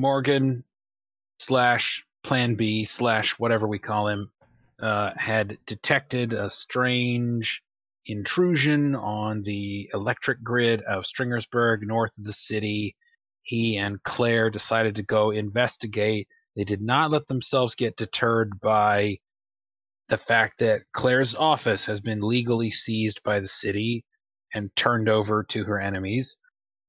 [0.00, 0.64] Morgan
[1.38, 4.30] slash Plan B slash whatever we call him
[4.80, 7.62] uh, had detected a strange
[8.06, 12.96] intrusion on the electric grid of Stringersburg, north of the city.
[13.42, 16.28] He and Claire decided to go investigate.
[16.56, 19.18] They did not let themselves get deterred by
[20.08, 24.04] the fact that Claire's office has been legally seized by the city
[24.54, 26.36] and turned over to her enemies,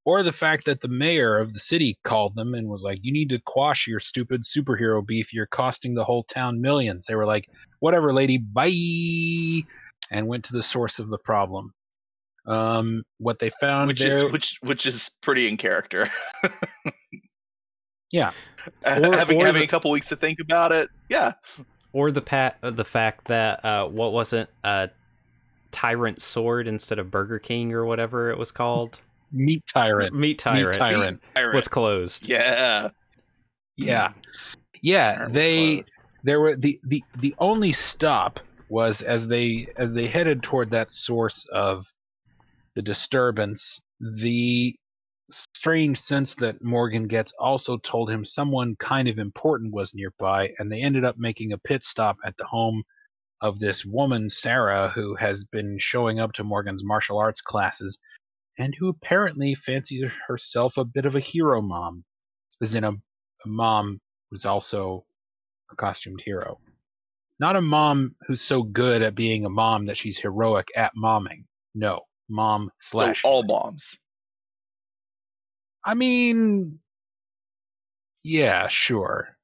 [0.04, 3.12] or the fact that the mayor of the city called them and was like, You
[3.12, 5.32] need to quash your stupid superhero beef.
[5.32, 7.06] You're costing the whole town millions.
[7.06, 7.48] They were like,
[7.80, 9.62] Whatever, lady, bye,
[10.10, 11.72] and went to the source of the problem.
[12.46, 16.08] Um, what they found which there, is which which is pretty in character.
[18.10, 18.32] yeah,
[18.84, 20.90] Or- having or having the- a couple weeks to think about it.
[21.08, 21.32] Yeah,
[21.92, 24.90] Or the pat the fact that uh, what wasn't a
[25.70, 28.98] tyrant sword instead of Burger King or whatever it was called.
[29.32, 31.22] Meat tyrant, Meat tyrant, meat tyrant.
[31.34, 31.54] Tyrant.
[31.54, 32.28] was closed.
[32.28, 32.90] yeah.
[33.76, 34.12] Yeah,
[34.82, 35.26] yeah.
[35.30, 35.84] They
[36.22, 40.92] there were the the the only stop was as they as they headed toward that
[40.92, 41.84] source of
[42.74, 43.80] the disturbance.
[44.00, 44.74] The
[45.28, 50.70] strange sense that Morgan gets also told him someone kind of important was nearby, and
[50.70, 52.82] they ended up making a pit stop at the home
[53.40, 57.98] of this woman Sarah who has been showing up to Morgan's martial arts classes
[58.58, 62.04] and who apparently fancies herself a bit of a hero mom
[62.60, 64.00] as in a, a mom
[64.30, 65.04] who's also
[65.70, 66.58] a costumed hero
[67.40, 71.44] not a mom who's so good at being a mom that she's heroic at momming
[71.74, 73.96] no mom So slash all moms.
[75.84, 76.78] i mean
[78.22, 79.36] yeah sure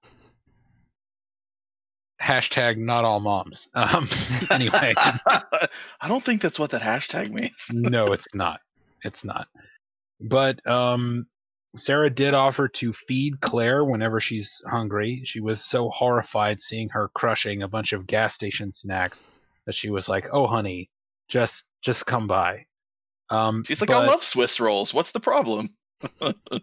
[2.23, 4.07] hashtag not all moms um
[4.51, 4.93] anyway
[6.01, 7.67] I don't think that's what that hashtag means.
[7.73, 8.61] no, it's not.
[9.05, 9.49] It's not.
[10.21, 11.27] But um,
[11.77, 15.23] Sarah did offer to feed Claire whenever she's hungry.
[15.25, 19.27] She was so horrified seeing her crushing a bunch of gas station snacks
[19.67, 20.91] that she was like, "Oh, honey,
[21.29, 22.67] just just come by."
[23.31, 24.95] Um, She's like, but, I love Swiss rolls.
[24.95, 25.75] What's the problem?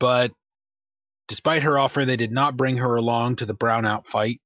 [0.00, 0.32] But
[1.28, 4.40] despite her offer, they did not bring her along to the brownout fight.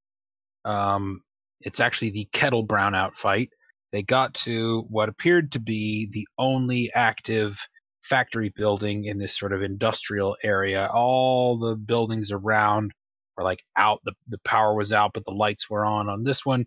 [0.66, 1.22] Um,
[1.60, 3.50] it's actually the kettle brownout fight.
[3.94, 7.64] They got to what appeared to be the only active
[8.02, 10.90] factory building in this sort of industrial area.
[10.92, 12.90] All the buildings around
[13.36, 14.00] were like out.
[14.04, 16.08] The, the power was out, but the lights were on.
[16.08, 16.66] On this one,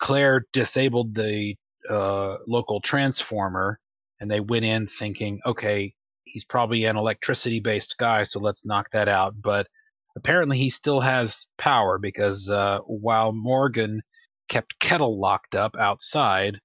[0.00, 1.54] Claire disabled the
[1.88, 3.78] uh, local transformer,
[4.18, 5.94] and they went in thinking, okay,
[6.24, 9.40] he's probably an electricity based guy, so let's knock that out.
[9.40, 9.68] But
[10.16, 14.02] apparently, he still has power because uh, while Morgan
[14.52, 16.60] kept Kettle locked up outside,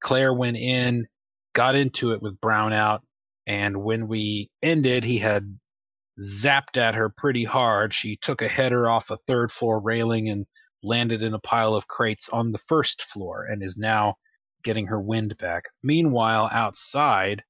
[0.00, 1.08] Claire went in,
[1.52, 3.00] got into it with Brownout,
[3.44, 5.58] and when we ended, he had
[6.20, 7.92] zapped at her pretty hard.
[7.92, 10.46] She took a header off a third floor railing and
[10.84, 14.14] landed in a pile of crates on the first floor and is now
[14.62, 15.64] getting her wind back.
[15.82, 17.42] Meanwhile, outside,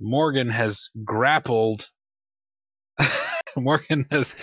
[0.00, 1.86] Morgan has grappled.
[3.56, 4.34] Morgan has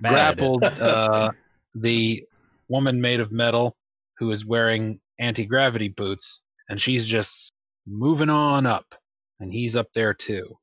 [0.00, 0.10] Bad.
[0.10, 1.30] grappled uh,
[1.74, 2.24] the
[2.68, 3.76] woman made of metal
[4.18, 7.52] who is wearing anti gravity boots, and she's just
[7.86, 8.94] moving on up,
[9.40, 10.56] and he's up there too.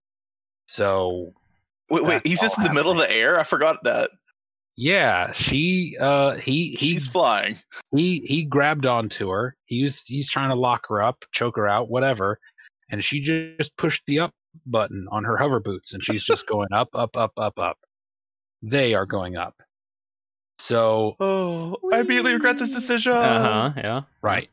[0.67, 1.33] So
[1.89, 3.39] Wait, wait, he's just in the middle of the air.
[3.39, 4.11] I forgot that
[4.81, 7.57] yeah, she uh he he he's flying.
[7.93, 9.57] he he grabbed onto her.
[9.65, 12.39] He was he's trying to lock her up, choke her out, whatever,
[12.89, 14.31] and she just pushed the up
[14.65, 17.77] button on her hover boots, and she's just going up, up, up, up, up.
[18.61, 19.61] They are going up.
[20.59, 23.13] So Oh, I immediately regret this decision.
[23.13, 23.81] Uh huh.
[23.81, 24.01] Yeah.
[24.21, 24.49] right.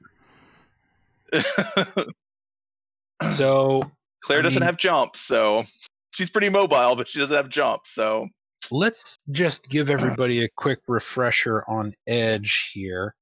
[3.30, 3.80] So
[4.22, 5.64] Claire I doesn't mean- have jumps, so
[6.10, 7.90] she's pretty mobile, but she doesn't have jumps.
[7.94, 8.28] So
[8.70, 13.14] let's just give everybody a quick refresher on Edge here.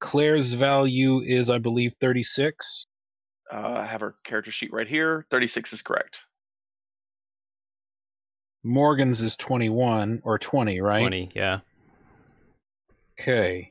[0.00, 2.86] Claire's value is, I believe, 36.
[3.52, 5.24] uh, I have her character sheet right here.
[5.30, 6.20] Thirty-six is correct.
[8.64, 10.98] Morgan's is 21 or 20, right?
[10.98, 11.30] Twenty.
[11.34, 11.60] Yeah.
[13.20, 13.70] Okay.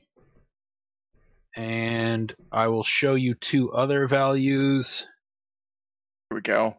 [1.56, 5.08] And I will show you two other values.
[6.30, 6.76] Here we go.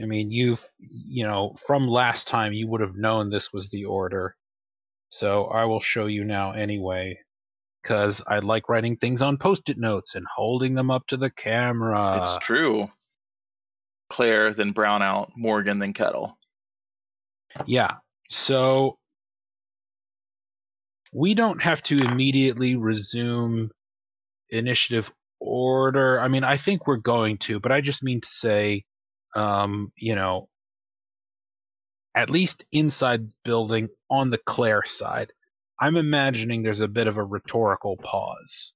[0.00, 3.84] I mean, you've, you know, from last time, you would have known this was the
[3.84, 4.36] order.
[5.10, 7.18] So I will show you now anyway.
[7.82, 11.30] Because I like writing things on post it notes and holding them up to the
[11.30, 12.20] camera.
[12.22, 12.90] it's true.
[14.10, 16.36] Claire, then Brownout, Morgan, then Kettle.
[17.66, 17.96] Yeah.
[18.28, 18.98] So
[21.12, 23.70] we don't have to immediately resume
[24.50, 25.10] initiative
[25.40, 26.20] order.
[26.20, 28.84] I mean, I think we're going to, but I just mean to say,
[29.34, 30.48] um, you know,
[32.14, 35.32] at least inside the building on the Claire side.
[35.80, 38.72] I'm imagining there's a bit of a rhetorical pause.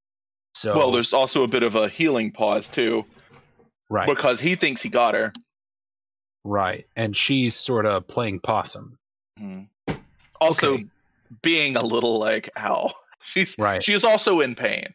[0.55, 3.05] So Well, there's also a bit of a healing pause too,
[3.91, 5.33] right, because he thinks he got her.
[6.45, 8.99] right, and she's sort of playing possum.
[9.41, 9.69] Mhm.
[10.41, 10.87] Also, Okay.
[11.43, 12.93] Being a little like, ow.
[13.25, 13.83] She's Right.
[13.83, 14.93] she is also in pain.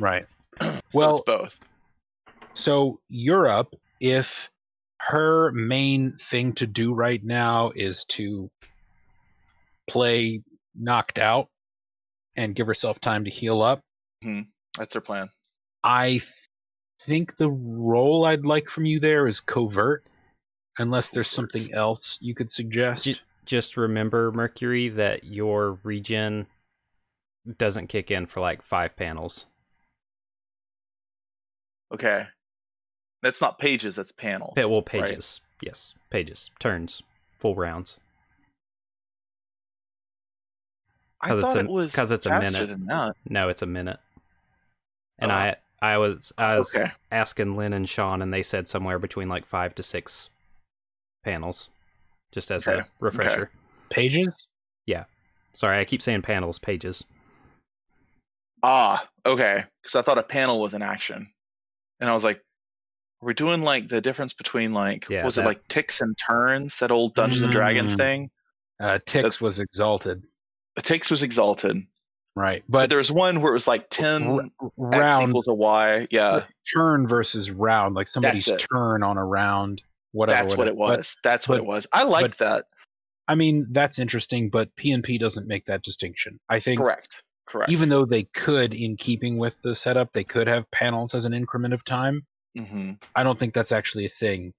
[0.00, 0.26] Right.
[0.62, 1.60] So Well, it's both.
[2.54, 4.48] So Europe, if
[5.00, 8.50] her main thing to do right now is to
[9.86, 10.40] play
[10.74, 11.48] knocked out
[12.36, 13.80] and give herself time to heal up,
[14.24, 14.48] mm-hmm.
[14.78, 15.28] That's her plan.
[15.84, 16.22] I th-
[17.00, 20.04] think the role I'd like from you there is covert,
[20.78, 23.22] unless there's something else you could suggest.
[23.46, 26.46] Just remember, Mercury, that your regen
[27.58, 29.46] doesn't kick in for like five panels.
[31.94, 32.26] Okay.
[33.22, 34.52] That's not pages, that's panels.
[34.56, 34.86] Pa- Well, right?
[35.08, 35.40] pages.
[35.62, 36.50] Yes, pages.
[36.58, 37.02] Turns.
[37.38, 37.98] Full rounds.
[41.20, 42.66] I thought a- it was 'cause it's a minute.
[42.66, 43.16] than that.
[43.28, 44.00] No, it's a minute.
[45.18, 45.34] And Oh.
[45.34, 46.92] I, I was, I was Okay.
[47.10, 50.30] asking Lynn and Sean, and they said somewhere between like five to six
[51.24, 51.70] panels,
[52.36, 53.50] just as Okay, a refresher.
[53.88, 54.46] Pages?
[54.84, 55.04] Yeah.
[55.54, 57.02] Sorry, I keep saying panels, pages.
[58.62, 59.64] Ah, okay.
[59.82, 61.28] Because I thought a panel was an action,
[61.98, 62.42] and I was like,
[63.22, 66.76] "We're doing like the difference between like Yeah, was that- it like ticks and turns
[66.78, 67.96] that old Dungeons and Dragons Mm.
[67.96, 68.30] thing?
[68.78, 70.26] Uh, Ticks was exalted.
[70.82, 71.78] Ticks was exalted,
[72.34, 72.62] Right.
[72.68, 75.54] but But there was one where it was like ten r- x round equals a
[75.54, 76.06] y.
[76.10, 76.44] Yeah,
[76.74, 79.82] turn versus round, like somebody's turn on a round,
[80.16, 80.42] whatever.
[80.44, 80.96] that's what it whatever.
[80.96, 81.16] But- was.
[81.22, 81.86] that's what but- it was.
[81.92, 82.66] I liked that.
[83.28, 86.38] I mean, that's interesting, but PNP doesn't make that distinction.
[86.48, 87.24] I think Correct.
[87.48, 87.72] Correct.
[87.72, 91.34] even though they could, in keeping with the setup, they could have panels as an
[91.34, 92.24] increment of time.
[92.56, 94.52] hmm I don't think that's actually a thing.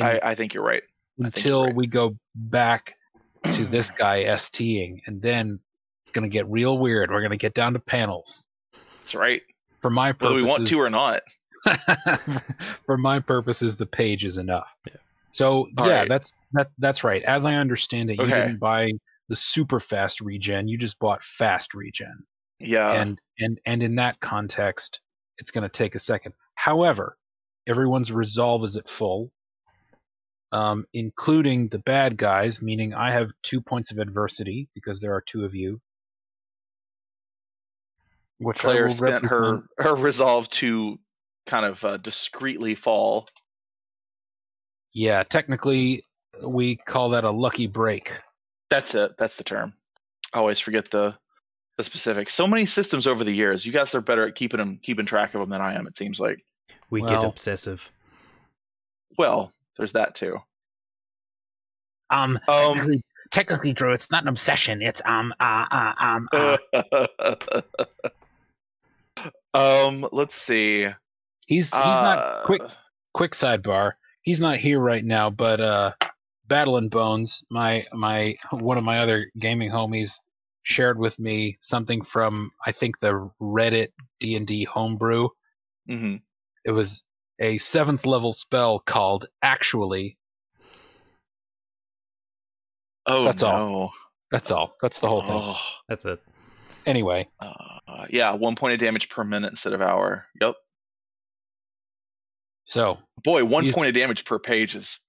[0.00, 0.82] I, I think you're right.
[1.18, 1.74] until right.
[1.74, 2.94] we go back
[3.52, 5.60] to this guy STing, and then
[6.02, 7.10] it's going to get real weird.
[7.10, 8.48] We're going to get down to panels.
[8.72, 9.42] That's right.
[9.82, 11.22] For my purposes, Whether we want to or not.
[12.86, 14.74] for my purposes, the page is enough.
[14.86, 14.96] Yeah.
[15.30, 16.08] So All yeah, right.
[16.08, 16.68] that's that.
[16.78, 17.22] That's right.
[17.24, 18.92] As I understand it, you didn't buy
[19.28, 20.68] the super fast regen.
[20.68, 22.24] You just bought fast regen,
[22.60, 22.92] Yeah.
[22.92, 25.00] and and and in that context,
[25.38, 26.34] it's going to take a second.
[26.54, 27.16] However,
[27.66, 29.32] everyone's resolve is at full,
[30.52, 32.62] um, including the bad guys.
[32.62, 35.80] Meaning, I have two points of adversity because there are two of you.
[38.38, 40.98] Which Claire spent her her resolve to
[41.46, 43.28] kind of uh, discreetly fall.
[44.92, 46.04] Yeah, technically,
[46.42, 48.12] we call that a lucky break.
[48.70, 49.16] That's it.
[49.18, 49.74] That's the term.
[50.32, 51.16] I always forget the
[51.76, 52.32] the specifics.
[52.34, 53.66] So many systems over the years.
[53.66, 55.86] You guys are better at keeping them keeping track of them than I am.
[55.86, 56.44] It seems like.
[56.90, 57.90] We get obsessive.
[59.18, 60.38] Well, there's that too.
[62.10, 64.82] Um, Um, technically, technically, Drew, it's not an obsession.
[64.82, 67.32] It's um, uh, uh, um, uh.
[69.54, 70.06] um.
[70.12, 70.88] Let's see.
[71.46, 72.62] He's he's not quick.
[72.62, 72.68] Uh,
[73.12, 73.92] Quick sidebar.
[74.22, 75.92] He's not here right now, but uh,
[76.48, 80.18] Battle and Bones, my my one of my other gaming homies,
[80.64, 85.28] shared with me something from I think the Reddit D and D homebrew.
[85.88, 86.22] mhm.
[86.64, 87.04] It was
[87.38, 90.18] a seventh level spell called Actually.
[93.06, 93.48] Oh That's no.
[93.48, 93.92] all.
[94.32, 94.74] That's all.
[94.82, 95.40] That's the whole thing.
[95.40, 96.20] Oh, That's it.
[96.86, 100.26] Anyway, uh, yeah, one point of damage per minute instead of hour.
[100.40, 100.56] Yep.
[102.64, 105.00] So Boy, one These- point of damage per page is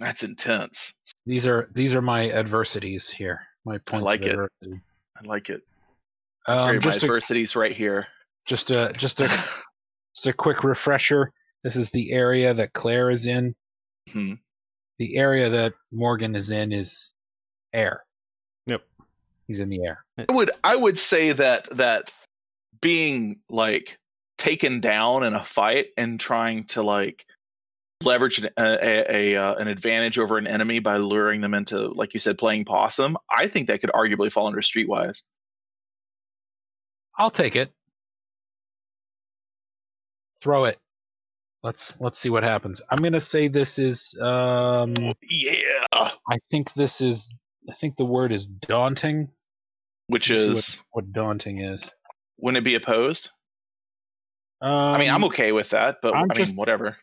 [0.00, 0.92] that's intense.
[1.26, 3.40] these are these are my adversities here.
[3.64, 4.30] My points I like of it.
[4.32, 4.80] adversity.
[5.16, 5.62] I like it.
[6.46, 8.06] Um, Great, my just a right here.
[8.46, 9.28] just a just a
[10.14, 11.32] just a quick refresher.
[11.62, 13.54] This is the area that Claire is in.
[14.10, 14.34] Hmm.
[14.98, 17.12] The area that Morgan is in is
[17.72, 18.04] air.
[18.66, 18.82] Yep.
[19.48, 20.04] He's in the air.
[20.28, 22.12] I would I would say that that
[22.80, 23.98] being like
[24.38, 27.24] taken down in a fight and trying to like
[28.02, 31.88] leverage an, a, a, a uh, an advantage over an enemy by luring them into
[31.88, 33.16] like you said playing possum.
[33.30, 35.22] I think that could arguably fall under streetwise.
[37.16, 37.72] I'll take it.
[40.42, 40.78] Throw it.
[41.62, 42.82] Let's let's see what happens.
[42.90, 47.30] I'm gonna say this is um Yeah, I think this is
[47.70, 49.28] I think the word is daunting.
[50.08, 51.90] which is What daunting is.
[52.38, 53.30] wouldn't it be opposed?
[54.64, 56.96] Um, I mean, I'm okay with that, but I'm I just- mean, whatever.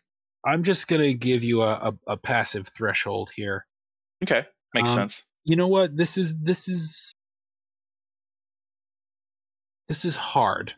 [0.43, 3.67] I'm just gonna give you a, a, a passive threshold here.
[4.23, 5.23] Okay, makes Um, sense.
[5.45, 5.95] You know what?
[5.95, 7.11] This is this is
[9.87, 10.73] this is hard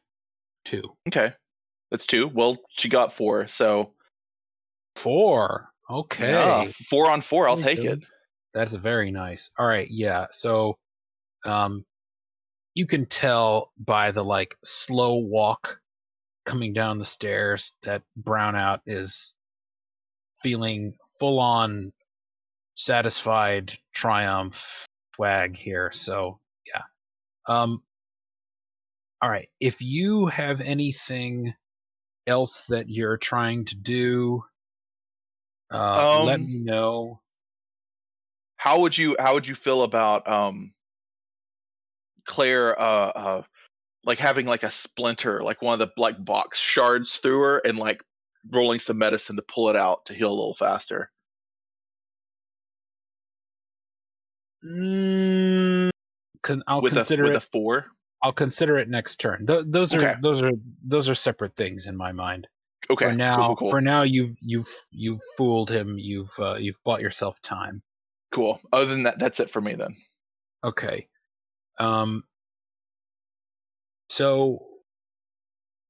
[0.65, 0.83] too.
[1.07, 1.31] Okay,
[1.91, 2.27] that's two.
[2.33, 3.91] Well, she got four, so
[4.95, 5.69] Four.
[5.89, 6.31] Okay.
[6.31, 7.47] yeah, four on four.
[7.49, 7.99] I'll take it.
[8.53, 9.49] That's very nice.
[9.57, 10.27] All right, yeah.
[10.31, 10.77] So,
[11.45, 11.83] um,
[12.75, 15.79] you can tell by the like slow walk
[16.45, 19.33] coming down the stairs that Brownout is
[20.41, 21.93] feeling full on
[22.75, 24.85] satisfied triumph
[25.15, 25.91] swag here.
[25.93, 26.81] So yeah.
[27.47, 27.81] Um
[29.21, 29.47] all right.
[29.62, 31.53] If you have anything
[32.27, 34.43] else that you're trying to do,
[35.71, 37.21] uh, let Um, me know.
[38.57, 40.73] How would you how would you feel about um
[42.25, 43.43] Claire uh uh
[44.05, 47.77] like having like a splinter, like one of the like box shards through her and
[47.77, 48.03] like
[48.51, 51.10] rolling some medicine to pull it out to heal a little faster?
[54.65, 55.89] Mm,
[56.41, 57.33] con- I'll with consider a it.
[57.33, 57.88] with a four.
[58.22, 59.45] I'll consider it next turn.
[59.45, 60.15] Th- those are Okay.
[60.22, 60.51] those are
[60.83, 62.48] those are separate things in my mind.
[62.89, 63.05] Okay.
[63.05, 63.69] for cool, now, cool, cool.
[63.69, 65.98] for now, you've you've you've fooled him.
[65.98, 67.81] You've uh, you've bought yourself time.
[68.31, 68.60] cool.
[68.72, 69.95] Other than that, that's it for me then.
[70.63, 71.07] Okay.
[71.79, 72.24] Um.
[74.13, 74.60] So,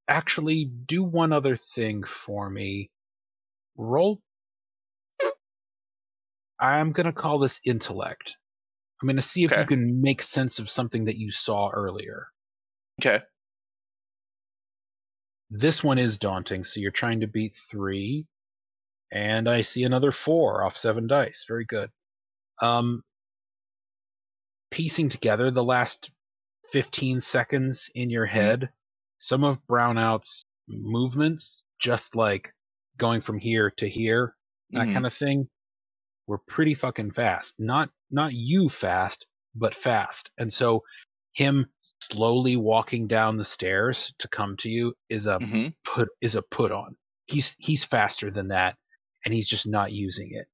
[0.07, 2.89] actually, do one other thing for me.
[3.75, 4.21] Roll.
[6.57, 8.37] I'm gonna call this intellect.
[9.01, 12.27] I'm gonna see if you can make sense of something that you saw earlier.
[13.01, 13.21] Okay.
[15.49, 18.25] This one is daunting, so you're trying to beat three,
[19.11, 21.43] and I see another four off seven dice.
[21.45, 21.89] Very good.
[22.61, 23.03] Um,
[24.71, 26.12] piecing together the last
[26.71, 28.69] 15 seconds in your head,
[29.17, 32.53] some of Brownout's movements, just like
[32.97, 34.35] going from here to here,
[34.73, 34.91] that Mhm.
[34.91, 35.49] kind of thing,
[36.27, 37.55] were pretty fucking fast.
[37.59, 40.31] Not not you fast, but fast.
[40.37, 40.83] And so
[41.33, 41.67] him
[42.01, 45.73] slowly walking down the stairs to come to you is a Mhm.
[45.85, 46.95] put is a put on.
[47.27, 48.77] He's he's faster than that,
[49.25, 50.47] and he's just not using it.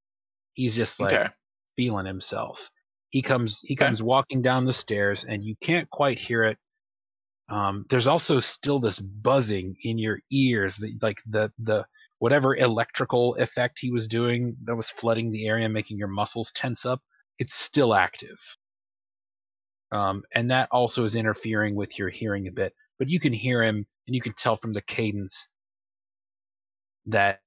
[0.54, 1.30] He's just like Okay.
[1.78, 2.70] feeling himself.
[3.10, 3.86] He comes he Okay.
[3.86, 6.58] comes walking down the stairs, and you can't quite hear it.
[7.50, 11.86] Um, there's also still this buzzing in your ears, like the the
[12.20, 16.86] whatever electrical effect he was doing that was flooding the area, making your muscles tense
[16.86, 17.01] up.
[17.39, 18.39] It's still active,
[19.92, 22.74] um, and that also is interfering with your hearing a bit.
[23.00, 25.50] But you can hear him, and you can tell from the cadence
[27.06, 27.42] that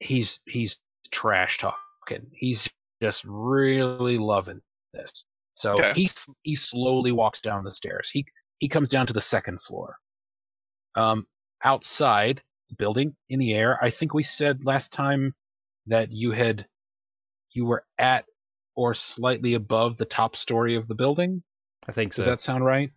[0.00, 2.28] he's he's trash talking.
[2.32, 2.68] He's
[3.00, 4.60] just really loving
[4.92, 5.24] this.
[5.54, 5.92] So Okay.
[5.94, 6.08] he
[6.42, 8.10] he slowly walks down the stairs.
[8.10, 8.24] He
[8.58, 9.96] he comes down to the second floor.
[10.94, 11.26] Um,
[11.62, 13.78] outside the building in the air.
[13.82, 15.34] I think we said last time
[15.86, 16.66] that you had
[17.52, 18.24] you were at
[18.76, 21.42] or slightly above the top story of the building.
[21.88, 22.18] I think so.
[22.18, 22.90] Does that sound right?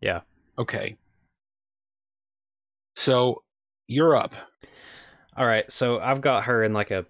[0.00, 0.20] Yeah.
[0.58, 0.96] Okay.
[2.96, 3.42] So
[3.86, 4.34] you're up.
[5.36, 7.06] All right, so I've got her in like a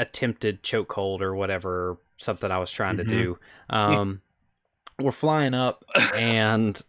[0.00, 3.04] attempted chokehold or whatever, something I was trying Mhm.
[3.04, 3.38] to do.
[3.68, 4.22] Um,
[4.98, 5.84] we're flying up,
[6.16, 6.80] and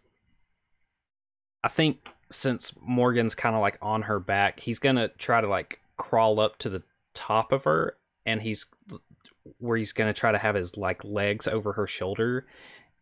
[1.64, 5.80] I think since Morgan's kind of like on her back, he's gonna try to like
[5.96, 6.82] crawl up to the
[7.14, 8.66] top of her, and he's
[9.58, 12.46] where he's gonna try to have his like legs over her shoulder,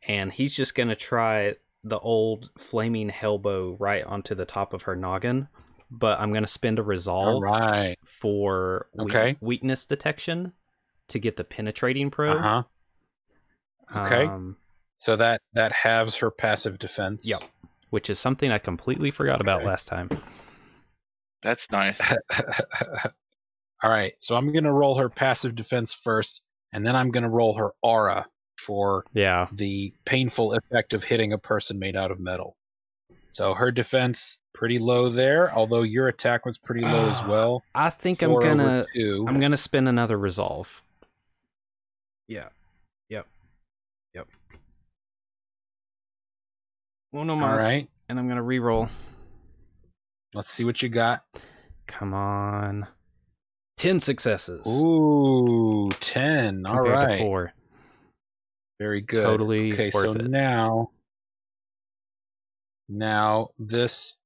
[0.07, 4.95] and he's just gonna try the old flaming hellbow right onto the top of her
[4.97, 5.49] noggin.
[5.91, 7.97] But I'm gonna spend a resolve All right.
[8.05, 9.37] for we- Okay.
[9.41, 10.53] weakness detection
[11.09, 12.37] to get the penetrating probe.
[12.37, 12.63] Uh huh.
[14.07, 14.25] okay.
[14.27, 14.57] Um,
[14.99, 17.29] So that that halves her passive defense.
[17.29, 17.41] Yep.
[17.91, 20.09] which is something I completely forgot about last time.
[21.43, 22.01] That's nice.
[23.83, 24.13] All right.
[24.19, 26.43] So I'm gonna roll her passive defense first,
[26.73, 28.27] and then I'm gonna roll her aura
[28.59, 29.49] for Yeah.
[29.53, 32.57] the painful effect of hitting a person made out of metal.
[33.31, 37.63] So her defense pretty low there, although your attack was pretty low as Ah, well.
[37.75, 39.25] I think Four I'm gonna two.
[39.29, 40.83] I'm gonna spend another resolve.
[42.27, 42.49] Yeah.
[43.09, 43.27] Yep.
[44.15, 44.29] Yep.
[47.15, 47.89] Uno All mas, right.
[48.09, 48.89] and I'm gonna re-roll.
[50.35, 51.25] Let's see what you got.
[51.87, 52.87] Come on.
[53.77, 54.67] Ten successes.
[54.67, 56.67] Ooh, ten.
[56.67, 57.19] All compared to right.
[57.21, 57.53] Four.
[58.81, 59.25] Very good.
[59.25, 60.29] Totally okay, so it.
[60.29, 60.91] now
[62.91, 64.17] now this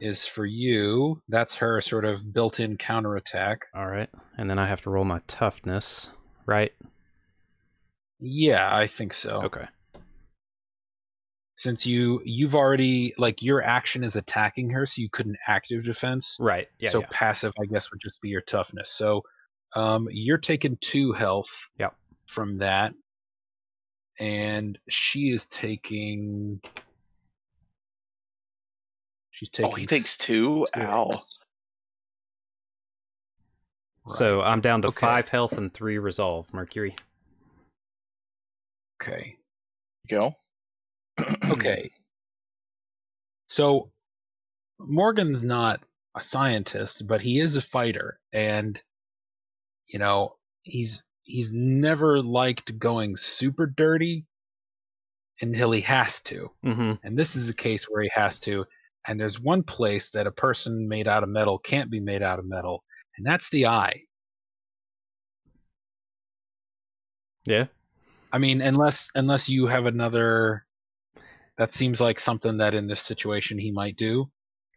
[0.00, 1.20] is for you.
[1.28, 3.66] That's her sort of built-in counterattack.
[3.74, 6.08] All right, and then I have to roll my toughness,
[6.46, 6.72] right?
[8.20, 9.42] Yeah, I think so.
[9.42, 9.66] Okay.
[11.56, 16.38] Since you you've already like your action is attacking her, so you couldn't active defense.
[16.40, 16.68] Right.
[16.78, 16.90] Yeah.
[16.90, 17.06] so yeah.
[17.10, 18.90] passive, I guess, would just be your toughness.
[18.90, 19.22] So
[19.76, 21.94] um, you're taking two health Yep.
[22.28, 22.94] from that,
[24.18, 26.60] and she is taking.
[29.40, 29.72] She's taking.
[29.72, 30.66] oh, he takes two.
[30.74, 30.84] six.
[30.86, 31.10] Ow.
[34.08, 35.00] So I'm down to Okay.
[35.06, 36.52] five health and three resolve.
[36.52, 36.94] Mercury.
[39.02, 39.38] Okay.
[40.10, 40.34] Go.
[41.50, 41.90] Okay.
[43.46, 43.90] So
[44.78, 45.80] Morgan's not
[46.14, 48.80] a scientist, but he is a fighter and
[49.86, 54.26] you know, he's he's never liked going super dirty
[55.40, 56.50] until he has to.
[56.62, 56.92] Mm-hmm.
[57.04, 58.66] And this is a case where he has to.
[59.06, 62.38] And there's one place that a person made out of metal can't be made out
[62.38, 62.84] of metal,
[63.16, 64.02] and that's the eye.
[67.46, 67.66] Yeah.
[68.32, 70.66] I mean, unless unless you have another
[71.56, 74.30] that seems like something that in this situation he might do.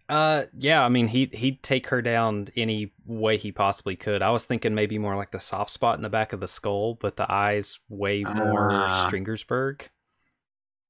[0.10, 0.84] Uh, yeah.
[0.84, 4.22] I mean, he he'd take her down any way he possibly could.
[4.22, 6.96] I was thinking maybe more like the soft spot in the back of the skull,
[6.96, 9.06] but the eyes way more Ah.
[9.08, 9.90] Stringersburg.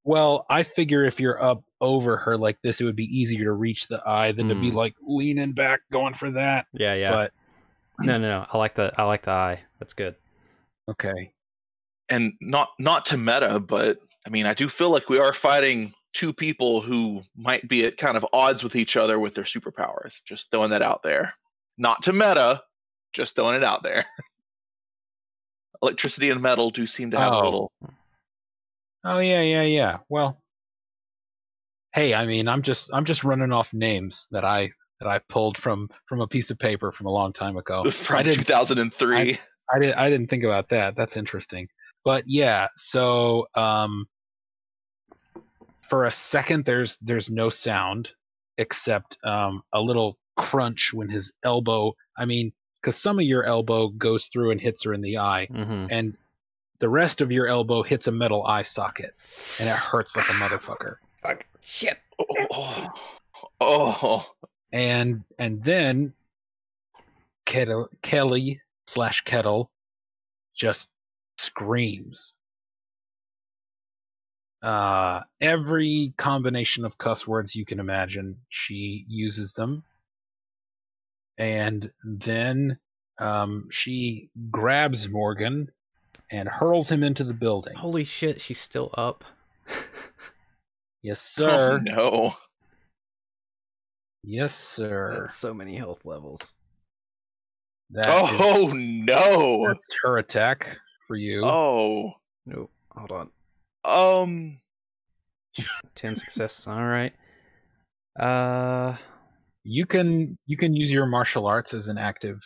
[0.06, 3.54] Well, I figure if you're up over her like this, it would be easier to
[3.54, 4.76] reach the eye than to be Hmm.
[4.78, 6.66] like leaning back going for that.
[6.74, 7.10] Yeah, yeah.
[7.10, 7.34] But
[8.00, 8.46] no, no, no.
[8.52, 9.62] I like the I like the eye.
[9.80, 10.16] That's good.
[10.90, 11.32] okay.
[12.10, 15.94] and not not to meta, but I mean, I do feel like we are fighting
[16.14, 20.22] two people who might be at kind of odds with each other with their superpowers.
[20.26, 21.34] Just throwing that out there.
[21.78, 22.62] Not to meta,
[23.14, 24.06] just throwing it out there.
[25.82, 27.42] Electricity and metal do seem to have Oh.
[27.42, 27.72] a little.
[29.04, 29.98] Oh yeah, yeah, yeah.
[30.10, 30.38] Well,
[31.94, 35.58] hey, I mean, I'm just I'm just running off names that I that I pulled
[35.58, 37.84] from from a piece of paper from a long time ago.
[37.92, 39.40] from I didn't 2003.
[39.74, 40.96] I didn't I didn't think about that.
[40.96, 41.68] That's interesting.
[42.06, 44.08] But yeah, so um
[45.82, 48.12] for a second there's there's no sound
[48.58, 53.90] except um a little crunch when his elbow I mean cuz some of your elbow
[53.90, 55.88] goes through and hits her in the eye Mm-hmm.
[55.90, 56.18] and
[56.84, 59.12] the rest of your elbow hits a metal eye socket
[59.58, 60.98] and it hurts like a motherfucker.
[61.22, 61.46] Fuck.
[61.62, 61.98] Shit.
[62.52, 62.90] oh,
[63.62, 64.30] oh,
[64.74, 66.14] And and then
[67.46, 69.72] Kettle, Kelly slash Kettle
[70.54, 70.92] just
[71.38, 72.36] screams.
[74.62, 79.86] Uh, every combination of cuss words you can imagine, she uses them.
[81.38, 82.78] And then
[83.20, 85.72] um, she grabs Morgan
[86.34, 87.76] and hurls him into the building.
[87.76, 89.24] Holy shit, she's still up.
[91.06, 91.80] Yes, oh sir.
[91.84, 92.34] no.
[94.24, 95.18] Yes, sir.
[95.20, 96.54] That's so many health levels.
[97.90, 99.68] That Oh is- no.
[99.68, 101.44] that's her attack for you.
[101.44, 102.14] Oh.
[102.46, 102.70] no!
[102.92, 103.30] Hold on.
[103.84, 104.60] Um.
[105.96, 106.68] Ten success.
[106.68, 107.12] All right.
[108.18, 108.96] Uh,
[109.66, 112.40] You can you can use your martial arts as an active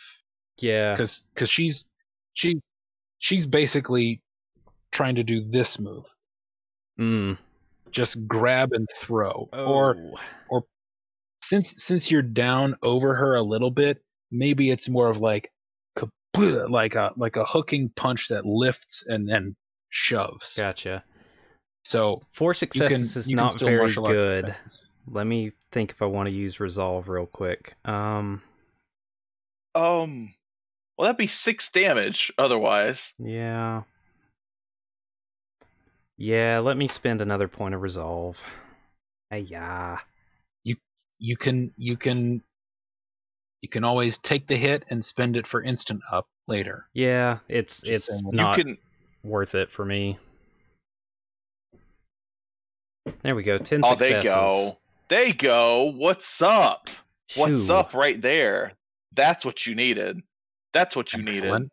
[0.58, 0.94] yeah.
[0.94, 1.86] because because she's
[2.34, 2.60] she
[3.18, 4.22] she's basically
[4.92, 6.04] trying to do this move
[6.98, 7.38] Mm.
[7.90, 9.96] just grab and throw or
[10.52, 10.62] Oh.
[11.42, 15.50] since since you're down over her a little bit maybe it's more of like
[16.68, 19.56] like a like a hooking punch that lifts and then
[19.90, 21.02] shoves gotcha.
[21.84, 24.46] so Four you can successes is you can not still very martial arts good.
[24.46, 24.84] defense.
[25.10, 27.74] Let me think if I want to use resolve real quick.
[27.86, 28.42] Um,
[29.74, 30.34] Um.
[30.98, 33.14] Well, that'd be six damage otherwise.
[33.18, 33.82] yeah.
[36.20, 38.42] Yeah, let me spend another point of resolve.
[39.30, 39.98] Hey, yeah.
[40.64, 40.74] you
[41.20, 42.42] you can you can
[43.62, 47.82] you can always take the hit and spend it for instant up later Yeah, it's
[47.82, 48.30] Just it's saying.
[48.32, 48.78] Not you can.
[49.22, 50.18] worth it for me.
[53.22, 53.58] There we go.
[53.58, 54.24] Ten Oh, successes.
[54.24, 54.78] they go.
[55.08, 55.92] They go.
[55.96, 56.90] What's up?
[57.36, 57.72] What's Shoo.
[57.72, 58.72] up right there?
[59.12, 60.20] That's what you needed.
[60.72, 61.68] That's what you needed.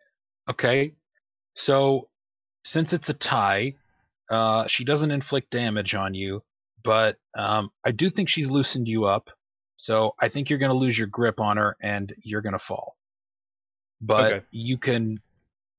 [0.50, 0.94] Okay.
[1.56, 2.08] So
[2.64, 3.76] since it's a tie,
[4.30, 6.42] uh, she doesn't inflict damage on you,
[6.84, 9.30] but um, I do think she's loosened you up.
[9.78, 12.60] So I think you're going to lose your grip on her and you're going to
[12.60, 12.96] fall.
[14.02, 14.46] But Okay.
[14.52, 15.18] you can,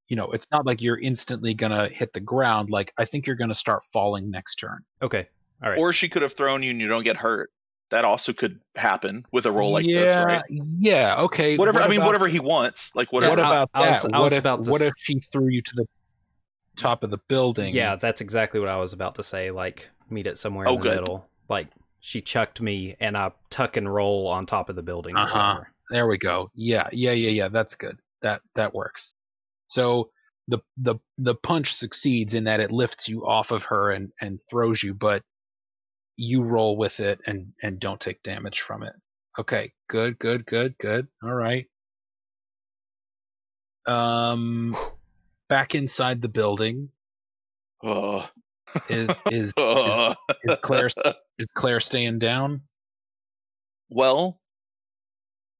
[0.08, 2.70] you know, it's not like you're instantly going to hit the ground.
[2.70, 4.84] Like I think you're going to start falling next turn.
[5.02, 5.28] Okay.
[5.62, 5.78] All right.
[5.78, 7.50] Or she could have thrown you and you don't get hurt.
[7.90, 10.42] That also could happen with a roll like yeah, this, right?
[10.48, 11.22] Yeah.
[11.22, 11.56] Okay.
[11.56, 11.78] Whatever.
[11.78, 12.90] what I mean, about- whatever he wants.
[12.94, 13.30] Like whatever.
[13.36, 14.14] What I- about I was- that?
[14.14, 15.86] I what was if about to what s- if she threw you to the
[16.76, 17.74] top of the building?
[17.74, 19.50] yeah, that's exactly what I was about to say.
[19.50, 21.00] Like meet it somewhere Oh, in the good.
[21.00, 21.28] middle.
[21.48, 21.68] Like
[22.00, 25.16] she chucked me and I tuck and roll on top of the building.
[25.16, 25.60] Uh-huh.
[25.90, 26.50] There we go.
[26.54, 27.48] Yeah, yeah, yeah, yeah.
[27.48, 27.98] That's good.
[28.22, 29.14] That that works.
[29.68, 30.10] So
[30.48, 34.40] the the the punch succeeds in that it lifts you off of her and and
[34.50, 35.22] throws you, but
[36.16, 38.94] you roll with it and and don't take damage from it.
[39.38, 39.72] Okay.
[39.88, 40.18] Good.
[40.18, 40.46] Good.
[40.46, 40.76] Good.
[40.78, 41.08] Good.
[41.22, 41.66] All right.
[43.86, 44.76] Um,
[45.48, 46.90] back inside the building
[47.84, 48.28] oh.
[48.88, 50.00] is is is,
[50.44, 50.90] is Claire
[51.38, 52.62] is Claire staying down?
[53.88, 54.40] well,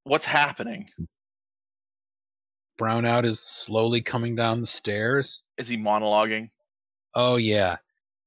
[0.04, 0.88] what's happening?
[2.78, 5.44] brownout is slowly coming down the stairs.
[5.58, 6.50] Is he monologuing?
[7.14, 7.76] Oh yeah.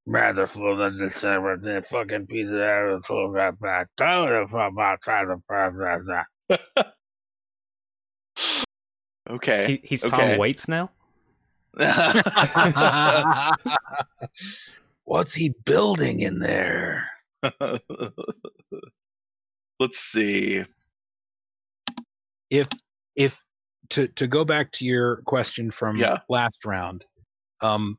[0.06, 3.88] Rather full of the server, the fucking piece of air full of back.
[3.98, 6.26] Tell the fuck about trying to process that.
[9.30, 9.80] Okay.
[9.84, 10.18] He, he's Okay.
[10.32, 10.90] Tom Waits now.
[15.04, 17.08] What's he building in there?
[19.80, 20.64] Let's see.
[22.50, 22.68] if
[23.16, 23.44] if
[23.90, 26.18] to to go back to your question from Yeah.
[26.28, 27.06] last round
[27.62, 27.98] um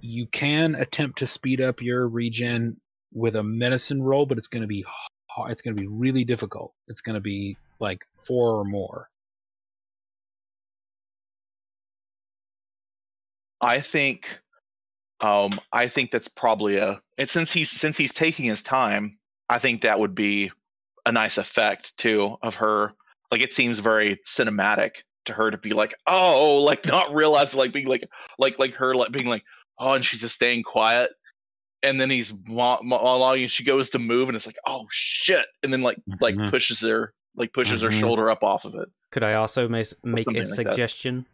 [0.00, 2.80] you can attempt to speed up your regen
[3.12, 4.84] with a medicine roll but it's going to be
[5.28, 5.50] hard.
[5.50, 9.08] it's going to be really difficult it's going to be like 4 or more
[13.60, 14.40] I think
[15.20, 19.58] um I think that's probably a and since he's since he's taking his time, I
[19.58, 20.50] think that would be
[21.04, 22.92] a nice effect too of her.
[23.30, 27.72] Like it seems very cinematic to her to be like, oh, like not realize like
[27.72, 29.44] being like like like her like being like,
[29.78, 31.10] oh, and she's just staying quiet.
[31.82, 35.46] And then he's mo- monologuing and she goes to move and it's like, oh shit.
[35.62, 36.50] And then like like Mhm.
[36.50, 38.00] pushes her like pushes her Mhm.
[38.00, 38.88] shoulder up off of it.
[39.10, 40.46] Could I also mas- make a like that.
[40.48, 41.26] suggestion?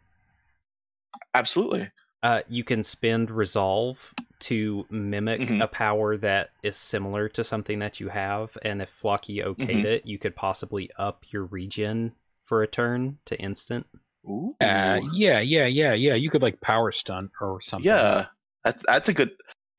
[1.33, 1.89] Absolutely.
[2.21, 5.61] Uh, you can spend resolve to mimic Mhm.
[5.63, 9.85] a power that is similar to something that you have, and if Flocky okayed Mhm.
[9.85, 13.87] it, you could possibly up your regen for a turn to instant.
[14.25, 14.55] Ooh.
[14.61, 18.27] uh, yeah yeah yeah yeah you could like power stunt or something Yeah,
[18.63, 19.31] that's that's a good.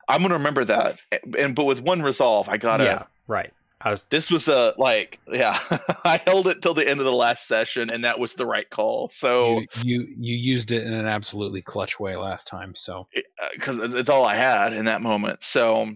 [0.07, 0.99] I'm gonna remember that.
[1.37, 2.83] And but with one resolve, I gotta.
[2.83, 3.51] yeah, right.
[3.81, 5.59] I was This was a like, yeah.
[6.03, 8.69] I held it till the end of the last session, and that was the right
[8.69, 9.09] call.
[9.09, 13.07] So you, you you used it in an absolutely clutch way last time so
[13.53, 15.43] because it's all I had in that moment.
[15.43, 15.93] So,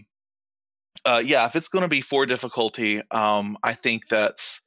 [1.05, 4.61] uh, yeah, if it's gonna be four difficulty, um, I think that's.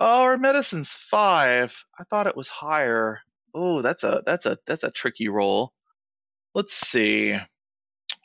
[0.00, 1.84] Oh, our medicine's five.
[1.98, 3.20] I thought it was higher.
[3.54, 5.72] Oh, that's a that's a that's a tricky roll.
[6.54, 7.38] Let's see.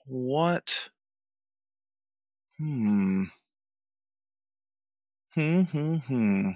[0.05, 0.89] What?
[2.57, 3.25] Hmm.
[5.35, 5.61] Hmm.
[5.63, 5.95] Hmm.
[5.97, 6.49] Hmm.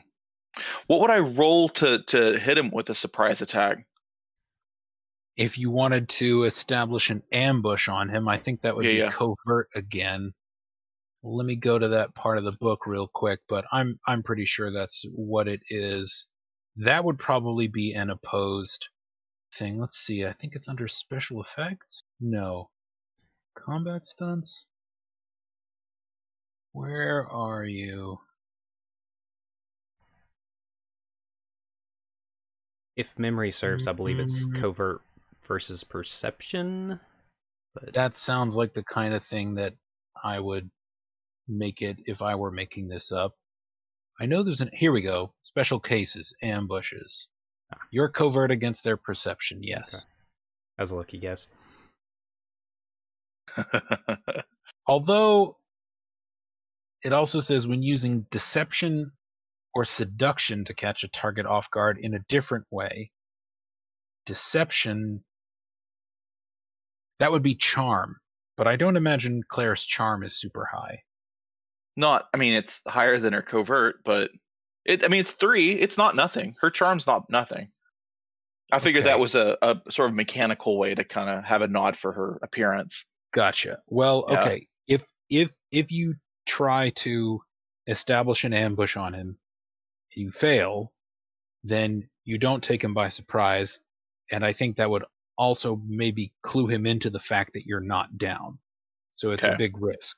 [0.88, 3.88] What would I roll to to hit him with a surprise attack?
[5.38, 9.04] if you wanted to establish an ambush on him, I think that would Yeah, be
[9.04, 9.10] yeah.
[9.10, 10.34] covert again.
[11.24, 14.46] Let me go to that part of the book real quick, but I'm I'm pretty
[14.46, 16.28] sure that's what it is.
[16.78, 18.90] That would probably be an opposed
[19.54, 19.80] thing.
[19.80, 20.26] Let's see.
[20.26, 22.04] I think it's under special effects.
[22.20, 22.70] No.
[23.56, 24.68] Combat stunts.
[26.72, 28.18] Where are you?
[32.96, 34.56] if memory serves, I believe it's Mhm.
[34.56, 35.02] covert
[35.44, 37.00] versus perception.
[37.74, 39.78] But That sounds like the kind of thing that
[40.24, 40.72] I would
[41.48, 43.38] make it if I were making this up.
[44.20, 45.34] I know there's an here we go.
[45.44, 47.30] Special cases, ambushes.
[47.74, 47.78] Ah.
[47.92, 49.94] You're covert against their perception, yes.
[49.94, 50.10] Okay.
[50.78, 51.48] that was a lucky guess.
[54.88, 55.58] Although
[57.04, 59.12] it also says when using deception
[59.78, 63.12] or seduction to catch a target off guard in a different way.
[64.26, 65.24] Deception
[67.20, 68.18] that would be charm,
[68.56, 71.04] but I don't imagine Claire's charm is super high.
[71.98, 74.32] Not, I mean, it's higher than her covert, but
[74.86, 75.04] it.
[75.04, 75.72] I mean, it's three.
[75.72, 76.56] It's not nothing.
[76.62, 77.70] Her charm's not nothing.
[78.72, 81.68] I figured that was a, a sort of mechanical way to kind of have a
[81.68, 83.06] nod for her appearance.
[83.34, 83.80] Gotcha.
[83.88, 84.40] Well, Yeah.
[84.40, 84.68] okay.
[84.88, 87.42] If if if you try to
[87.88, 89.38] establish an ambush on him,
[90.16, 90.94] you fail,
[91.64, 93.80] then you don't take him by surprise,
[94.32, 95.06] and I think that would
[95.38, 98.60] also maybe clue him into the fact that you're not down.
[99.12, 99.54] So it's Okay.
[99.54, 100.18] a big risk.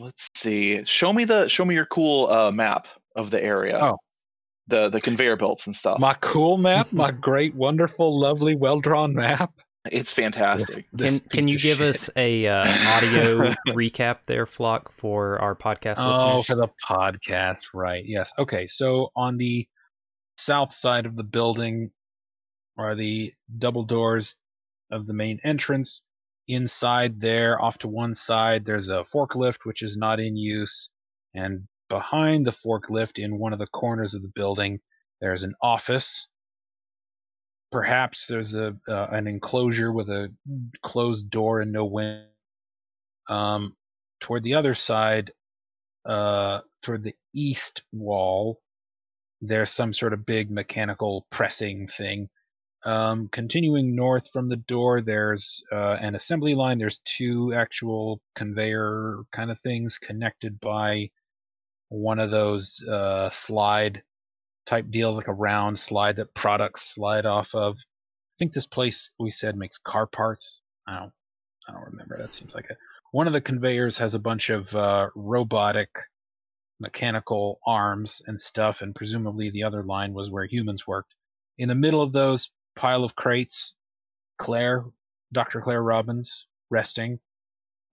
[0.00, 0.84] Let's see.
[0.84, 3.78] Show me the show me your cool uh, map of the area.
[3.80, 3.98] Oh.
[4.66, 5.98] The the conveyor belts and stuff.
[6.00, 9.52] My cool map, my great, wonderful, lovely, well drawn map.
[9.92, 10.86] it's fantastic.
[10.92, 11.88] This Can can you give shit.
[11.94, 16.46] us a uh, audio recap there, Flock, for our podcast Oh, listeners?
[16.46, 18.04] for the podcast, right?
[18.06, 18.32] Yes.
[18.38, 18.66] Okay.
[18.66, 19.68] So on the
[20.38, 21.90] south side of the building
[22.78, 24.40] are the double doors
[24.90, 26.00] of the main entrance.
[26.48, 30.90] Inside there, off to one side, there's a forklift which is not in use,
[31.34, 34.80] and behind the forklift, in one of the corners of the building,
[35.20, 36.28] there's an office.
[37.72, 40.32] Perhaps there's a uh, an enclosure with a
[40.82, 42.26] closed door and no window.
[43.28, 43.74] Um,
[44.20, 45.30] toward the other side,
[46.04, 48.60] uh, toward the east wall,
[49.40, 52.28] there's some sort of big mechanical pressing thing.
[52.84, 56.78] Um, continuing north from the door, there's uh, an assembly line.
[56.78, 61.10] There's two actual conveyor kind of things connected by
[61.88, 64.02] one of those uh, slide
[64.66, 67.76] type deals, like a round slide that products slide off of.
[67.76, 70.60] I think this place we said makes car parts.
[70.86, 71.12] I don't,
[71.68, 72.18] I don't remember.
[72.18, 72.76] That seems like it.
[73.12, 75.88] One of the conveyors has a bunch of uh, robotic,
[76.80, 81.14] mechanical arms and stuff, and presumably the other line was where humans worked.
[81.56, 82.50] In the middle of those
[82.84, 83.76] pile of crates,
[84.36, 84.84] Claire,
[85.32, 85.62] Dr.
[85.62, 87.18] Claire Robbins, resting.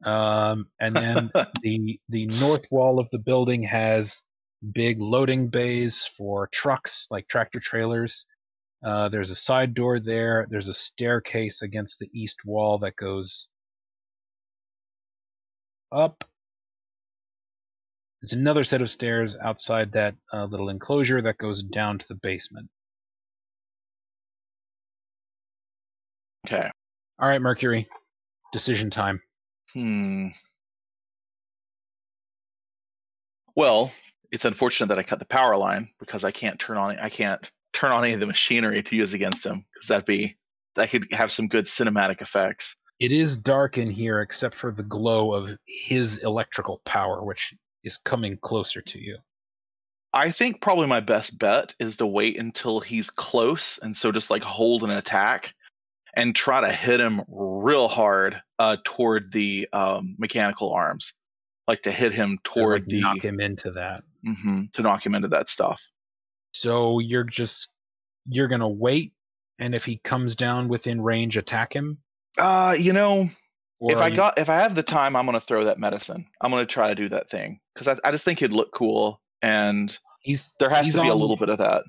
[0.04, 4.22] Um, and then the the north wall of the building has
[4.74, 8.26] big loading bays for trucks, like tractor trailers.
[8.84, 10.46] Uh, there's a side door there.
[10.50, 13.48] There's a staircase against the east wall that goes
[15.94, 16.26] up.
[18.22, 22.16] There's another set of stairs outside that uh, little enclosure that goes down to the
[22.16, 22.70] basement.
[26.52, 26.70] Okay.
[27.18, 27.86] All right, Mercury.
[28.52, 29.22] Decision time.
[29.72, 30.28] Hmm.
[33.56, 33.92] Well,
[34.32, 37.50] it's unfortunate that I cut the power line because I can't turn on I can't
[37.72, 40.38] turn on any of the machinery to use against him because that'd be
[40.76, 42.76] that could have some good cinematic effects.
[43.00, 47.54] It is dark in here except for the glow of his electrical power, which
[47.86, 49.18] is coming closer to you.
[50.14, 54.30] I think probably my best bet is to wait until he's close and so just
[54.30, 55.54] like hold an attack
[56.16, 61.14] and try to hit him real hard uh, toward the um, mechanical arms,
[61.68, 64.04] like to hit him To, toward like, the knock him into that.
[64.24, 65.82] hmm to knock him into that stuff.
[66.54, 67.72] So you're just
[68.28, 69.14] you're gonna wait,
[69.60, 71.98] and if he comes down within range, attack him.
[72.38, 73.30] Uh, you know,
[73.80, 76.28] Or if I you- got if I have the time, I'm gonna throw that medicine.
[76.42, 79.22] I'm gonna try to do that thing because I, I just think it'd look cool,
[79.42, 81.84] and he's there has he's to be a little bit of that.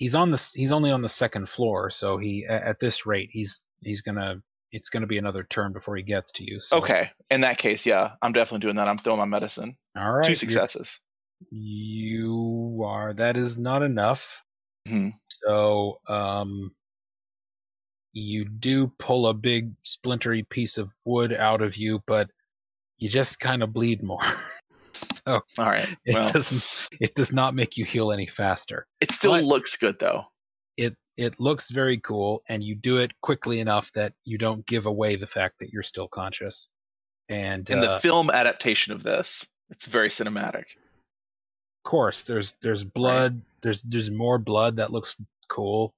[0.00, 3.62] He's on the he's only on the second floor, so he at this rate he's
[3.82, 4.36] he's gonna
[4.72, 6.58] it's gonna be another turn before he gets to you.
[6.58, 8.88] So, Okay, in that case, yeah, I'm definitely doing that.
[8.88, 9.76] I'm throwing my medicine.
[9.98, 10.98] all right, Two you're- successes.
[11.50, 14.42] You are that is not enough.
[14.88, 15.12] Mhm.
[15.28, 16.74] So um
[18.14, 22.30] you do pull a big splintery piece of wood out of you, but
[22.98, 24.20] you just kind of bleed more.
[25.26, 25.88] All right.
[26.04, 26.64] It Well, doesn't
[27.00, 28.86] it does not make you heal any faster.
[29.00, 30.24] it still but- looks good though.
[30.76, 34.86] It it looks very cool and you do it quickly enough that you don't give
[34.86, 36.68] away the fact that you're still conscious.
[37.28, 40.64] And In uh, the film adaptation of this, it's very cinematic.
[40.64, 45.16] of course there's there's blood, there's there's more blood that looks
[45.48, 45.92] cool.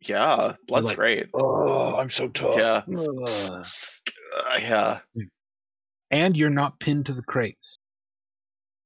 [0.00, 1.28] Yeah, blood's like, great.
[1.34, 2.56] Oh, I'm so tough.
[2.56, 2.82] Yeah.
[2.88, 4.98] Uh, yeah,
[6.10, 7.78] And you're not pinned to the crates.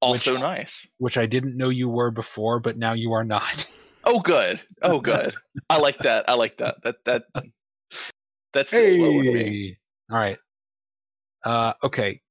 [0.01, 0.87] Also Which- nice.
[0.97, 3.65] which I didn't know you were before, but now you are not.
[4.05, 4.61] Oh, good.
[4.81, 5.35] Oh, good.
[5.69, 6.29] I like that.
[6.29, 6.81] I like that.
[6.83, 7.23] That that
[8.53, 9.75] that's well with me.
[10.09, 10.37] All right.
[11.43, 12.21] Uh, okay.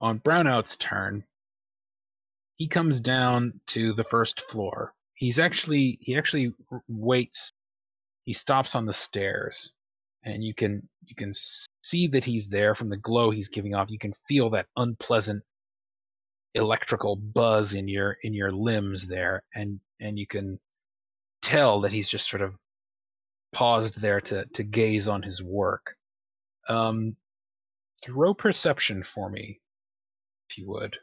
[0.00, 1.24] On Brownout's turn,
[2.56, 4.92] he comes down to the first floor.
[5.14, 6.52] He's actually he actually
[6.88, 7.50] waits.
[8.24, 9.72] He stops on the stairs,
[10.24, 11.32] and you can you can
[11.84, 13.90] see that he's there from the glow he's giving off.
[13.90, 15.42] You can feel that unpleasant
[16.54, 20.58] electrical buzz in your in your limbs there, and and you can
[21.42, 22.54] tell that he's just sort of
[23.52, 25.96] paused there to to gaze on his work.
[26.68, 27.16] Um,
[28.02, 29.60] throw perception for me,
[30.48, 30.98] if you would.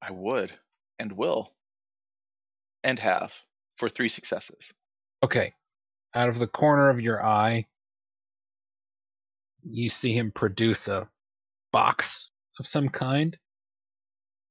[0.00, 0.52] I would
[0.98, 1.52] and will
[2.82, 3.32] and have
[3.76, 4.72] for three successes.
[5.22, 5.52] Okay.
[6.14, 7.66] Out of the corner of your eye,
[9.62, 11.08] you see him produce a
[11.72, 13.36] box of some kind.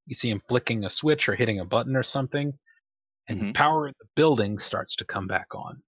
[0.07, 2.57] You see him flicking a switch or hitting a button or something,
[3.27, 3.53] and the Mhm.
[3.53, 5.83] power in the building starts to come back on.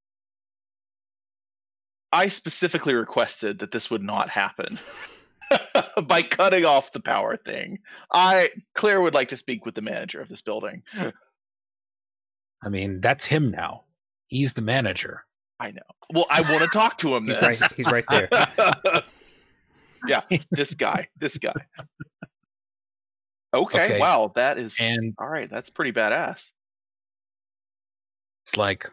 [2.11, 4.77] I specifically requested that this would not happen
[6.03, 7.79] by cutting off the power thing.
[8.11, 10.83] I Claire would like to speak with the manager of this building.
[12.63, 13.85] I mean, that's him now.
[14.27, 15.23] He's the manager.
[15.59, 15.81] I know.
[16.13, 17.43] Well, I want to talk to him He's then.
[17.43, 17.71] right.
[17.75, 18.29] He's right there.
[20.07, 21.07] yeah, this guy.
[21.17, 21.53] This guy.
[23.55, 23.99] Okay, Okay.
[23.99, 24.31] Wow.
[24.33, 25.47] That is And all right.
[25.47, 26.49] That's pretty badass.
[28.43, 28.89] it's like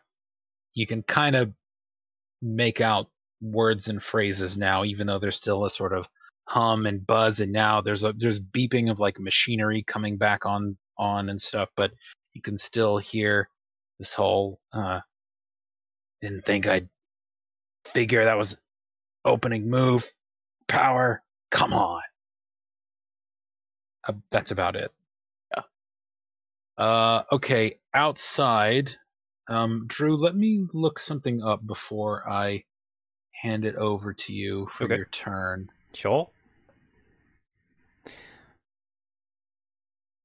[0.75, 1.51] you can kind of
[2.43, 3.09] make out
[3.41, 6.07] words and phrases now even though there's still a sort of
[6.47, 10.77] hum and buzz and now there's a there's beeping of like machinery coming back on
[10.99, 11.91] on and stuff but
[12.35, 13.49] you can still hear
[13.99, 15.01] this whole uh
[16.21, 16.89] didn't think i'd
[17.87, 18.59] figure that was
[19.25, 20.13] opening move
[20.69, 22.03] power come on
[24.09, 24.93] uh, that's about it
[25.57, 25.63] Yeah.
[26.79, 28.91] uh okay outside
[29.49, 32.63] Um, Drew, let me look something up before I
[33.33, 34.95] hand it over to you for Okay.
[34.95, 35.73] your turn.
[35.93, 36.31] Sure.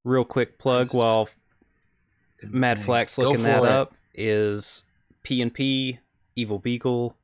[0.03, 0.93] Real quick plug Nice.
[0.93, 1.29] while
[2.43, 2.77] Mad.
[2.77, 3.69] Flax looking that it.
[3.69, 4.83] up is
[5.23, 5.97] P and P
[6.35, 7.15] Evil Beagle.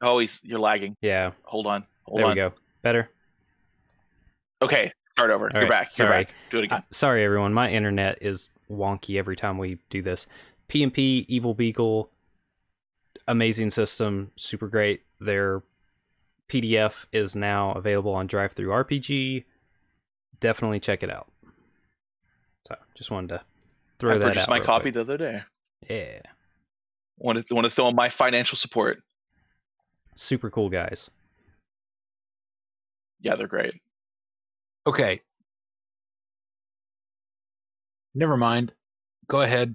[0.00, 0.94] Oh, he's you're lagging.
[1.00, 1.84] Yeah, Hold on.
[2.08, 2.30] Hold there on.
[2.32, 2.52] we go.
[2.82, 3.10] Better.
[4.62, 5.46] Okay, start over.
[5.46, 5.96] All you're right, back.
[5.98, 6.24] You're sorry.
[6.24, 6.34] back.
[6.50, 6.78] Do it again.
[6.78, 7.52] Uh, sorry, everyone.
[7.52, 10.26] My internet is wonky every time we do this.
[10.68, 12.10] PMP, Evil Beagle,
[13.26, 15.02] amazing system, super great.
[15.20, 15.62] Their
[16.48, 19.44] PDF is now available on DriveThruRPG.
[20.40, 21.28] Definitely check it out.
[22.66, 23.40] So, just wanted to
[23.98, 24.16] throw that.
[24.16, 24.94] I that purchased my copy quick.
[24.94, 25.42] the other day.
[25.88, 26.20] Yeah,
[27.18, 29.02] Want to want to throw in my financial support.
[30.16, 31.10] super cool guys.
[33.20, 33.74] Yeah, they're great.
[34.86, 35.20] Okay.
[38.14, 38.72] Never mind.
[39.26, 39.74] Go ahead.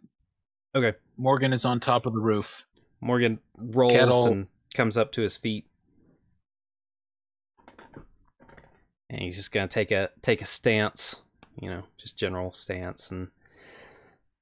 [0.76, 0.98] Okay.
[1.18, 2.66] Morgan is on top of the roof.
[3.02, 4.28] Morgan rolls Kettle.
[4.28, 5.66] and comes up to his feet.
[9.10, 11.18] And he's just gonna take a take a stance,
[11.62, 13.28] you know, just general stance and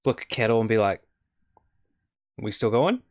[0.05, 1.01] look at Kettle and be like,
[2.37, 3.01] We still going?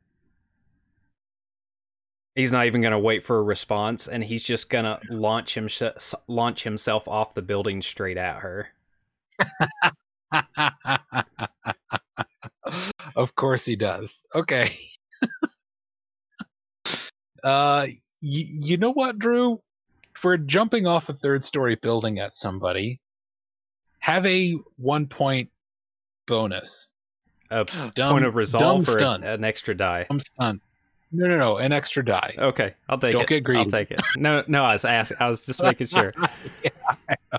[2.35, 5.69] He's not even gonna wait for a response and he's just gonna launch him
[6.29, 8.69] launch himself off the building straight at her.
[13.17, 14.23] of course he does.
[14.35, 14.71] Okay.
[17.45, 17.87] uh
[18.21, 19.61] you, you know what, Drew?
[20.15, 23.01] For jumping off a third story building at somebody,
[24.01, 25.51] have a one point
[26.27, 26.93] bonus.
[27.51, 27.65] A
[27.95, 29.25] Dumb, point of resolve or stunt.
[29.25, 30.07] an extra die.
[30.39, 30.59] Dumb.
[31.13, 32.35] No, no, no, an extra die.
[32.39, 33.45] Okay, I'll take Don't it.
[33.45, 34.01] get I'll take it.
[34.17, 35.17] No, no, I was asking.
[35.21, 36.13] I was just making sure.
[36.65, 36.71] yeah,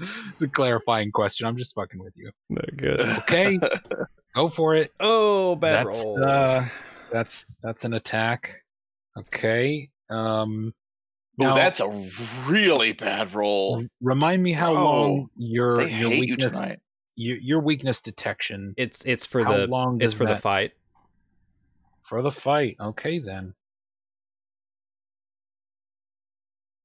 [0.00, 1.46] It's a clarifying question.
[1.46, 2.30] I'm just fucking with you.
[2.50, 3.00] No, good.
[3.20, 3.58] Okay,
[4.34, 4.92] go for it.
[4.98, 6.24] Oh, bad that's roll.
[6.24, 6.64] uh,
[7.12, 8.62] that's that's an attack.
[9.16, 9.90] Okay.
[10.10, 10.74] Um,
[11.40, 11.88] Oh, now, that's a
[12.46, 13.82] really bad roll.
[14.02, 16.60] remind me how Bro, long your your hate you weakness
[17.16, 20.72] your, your weakness detection it's it's for how the long it's does for the fight.
[22.12, 22.76] For the fight.
[22.78, 23.54] Okay then.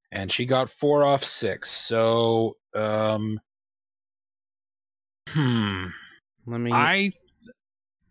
[0.09, 1.69] And she got four off six.
[1.69, 3.37] So um,
[5.27, 5.87] hmm.
[6.45, 6.71] Let me.
[6.71, 7.11] I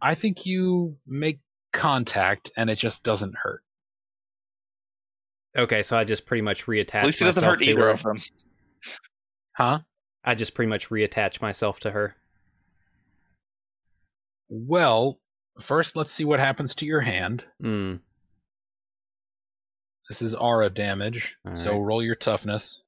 [0.02, 1.40] I think you make
[1.72, 3.62] contact and it just doesn't hurt.
[5.56, 7.90] Okay, so I just pretty much reattach At least it doesn't hurt either her.
[7.92, 8.18] of them.
[9.54, 9.78] Huh?
[10.22, 12.16] I just pretty much reattach myself to her.
[14.50, 15.18] Well,
[15.60, 17.44] first let's see what happens to your hand.
[17.62, 18.00] Mm.
[20.08, 21.36] This is aura damage.
[21.54, 21.86] so Alright.
[21.86, 22.82] roll your toughness.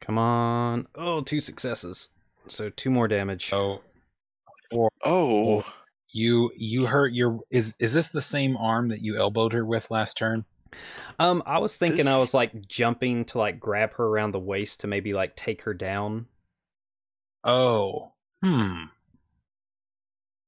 [0.00, 0.86] Come on.
[0.94, 2.10] Oh, two successes.
[2.46, 3.46] So two more damage.
[3.48, 3.80] So
[5.04, 5.64] Oh,
[6.10, 9.90] you you hurt your is is this the same arm that you elbowed her with
[9.90, 10.44] last turn?
[11.18, 14.80] Um, I was thinking I was like jumping to like grab her around the waist
[14.80, 16.26] to maybe like take her down.
[17.44, 18.12] Oh.
[18.42, 18.84] Hmm.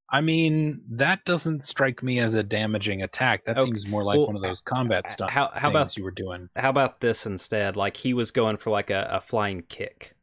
[0.09, 3.45] I mean, that doesn't strike me as a damaging attack.
[3.45, 5.97] That Okay, seems more like well, one of those combat h- stunts how- how about-
[5.97, 6.49] you were doing.
[6.55, 7.77] How about this instead?
[7.77, 10.14] Like he was going for like a, a flying kick.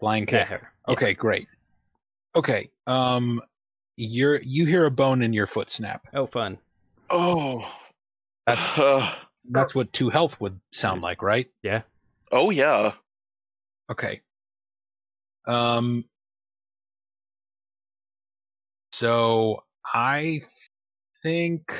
[0.00, 0.48] Flying kick.
[0.50, 0.58] Yeah.
[0.88, 1.46] Okay, great.
[2.34, 2.68] Okay.
[2.86, 3.40] Um
[3.96, 6.06] you're you hear a bone in your foot snap.
[6.14, 6.58] Oh, fun.
[7.10, 7.60] oh,
[8.46, 9.12] That's Uh,
[9.50, 11.48] that's what two health would sound like, right?
[11.62, 11.82] Yeah.
[12.32, 12.92] oh yeah.
[13.90, 14.20] Okay.
[15.46, 16.04] Um
[18.92, 20.42] so I
[21.22, 21.72] think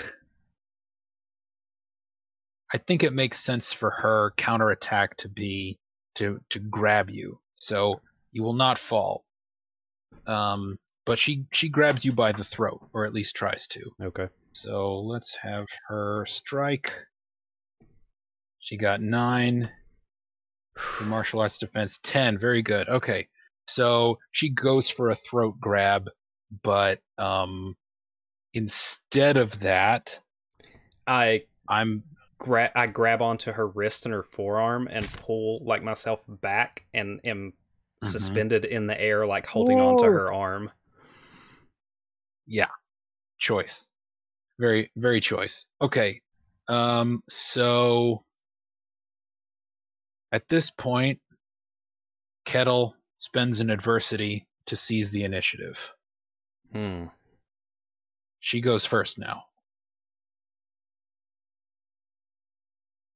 [2.72, 5.78] I think it makes sense for her counterattack to be
[6.16, 7.40] to to grab you.
[7.54, 8.00] So
[8.32, 9.24] you will not fall.
[10.26, 13.90] Um but she she grabs you by the throat or at least tries to.
[14.02, 14.28] Okay.
[14.52, 16.92] So let's have her strike.
[18.58, 19.70] She got nine.
[20.76, 22.38] For martial arts defense, 10.
[22.38, 22.88] Very good.
[22.88, 23.28] Okay.
[23.66, 26.08] So she goes for a throat grab,
[26.62, 27.76] but um,
[28.54, 30.18] instead of that,
[31.06, 32.02] I I'm.
[32.38, 37.20] grab I grab onto her wrist and her forearm and pull like myself back and
[37.24, 37.52] am
[38.04, 38.10] Mhm.
[38.10, 40.70] suspended in the air like holding onto her arm.
[42.46, 42.70] Yeah.
[43.38, 43.90] Choice.
[44.58, 45.66] Very, very choice.
[45.80, 46.20] Okay.
[46.68, 48.20] Um, so
[50.32, 51.20] at this point,
[52.44, 55.94] Kettle spends an adversity to seize the initiative.
[56.72, 57.04] Hmm.
[58.40, 59.44] She goes first now.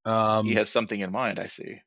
[0.04, 1.38] Um, he has something in mind.
[1.38, 1.80] I see.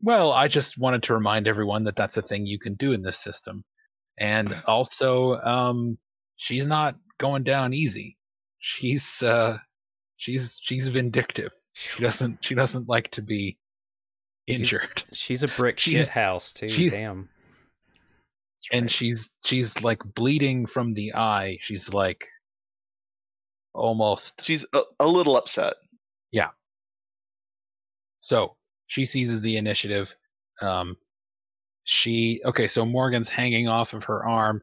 [0.00, 3.02] Well, I just wanted to remind everyone that that's a thing you can do in
[3.02, 3.64] this system,
[4.18, 5.98] and also um,
[6.36, 8.16] she's not going down easy.
[8.60, 9.58] She's uh
[10.16, 11.50] she's she's vindictive.
[11.74, 13.58] She doesn't she doesn't like to be
[14.46, 15.02] injured.
[15.12, 16.68] She's a brick She's- shit house too.
[16.68, 17.28] she's- Damn.
[18.72, 21.58] And she's she's like bleeding from the eye.
[21.60, 22.24] She's like
[23.74, 25.74] almost She's a, a little upset.
[26.32, 26.48] Yeah.
[28.20, 28.56] So
[28.86, 30.14] she seizes the initiative.
[30.60, 30.96] Um,
[31.84, 32.66] she okay.
[32.66, 34.62] So Morgan's hanging off of her arm.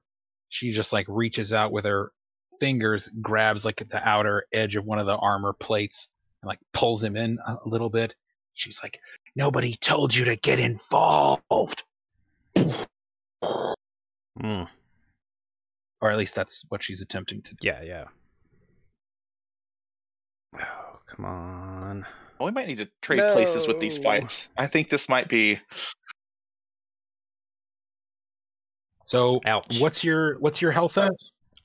[0.50, 2.12] She just like reaches out with her
[2.60, 6.10] fingers, grabs like the outer edge of one of the armor plates,
[6.42, 8.16] and like pulls him in a little bit.
[8.54, 9.00] She's like,
[9.36, 11.84] "Nobody told you to get involved,"
[14.42, 14.68] Mm.
[16.02, 17.68] or at least that's what she's attempting to do.
[17.68, 18.04] Yeah, yeah.
[20.56, 22.06] Oh, come on.
[22.40, 24.50] We might need to trade places with these fights.
[24.58, 25.60] I think this might be.
[29.06, 29.80] So, Ouch.
[29.80, 31.14] what's your what's your health at?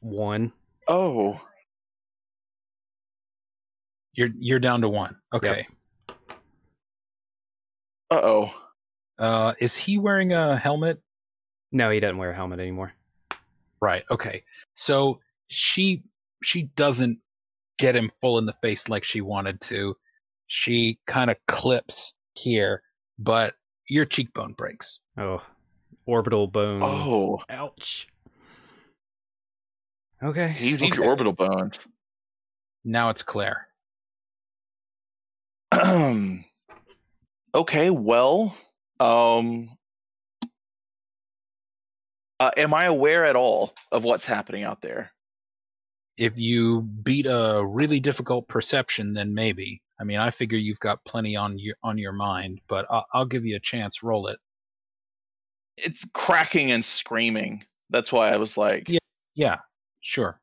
[0.00, 0.52] One.
[0.86, 1.40] Oh,
[4.14, 5.16] You're you're down to one.
[5.32, 5.66] Okay.
[8.10, 8.50] uh oh.
[9.18, 11.00] Uh, is he wearing a helmet?
[11.72, 12.92] No, he doesn't wear a helmet anymore.
[13.80, 14.04] Right.
[14.10, 14.42] Okay.
[14.74, 16.02] So she
[16.42, 17.18] she doesn't
[17.78, 19.96] get him full in the face like she wanted to.
[20.46, 22.82] She kind of clips here,
[23.18, 23.54] but
[23.88, 24.98] your cheekbone breaks.
[25.16, 25.44] Oh,
[26.06, 26.82] orbital bone.
[26.82, 28.08] Oh, Ouch.
[30.22, 30.54] Okay.
[30.60, 30.96] you need Okay.
[30.96, 31.86] your orbital bones.
[32.84, 33.66] Now it's Claire.
[37.54, 38.56] okay, well,
[38.98, 39.70] um,
[42.40, 45.12] uh, am I aware at all of what's happening out there?
[46.16, 49.80] If you beat a really difficult perception, then maybe.
[50.00, 53.26] I mean, I figure you've got plenty on your on your mind, but I'll, I'll
[53.26, 54.02] give you a chance.
[54.02, 54.38] Roll it.
[55.76, 57.64] It's cracking and screaming.
[57.90, 58.98] That's why I was like, Yeah.
[59.34, 59.56] Yeah,
[60.00, 60.40] sure.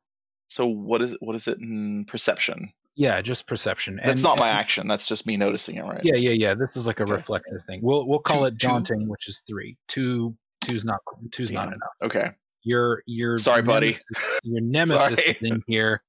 [0.48, 2.72] so what is what is it in perception?
[2.96, 3.96] Yeah, just perception.
[3.96, 4.88] That's And- not my and- action.
[4.88, 6.00] That's just me noticing it, right?
[6.02, 6.54] Yeah, yeah, yeah.
[6.54, 7.12] This is like a Okay.
[7.12, 7.80] reflective thing.
[7.82, 8.66] We'll we'll call Two- it two?
[8.68, 9.76] daunting, which is three.
[9.88, 10.36] Two
[10.68, 11.00] two's not
[11.30, 11.96] two's not enough.
[12.02, 12.30] Okay.
[12.62, 13.94] Your your Sorry, buddy.
[14.42, 16.02] your nemesis is in here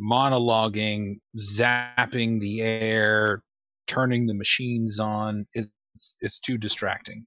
[0.00, 3.42] monologuing, zapping the air,
[3.86, 5.46] turning the machines on.
[5.54, 7.26] It's it's too distracting.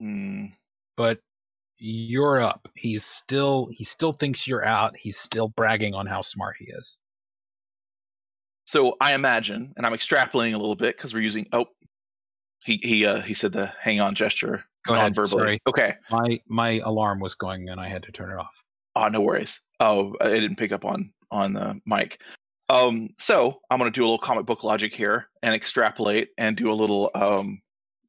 [0.00, 0.46] Hmm.
[0.96, 1.20] But
[1.78, 2.68] you're up.
[2.74, 4.96] He's still he still thinks you're out.
[4.96, 6.98] He's still bragging on how smart he is.
[8.66, 11.46] So I imagine, and I'm extrapolating a little bit because we're using.
[11.52, 11.66] Oh,
[12.64, 15.16] he he uh, he said the hang on gesture Go ahead.
[15.16, 15.42] non-verbally.
[15.42, 15.60] Sorry.
[15.68, 15.94] Okay.
[16.10, 18.62] My my alarm was going and I had to turn it off.
[18.94, 19.60] Oh, no worries.
[19.80, 22.20] Oh, I didn't pick up on on the mic.
[22.68, 26.70] Um, so I'm gonna do a little comic book logic here and extrapolate and do
[26.70, 27.60] a little, um,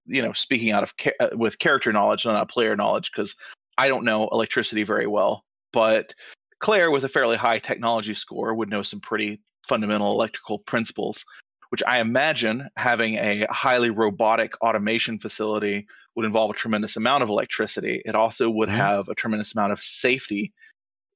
[0.05, 3.36] you know, speaking out of ca- uh, with character knowledge, and not player knowledge, because
[3.78, 5.43] I don't know electricity very well.
[5.73, 6.15] But
[6.59, 11.23] Claire, with a fairly high technology score, would know some pretty fundamental electrical principles,
[11.69, 15.86] which I imagine having a highly robotic automation facility
[16.18, 18.01] would involve a tremendous amount of electricity.
[18.03, 18.76] It also would Mhm.
[18.76, 20.51] have a tremendous amount of safety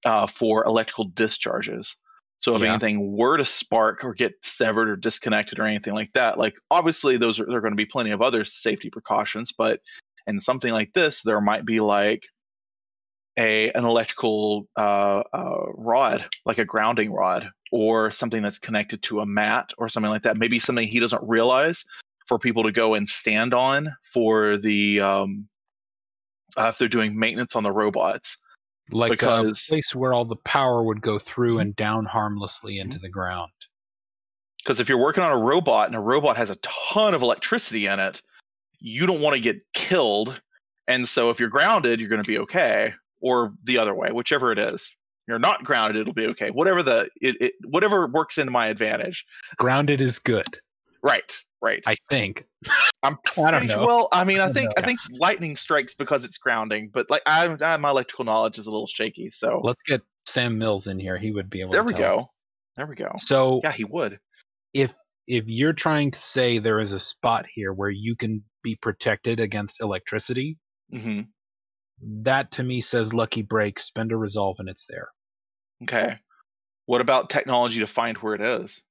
[0.06, 1.98] uh, for electrical discharges.
[2.38, 2.70] So if Yeah.
[2.70, 7.18] anything were to spark or get severed or disconnected or anything like that, like obviously
[7.18, 9.82] those are there are going to be plenty of other safety precautions, but
[10.28, 12.28] in something like this, there might be like
[13.38, 19.22] a an electrical uh, uh, rod, like a grounding rod, or something that's connected to
[19.22, 20.38] a mat or something like that.
[20.38, 21.86] Maybe something he doesn't realize
[22.32, 25.50] for people to go and stand on for the um,
[26.58, 28.38] uh, if they're doing maintenance on the robots.
[28.90, 33.00] like Because- a place where all the power would go through and down harmlessly into
[33.00, 33.52] the ground.
[34.58, 37.88] Because if you're working on a robot and a robot has a ton of electricity
[37.88, 38.22] in it,
[38.80, 40.42] you don't want to get killed.
[40.88, 44.54] And so if you're grounded, you're going to be okay, or the other way, whichever
[44.54, 44.96] it is.
[45.28, 46.50] You're not grounded, it'll be okay.
[46.50, 49.26] Whatever the it, it whatever works in my advantage.
[49.58, 50.60] Grounded is good,
[51.04, 51.32] Right,
[51.62, 51.82] right.
[51.86, 52.46] I think.
[53.04, 53.86] I'm I don't know.
[53.86, 54.74] Well, I mean, I I think know.
[54.78, 58.68] I think lightning strikes because it's grounding, but like I, I my electrical knowledge is
[58.68, 59.32] a little shaky.
[59.32, 61.18] So Let's get Sam Mills in here.
[61.18, 62.16] He would be able there to we tell go.
[62.18, 62.26] us.
[62.78, 63.12] There we go.
[63.18, 64.20] So Yeah, he would.
[64.74, 64.94] if
[65.28, 69.40] if you're trying to say there is a spot here where you can be protected
[69.40, 70.58] against electricity,
[70.92, 71.22] hmm
[72.04, 75.08] that to me says lucky break, spend a resolve and it's there.
[75.84, 76.18] Okay.
[76.88, 78.82] What about technology to find where it is?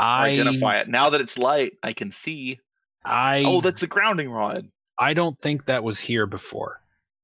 [0.00, 0.88] I identify it.
[0.88, 2.58] Now that it's light, I can see.
[3.04, 4.66] I oh, that's a grounding rod.
[4.98, 6.80] I don't think that was here before.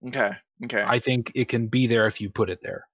[0.06, 0.32] Okay.
[0.64, 0.82] Okay.
[0.82, 2.86] I think it can be there if you put it there.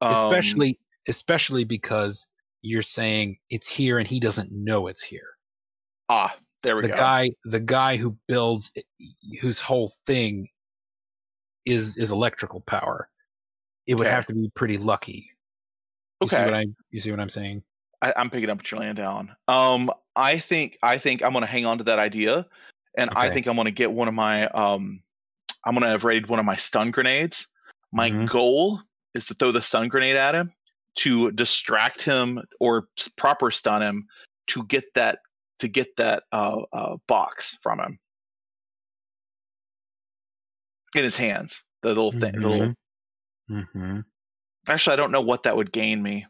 [0.00, 0.78] Um, especially
[1.08, 2.28] especially because
[2.62, 5.36] you're saying it's here and he doesn't know it's here.
[6.08, 6.94] ah, There we the go.
[6.94, 8.72] The guy the guy who builds
[9.40, 10.48] whose whole thing
[11.64, 13.08] is is electrical power.
[13.86, 14.14] It would Okay.
[14.14, 15.30] have to be pretty lucky.
[16.22, 16.44] You see Okay.
[16.44, 17.62] what I you see what I'm saying?
[18.00, 19.34] I, I'm picking up what you're laying down.
[19.48, 22.46] Um, I think I think I'm gonna hang on to that idea,
[22.96, 25.02] and I think I'm gonna get one of my um,
[25.64, 27.46] I'm gonna have raided one of my stun grenades.
[27.92, 28.30] My Mhm.
[28.30, 28.80] goal
[29.14, 30.52] is to throw the stun grenade at him
[30.94, 34.06] to distract him or proper stun him
[34.48, 35.18] to get that
[35.58, 37.98] to get that uh, uh, box from him
[40.94, 41.62] in his hands.
[41.82, 42.32] The little thing.
[42.32, 42.74] The little,
[43.50, 44.00] Mm-hmm.
[44.68, 46.26] Actually, I don't know what that would gain me.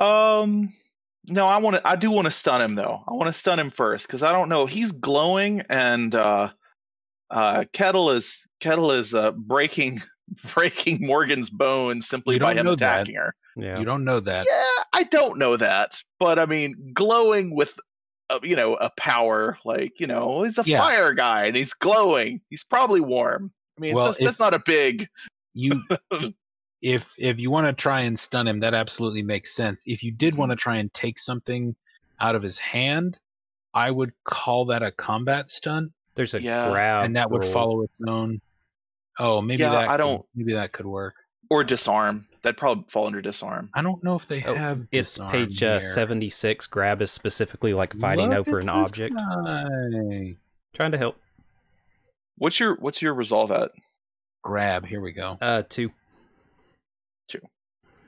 [0.00, 0.72] Um,
[1.28, 1.86] no, I want to.
[1.86, 3.02] I do want to stun him though.
[3.06, 4.66] I want to stun him first because I don't know.
[4.66, 6.50] He's glowing, and uh,
[7.30, 10.02] uh, Kettle is Kettle is uh, breaking
[10.54, 13.08] breaking Morgan's bones simply You by don't him know that.
[13.08, 13.34] her.
[13.56, 13.78] Yeah.
[13.78, 14.46] You don't know that.
[14.48, 17.78] Yeah, I don't know that, but I mean, glowing with.
[18.28, 20.78] Uh, you know, a power like you know, he's a Yeah.
[20.78, 22.40] fire guy and he's glowing.
[22.50, 23.52] He's probably warm.
[23.76, 25.08] I mean, Well, that's, if- that's not a big.
[25.54, 25.82] You
[26.82, 29.84] if if you want to try and stun him, that absolutely makes sense.
[29.86, 31.74] If you did want to try and take something
[32.20, 33.18] out of his hand,
[33.74, 37.04] I would call that a combat stunt, There's a Yeah, grab.
[37.04, 37.52] and that would roll.
[37.52, 38.40] follow its own.
[39.18, 39.88] Oh, maybe Yeah, that.
[39.88, 41.14] I could- don't- maybe that could work.
[41.48, 42.26] or disarm.
[42.42, 43.70] That'd probably fall under disarm.
[43.74, 44.86] I don't know if they Oh, have.
[44.92, 46.66] It's disarm page uh, 76.
[46.68, 49.14] Grab is specifically like fighting Look over an object.
[49.16, 50.36] guy.
[50.74, 51.16] Trying to help.
[52.38, 53.70] What's your what's your resolve at?
[54.42, 54.86] Grab.
[54.86, 55.38] Here we go.
[55.40, 55.90] Uh, two.
[57.28, 57.40] Two.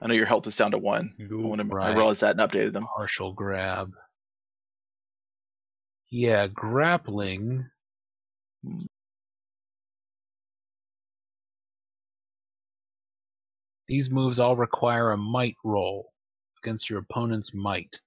[0.01, 1.15] I know your health is down to one.
[1.19, 2.87] I, wanna, I realized that and updated them.
[2.97, 3.93] Partial grab.
[6.11, 7.69] Yeah, grappling.
[13.89, 16.13] These moves all require a might roll
[16.63, 18.01] against your opponent's might.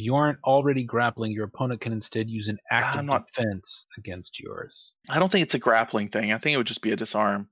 [0.00, 4.38] You aren't already grappling, your opponent can instead use an active I'm not- defense against
[4.38, 4.94] yours.
[5.08, 6.32] I don't think it's a grappling thing.
[6.32, 7.50] I think it would just be a disarm.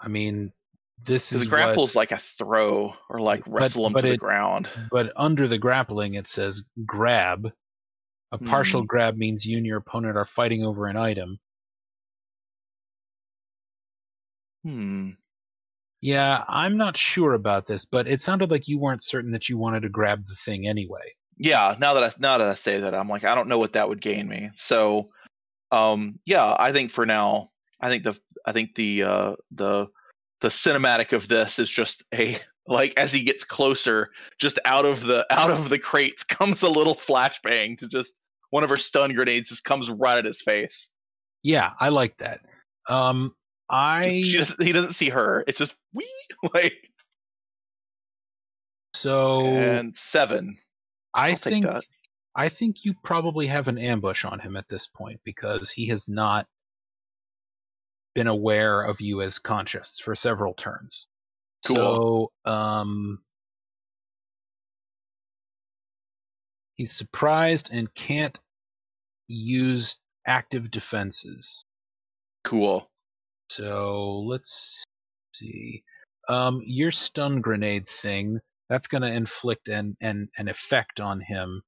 [0.00, 0.52] I mean,
[1.06, 4.16] this is what- grapple's like a throw or like But- wrestle him but to the
[4.16, 4.68] ground.
[4.90, 7.52] but under the grappling it says grab.
[8.32, 8.86] A partial Hmm.
[8.88, 11.38] grab means you and your opponent are fighting over an item.
[14.64, 15.10] Hmm.
[16.00, 19.58] Yeah, I'm not sure about this, but it sounded like you weren't certain that you
[19.58, 21.14] wanted to grab the thing anyway.
[21.36, 21.76] Yeah.
[21.78, 23.88] Now that I now that I say that, I'm like, I don't know what that
[23.88, 24.50] would gain me.
[24.56, 25.10] So,
[25.72, 29.86] um, yeah, I think for now, I think the I think the uh the
[30.40, 35.02] the cinematic of this is just a like as he gets closer, just out of
[35.02, 38.12] the out of the crates comes a little flashbang to just
[38.50, 40.90] one of her stun grenades just comes right at his face.
[41.42, 42.40] Yeah, I like that.
[42.88, 43.34] Um,
[43.70, 45.44] I She doesn't, he doesn't see her.
[45.46, 46.08] It's just we
[46.54, 46.90] like
[48.94, 50.58] so and seven.
[51.14, 51.66] I I'll think.
[52.34, 56.08] I think you probably have an ambush on him at this point because he has
[56.08, 56.46] not
[58.14, 61.08] been aware of you as conscious for several turns.
[61.66, 62.30] Cool.
[62.44, 63.18] So, um,
[66.76, 68.38] he's surprised and can't
[69.26, 71.64] use active defenses.
[72.44, 72.88] Cool.
[73.50, 74.84] So let's
[75.34, 75.82] see.
[76.28, 78.38] Um, your stun grenade thing
[78.68, 81.62] that's going to inflict an, an an effect on him,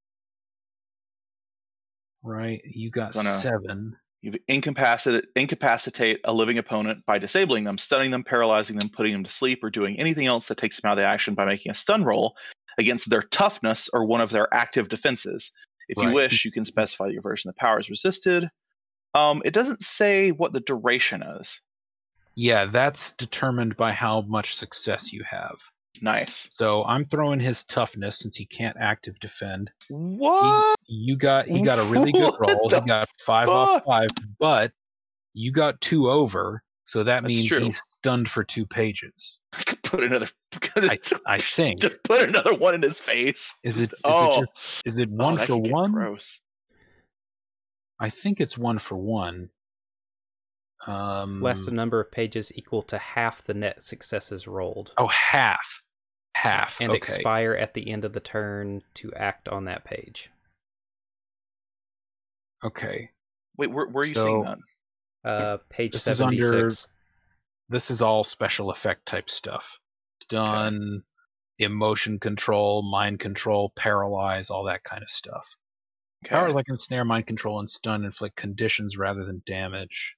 [2.23, 2.61] right?
[2.65, 3.97] You got Gonna- seven.
[4.21, 9.23] You incapacitate incapacitate a living opponent by disabling them, stunning them, paralyzing them, putting them
[9.23, 11.71] to sleep, or doing anything else that takes them out of the action by making
[11.71, 12.35] a stun roll
[12.77, 15.51] against their toughness or one of their active defenses.
[15.89, 18.47] If you wish, you can specify your version of the power is resisted.
[19.15, 21.59] Um, it doesn't say what the duration is.
[22.35, 25.59] Yeah, that's determined by how much success you have.
[26.01, 26.47] Nice.
[26.51, 29.71] So I'm throwing his toughness since he can't active defend.
[29.89, 30.75] What?
[30.87, 32.69] You got he got a really good roll.
[32.69, 34.09] He got five off five,
[34.39, 34.71] but
[35.33, 37.59] you got two over, so that That's means true.
[37.59, 39.39] he's stunned for two pages.
[39.53, 40.27] I could put another.
[40.75, 43.53] I I think just put another one in his face.
[43.63, 45.91] is it is oh, it just is it oh, one that for one?
[45.91, 46.39] Gross.
[47.99, 49.49] I think it's one for one.
[50.87, 54.93] Um, Less the number of pages equal to half the net successes rolled.
[54.97, 55.83] oh half,
[56.35, 56.79] half.
[56.81, 60.31] and okay, expire at the end of the turn to act on that page.
[62.63, 63.09] okay.
[63.57, 64.57] Wait, where, where are you seeing that?
[65.23, 66.87] Uh, page This is under- 76.
[67.69, 69.79] This is all special effect type stuff.
[70.19, 71.03] it's Stun,
[71.59, 75.55] emotion control, mind control, paralyze, all that kind of stuff.
[76.25, 76.35] Okay.
[76.35, 80.17] Powers like ensnare, mind control, and stun inflict conditions rather than damage.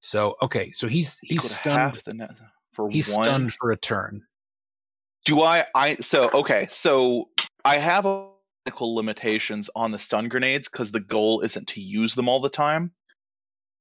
[0.00, 2.02] So okay, so he's he's stunned.
[2.14, 2.36] net
[2.72, 3.24] for He's one.
[3.24, 4.22] stunned for a turn.
[5.24, 5.66] Do I?
[5.74, 6.66] I so okay.
[6.70, 7.28] So
[7.64, 8.30] I have a
[8.64, 12.50] mechanical limitations on the stun grenades because the goal isn't to use them all the
[12.50, 12.92] time.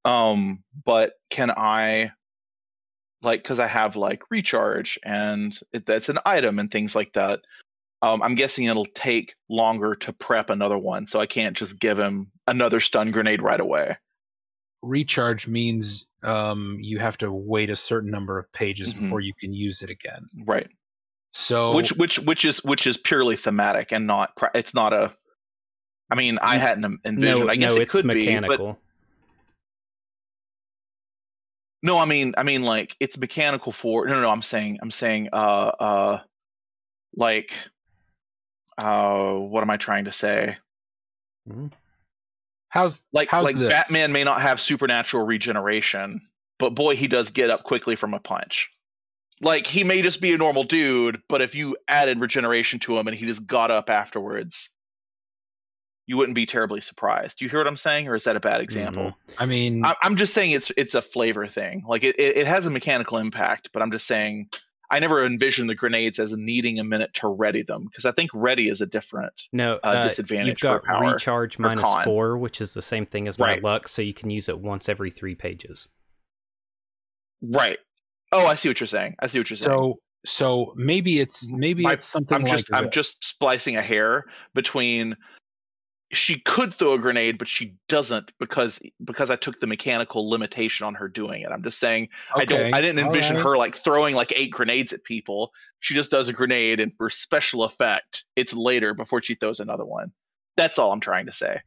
[0.05, 2.11] Um, but can I
[3.22, 7.41] like because I have like recharge and it, that's an item and things like that.
[8.01, 11.99] Um, I'm guessing it'll take longer to prep another one, so I can't just give
[11.99, 13.97] him another stun grenade right away.
[14.82, 19.01] Recharge means um, you have to wait a certain number of pages Mhm.
[19.01, 20.30] before you can use it again.
[20.45, 20.69] Right.
[21.32, 25.15] So which which which is which is purely thematic and not it's not a
[26.11, 27.45] I mean, I hadn't envisioned.
[27.45, 28.80] no, I guess no, it it's could be, but mechanical.
[31.84, 34.07] no, I mean, I mean, like it's mechanical for.
[34.07, 34.30] No, no, no.
[34.30, 35.36] I'm saying, I'm saying, uh,
[35.80, 36.19] uh,
[37.15, 37.53] like,
[38.77, 40.57] uh, what am I trying to say?
[41.47, 41.71] Mhm.
[42.70, 43.72] How's Like, how's like this?
[43.72, 46.22] Batman may not have supernatural regeneration,
[46.57, 48.70] but boy, he does get up quickly from a punch.
[49.41, 53.07] Like he may just be a normal dude, but if you added regeneration to him
[53.07, 54.70] and he just got up afterwards,
[56.05, 57.38] you wouldn't be terribly surprised.
[57.38, 59.03] Do you hear what I'm saying, or is that a bad example?
[59.03, 59.43] Mm-hmm.
[59.43, 61.84] I mean, I, I'm just saying it's it's a flavor thing.
[61.88, 64.49] Like it, it, it has a mechanical impact, but I'm just saying
[64.92, 68.32] I never envisioned the grenades as needing a minute to ready them because I think
[68.34, 69.44] ready is a different.
[69.54, 72.04] No, uh, uh, disadvantage You've for got power, recharge for minus con.
[72.06, 73.64] four, which is the same thing as my Right.
[73.64, 75.90] luck, so you can use it once every three pages.
[77.42, 77.78] Right.
[78.32, 79.16] Oh, I see what you're saying.
[79.20, 79.78] I see what you're saying.
[79.78, 82.96] so so maybe it's maybe My- it's something I'm just like I'm this.
[82.96, 85.16] just splicing a hair between
[86.12, 90.86] she could throw a grenade, but she doesn't because because I took the mechanical limitation
[90.86, 91.51] on her doing it.
[91.51, 93.45] I'm just saying I don't I didn't envision right.
[93.45, 95.51] her like throwing like eight grenades at people.
[95.80, 99.86] She just does a grenade and for special effect, it's later before she throws another
[99.86, 100.12] one.
[100.57, 101.62] That's all I'm trying to say.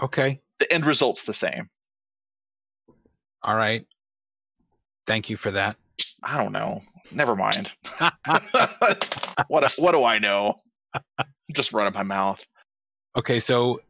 [0.00, 1.70] Okay, The end result's the same.
[3.42, 3.86] all right.
[5.06, 5.76] Thank you for that.
[6.24, 6.82] I don't know.
[7.12, 7.72] Never mind.
[9.48, 10.56] what what do I know?
[10.92, 12.44] I'm just running my mouth.
[13.16, 13.80] Okay, so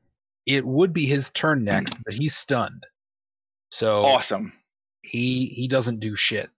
[0.47, 2.87] it would be his turn next, but he's stunned.
[3.71, 4.53] So Awesome.
[5.03, 6.51] he he doesn't do shit.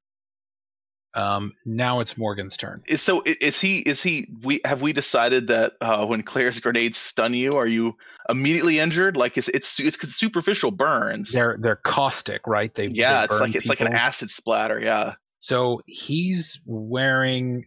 [1.14, 2.83] Um, now it's Morgan's turn.
[2.87, 6.99] Is so is he is he we have we decided that uh when Claire's grenades
[6.99, 7.97] stun you are you
[8.29, 12.73] immediately injured like it's it's it's superficial burns They're they're caustic, right?
[12.73, 17.64] They they yeah it's burn like it's like an acid splatter yeah So he's wearing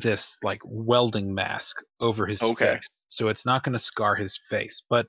[0.00, 2.74] this like welding mask over his Okay.
[2.74, 3.04] face.
[3.08, 4.82] So it's not going to scar his face.
[4.88, 5.06] But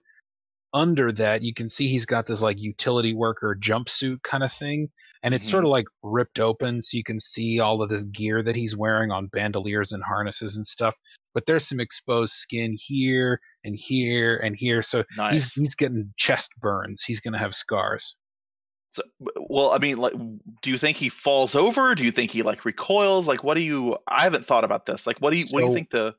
[0.74, 4.90] under that, you can see he's got this like utility worker jumpsuit kind of thing.
[5.24, 5.74] And it's sort of mm-hmm.
[5.74, 6.82] like ripped open.
[6.82, 10.56] So you can see all of this gear that he's wearing on bandoliers and harnesses
[10.56, 10.96] and stuff.
[11.34, 14.82] But there's some exposed skin here and here and here.
[14.82, 17.04] So nice he's, he's getting chest burns.
[17.04, 18.16] He's going to have scars.
[18.94, 19.04] So,
[19.50, 20.14] well I mean like
[20.62, 21.94] do you think he falls over?
[21.96, 23.28] Do you think he like recoils?
[23.28, 25.06] Like what do you I haven't thought about this.
[25.06, 26.16] Like what do you what do you think the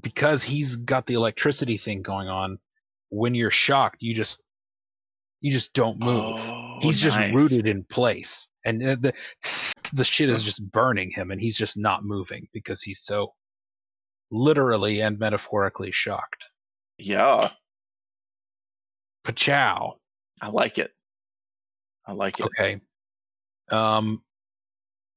[0.00, 2.58] because he's got the electricity thing going on
[3.08, 4.40] when you're shocked you just
[5.40, 6.38] you just don't move.
[6.38, 8.48] Oh, he's just rooted in place.
[8.64, 9.12] And uh, the
[9.92, 13.32] the shit is just burning him and he's just not moving because he's so
[14.30, 16.50] literally and metaphorically shocked.
[16.98, 17.50] Yeah.
[19.24, 19.94] Pachow
[20.40, 20.92] I like it
[22.06, 22.80] I like it okay
[23.70, 24.22] um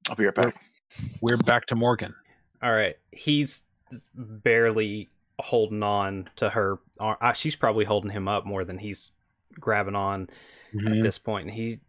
[0.10, 0.56] I'll be right back
[1.22, 2.16] we're back to morgan
[2.64, 3.64] All right, he's
[4.16, 5.08] barely
[5.40, 6.80] holding on to her.
[7.00, 9.12] uh, She's probably holding him up more than he's
[9.60, 10.30] grabbing on
[10.74, 10.98] Mhm.
[10.98, 11.48] at this point.
[11.48, 11.80] And he,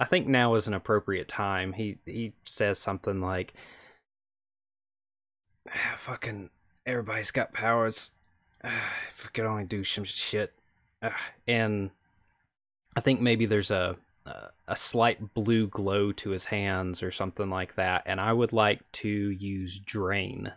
[0.00, 1.74] I think now is an appropriate time.
[1.74, 3.52] He he says something like,
[5.68, 6.50] "Ah, "Fucking
[6.86, 8.10] everybody's got powers.
[8.64, 10.54] Ah, if we could only do some shit."
[11.02, 11.90] Ah," and
[12.96, 17.74] I think maybe there's a a- slight blue glow to his hands or something like
[17.74, 18.04] that.
[18.06, 20.52] And I would like to use drain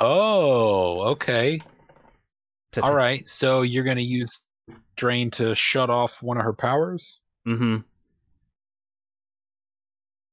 [0.00, 1.60] oh okay
[2.72, 4.44] to all right so you're going to use
[4.96, 7.76] drain to shut off one of her powers Mm-hmm.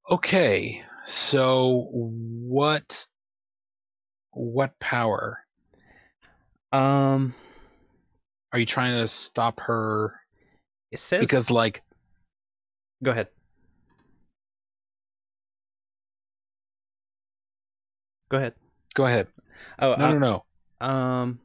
[0.09, 3.07] Okay, so what
[4.31, 5.39] what power
[6.71, 7.33] Um,
[8.53, 10.19] are you trying to stop her?
[10.91, 11.81] it says Because like
[13.03, 13.27] Go ahead.
[18.29, 18.53] Go ahead.
[18.93, 19.27] go ahead.
[19.79, 20.43] Oh, No, uh, no,
[20.79, 20.85] no.
[20.87, 21.39] Um.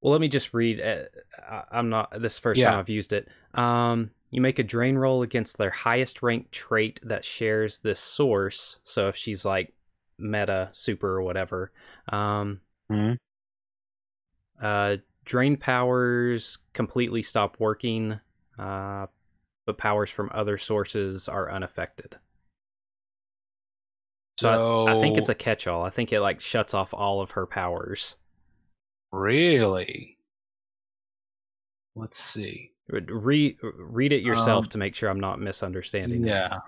[0.00, 0.80] Well, let me just read.
[0.80, 2.20] Uh, I'm not.
[2.20, 2.70] This first Yeah.
[2.70, 3.28] time I've used it.
[3.54, 4.10] Um.
[4.30, 8.78] You make a drain roll against their highest ranked trait that shares this source.
[8.82, 9.72] So if she's like
[10.18, 11.70] meta, super, or whatever,
[12.12, 12.60] um,
[12.90, 13.16] Mhm.
[14.60, 14.96] uh,
[15.26, 18.18] drain powers completely stop working.
[18.58, 19.06] Uh,
[19.66, 22.16] but powers from other sources are unaffected.
[24.38, 25.82] So, I, I think it's a catch-all.
[25.82, 28.16] I think it like shuts off all of her powers.
[29.12, 30.18] Really?
[31.94, 32.72] Let's see.
[32.88, 36.24] Read read it yourself Um, to make sure I'm not misunderstanding.
[36.24, 36.60] it.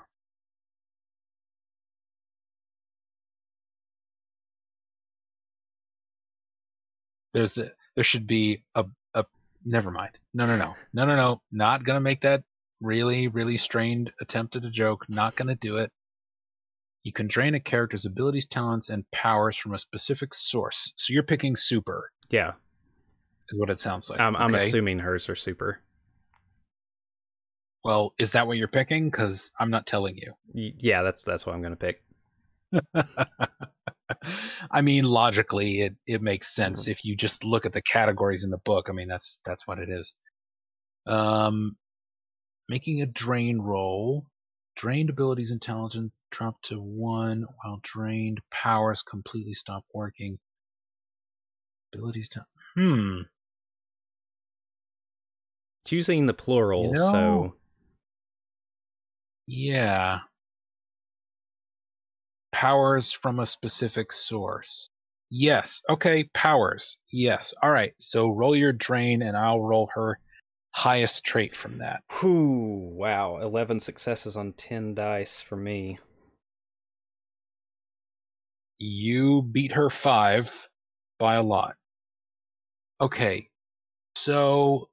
[7.38, 8.84] There's a there should be a
[9.14, 9.24] a
[9.64, 10.18] never mind.
[10.34, 10.74] No no no.
[10.92, 11.40] No no no.
[11.52, 12.42] Not gonna make that
[12.82, 15.08] really, really strained attempt at a joke.
[15.08, 15.92] Not gonna do it.
[17.04, 20.92] You can drain a character's abilities, talents, and powers from a specific source.
[20.96, 22.54] So you're picking super, Yeah.
[23.52, 24.18] is what it sounds like.
[24.18, 24.66] I'm, I'm okay?
[24.66, 25.78] assuming hers are super.
[27.84, 29.10] Well, is that what you're picking?
[29.10, 30.32] Because I'm not telling you.
[30.52, 32.02] Y- Yeah, that's that's what I'm gonna pick.
[34.70, 38.50] I mean, logically, it, it makes sense if you just look at the categories in
[38.50, 38.88] the book.
[38.88, 40.16] I mean, that's that's what it is.
[41.06, 41.76] Um,
[42.68, 44.26] making a drain roll,
[44.76, 50.38] drained abilities intelligence drop to one, while drained powers completely stop working.
[51.94, 52.44] Abilities to
[52.74, 53.20] hmm.
[55.84, 57.54] It's using the plural, know- so
[59.46, 60.18] Yeah.
[62.60, 64.90] Powers from a specific source.
[65.30, 65.80] Yes.
[65.88, 66.24] Okay.
[66.34, 66.98] Powers.
[67.12, 67.54] Yes.
[67.62, 67.92] All right.
[68.00, 70.18] So roll your drain, and I'll roll her
[70.74, 72.02] highest trait from that.
[72.18, 76.00] whew, wow, eleven successes on ten dice for me.
[78.78, 80.68] You beat her five
[81.16, 81.76] by a lot.
[83.00, 83.50] Okay.
[84.16, 84.88] So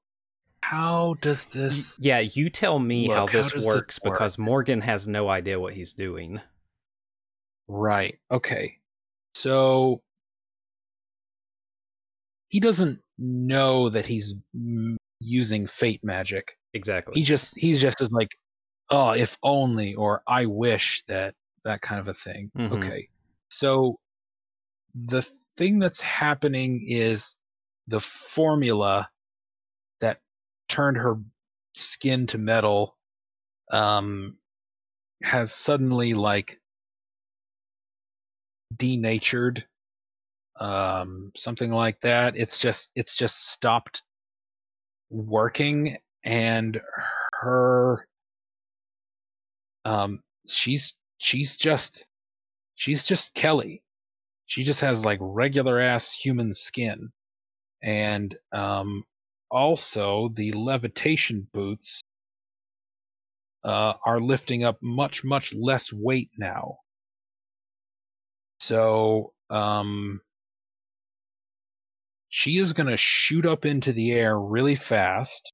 [0.61, 1.97] how does this?
[1.99, 4.13] yeah, you tell me how Look, how this this works work?
[4.13, 6.41] because Morgan has no idea what he's doing.
[7.67, 8.19] Right.
[8.31, 8.77] Okay.
[9.33, 10.01] So
[12.49, 14.35] he doesn't know that he's
[15.19, 16.57] using fate magic.
[16.73, 17.13] Exactly.
[17.15, 18.35] he just he's just as like
[18.89, 22.73] oh if only or i wish that that kind of a thing Mhm.
[22.73, 23.07] okay
[23.49, 23.97] so
[25.05, 27.37] the thing that's happening is
[27.87, 29.09] the formula
[30.01, 30.19] that
[30.67, 31.15] turned her
[31.77, 32.97] skin to metal
[33.71, 34.35] um
[35.23, 36.59] has suddenly like
[38.75, 39.65] denatured
[40.59, 44.03] um something like that it's just it's just stopped
[45.09, 46.81] working and
[47.33, 48.07] her
[49.85, 52.07] um she's she's just
[52.75, 53.81] she's just Kelly.
[54.45, 57.11] She just has like regular ass human skin.
[57.81, 59.03] And um
[59.51, 62.01] also the levitation boots
[63.63, 66.77] uh are lifting up much much less weight now.
[68.59, 70.21] So um
[72.29, 75.53] she is going to shoot up into the air really fast.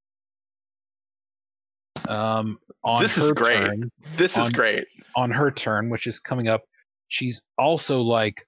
[2.08, 3.62] Um, on This is great.
[3.62, 4.88] turn, This is great.
[5.16, 6.64] on her turn, which is coming up,
[7.08, 8.44] she's also like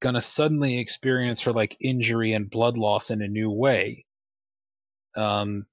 [0.00, 4.04] gonna suddenly experience her like injury and blood loss in a new way.
[5.16, 5.66] Um,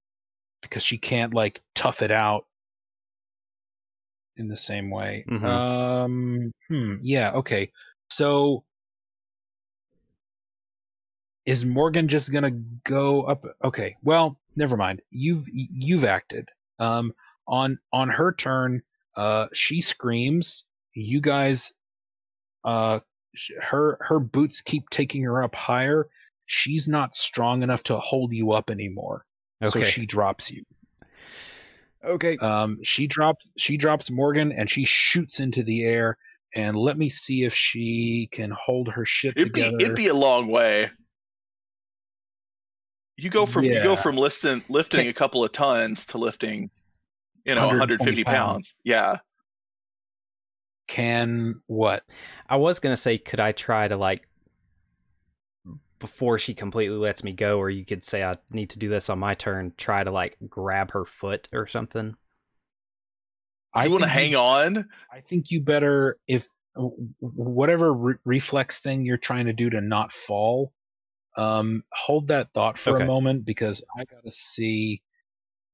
[0.63, 2.47] because she can't like tough it out
[4.37, 5.25] in the same way.
[5.27, 5.43] Mhm.
[5.43, 7.71] Um, hmm, yeah, okay.
[8.09, 8.63] So
[11.45, 12.51] is Morgan just gonna
[12.83, 13.45] go up?
[13.63, 15.01] Okay, well, never mind.
[15.11, 16.49] You've you've acted.
[16.79, 17.13] Um,
[17.47, 18.81] on on her turn,
[19.15, 20.65] uh, she screams.
[20.93, 21.73] You guys,
[22.63, 22.99] uh,
[23.61, 26.07] her her boots keep taking her up higher.
[26.47, 29.25] She's not strong enough to hold you up anymore,
[29.63, 29.69] okay.
[29.69, 30.63] so she drops you.
[32.05, 32.37] Okay.
[32.37, 36.17] Um, she drops she drops Morgan and she shoots into the air.
[36.55, 39.77] And let me see if she can hold her shit It'd be together.
[39.81, 40.89] it'd be a long way.
[43.17, 46.69] You go from you go from lifting lifting Can- a couple of tons to lifting,
[47.45, 48.73] you know, 120 150 pounds.
[48.83, 49.17] Yeah.
[50.87, 52.03] can what?
[52.49, 54.27] I was gonna say, could I try to like
[55.99, 59.09] before she completely lets me go, or you could say I need to do this
[59.09, 62.15] on my turn, try to like grab her foot or something.
[63.73, 64.89] I want to think hang on?
[65.11, 66.47] I think you better if
[67.19, 70.73] whatever re- reflex thing you're trying to do to not fall,
[71.37, 73.03] um, hold that thought for Okay.
[73.03, 75.01] a moment because I gotta see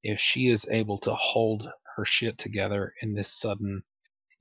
[0.04, 3.84] if she is able to hold her shit together in this sudden.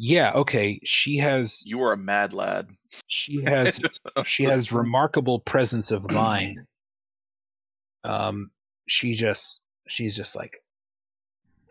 [0.02, 0.80] Yeah, okay.
[0.82, 2.70] She has You are a mad lad.
[3.06, 3.78] she has
[4.24, 6.58] she has remarkable presence of mind.
[8.04, 8.50] Um,
[8.88, 10.56] she just she's just like,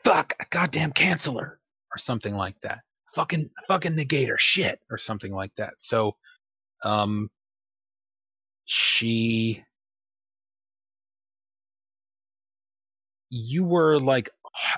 [0.03, 1.53] fuck, a goddamn canceller
[1.91, 2.81] or something like that.
[3.15, 5.73] Fucking fucking negator, shit or something like that.
[5.79, 6.15] So,
[6.83, 7.31] um,
[8.65, 9.63] she,
[13.31, 14.29] you were like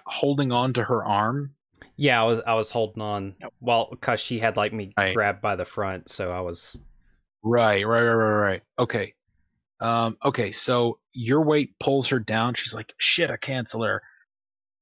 [0.05, 1.53] holding on to her arm,
[1.97, 3.53] Yeah, I was I was holding on Yep.
[3.59, 5.13] well because she had like me Right.
[5.13, 6.77] grabbed by the front, so I was
[7.43, 8.61] Right, right, right, right, right.
[8.79, 9.13] Okay.
[9.79, 12.53] Um, okay, so your weight pulls her down.
[12.53, 14.03] She's like, shit, I cancel her.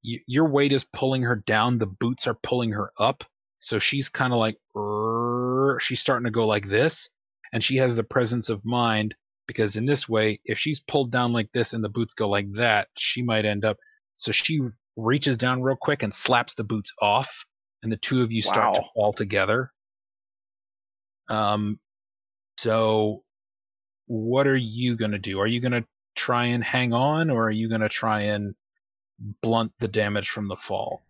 [0.04, 1.78] Y- your weight is pulling her down.
[1.78, 3.24] The boots are pulling her up.
[3.60, 7.10] So she's kind of like, "Rrrr." she's starting to go like this.
[7.54, 9.16] And she has the presence of mind
[9.47, 12.52] because in this way, if she's pulled down like this and the boots go like
[12.54, 13.78] that, she might end up.
[14.18, 14.60] So she
[14.96, 17.46] reaches down real quick and slaps the boots off.
[17.82, 19.72] And the two of you start to fall together.
[21.30, 21.80] Um,
[22.58, 23.24] so,
[24.08, 25.40] what are you going to do?
[25.40, 25.86] Are you going to
[26.16, 28.54] try and hang on, or are you going to try and
[29.42, 31.04] blunt the damage from the fall?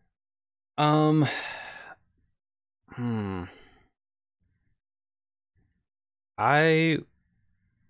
[0.79, 1.27] um
[2.93, 3.43] hmm
[6.37, 6.99] I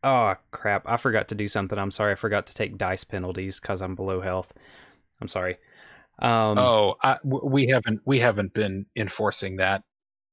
[0.03, 1.77] oh crap, I forgot to do something.
[1.77, 2.13] I'm sorry.
[2.13, 4.53] I forgot to take dice penalties cuz I'm below health.
[5.21, 5.57] I'm sorry.
[6.21, 9.83] Um oh, I, we haven't we haven't been enforcing that.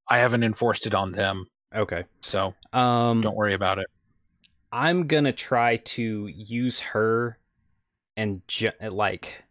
[0.08, 2.04] I haven't enforced it on them, okay.
[2.22, 3.86] so Um don't worry about it.
[4.72, 7.38] I'm gonna try to use her
[8.16, 9.44] and ju- like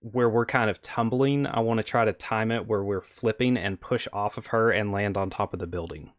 [0.00, 1.46] where we're kind of tumbling.
[1.46, 4.70] I want to try to time it where we're flipping and push off of her
[4.70, 6.12] and land on top of the building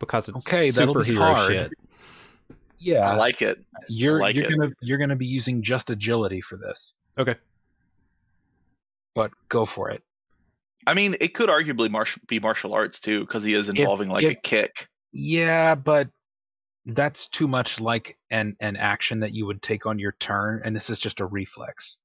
[0.00, 1.72] because it's Okay, superhero shit.
[2.80, 3.58] Yeah, I like it.
[3.88, 4.56] you're like you're it.
[4.56, 7.34] gonna you're gonna be using just agility for this, Okay.
[9.14, 10.02] but go for it.
[10.86, 14.24] I mean, it could arguably martial, be martial arts too, because he is involving like
[14.24, 14.88] a kick.
[15.12, 16.08] Yeah, but
[16.86, 20.74] that's too much like an an action that you would take on your turn, and
[20.74, 21.98] this is just a reflex.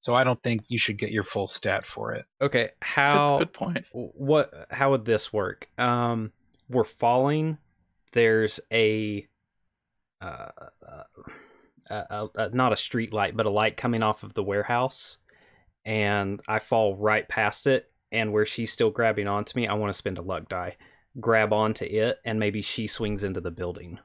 [0.00, 2.24] So I don't think you should get your full stat for it.
[2.40, 2.62] Okay.
[2.66, 3.84] Good, How good point.
[3.92, 6.32] what how would this work um
[6.70, 7.58] we're falling
[8.12, 9.26] there's a
[10.20, 10.48] uh,
[10.86, 11.02] uh,
[11.90, 15.18] uh, uh, not a street light but a light coming off of the warehouse
[15.84, 19.92] and i fall right past it and where she's still grabbing onto me i want
[19.92, 20.76] to spend a luck die
[21.20, 23.98] grab onto it and maybe she swings into the building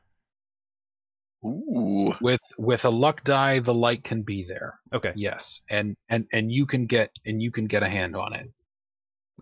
[1.46, 2.14] Ooh.
[2.22, 4.80] With with a luck die, the light can be there.
[4.94, 8.34] okay Yes, and and and you can get and you can get a hand on
[8.34, 8.50] it.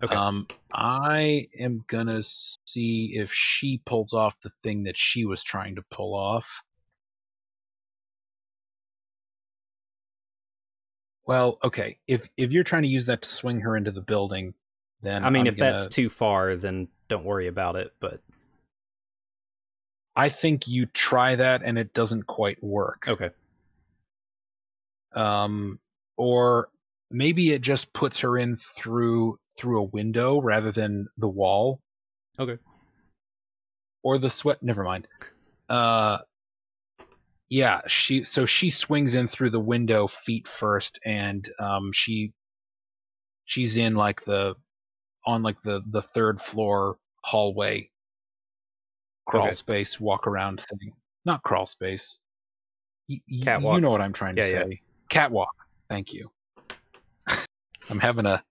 [0.02, 5.42] Okay Um, I am gonna see if she pulls off the thing that she was
[5.42, 6.62] trying to pull off.
[11.26, 11.98] Well, okay.
[12.06, 14.54] If if you're trying to use that to swing her into the building,
[15.02, 18.20] then i mean I'm if that's gonna- too far then don't worry about it but
[20.14, 23.08] I think you try that and it doesn't quite work.
[23.08, 23.30] okay
[25.14, 25.78] um,
[26.16, 26.68] or
[27.10, 31.80] maybe it just puts her in through through a window rather than the wall.
[32.38, 32.58] Okay.
[34.02, 34.62] Or the sweat.
[34.62, 35.06] Never mind.
[35.68, 36.18] Uh,
[37.48, 37.82] yeah.
[37.86, 42.32] She so she swings in through the window feet first, and um, she
[43.44, 44.54] she's in like the
[45.26, 47.88] on like the the third floor hallway
[49.26, 49.52] crawl Okay.
[49.52, 50.92] space walk around thing.
[51.24, 52.18] Not crawl space.
[53.08, 54.64] Y- y- you know what I'm trying to Yeah, yeah.
[54.64, 54.80] say.
[55.08, 55.54] Catwalk.
[55.88, 56.30] Thank you.
[57.90, 58.42] I'm having a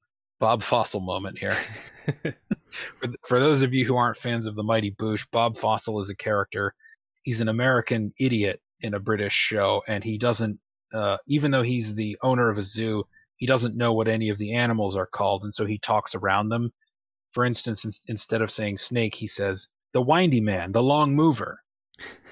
[0.41, 1.55] Bob Fossil moment here.
[2.23, 2.33] for,
[3.03, 6.09] th- for those of you who aren't fans of the Mighty Boosh, Bob Fossil is
[6.09, 6.73] a character.
[7.21, 10.59] He's an American idiot in a British show, and he doesn't,
[10.95, 13.03] uh, even though he's the owner of a zoo,
[13.37, 16.49] he doesn't know what any of the animals are called, and so he talks around
[16.49, 16.71] them.
[17.29, 21.61] For instance, ins- instead of saying snake, he says the windy man, the long mover.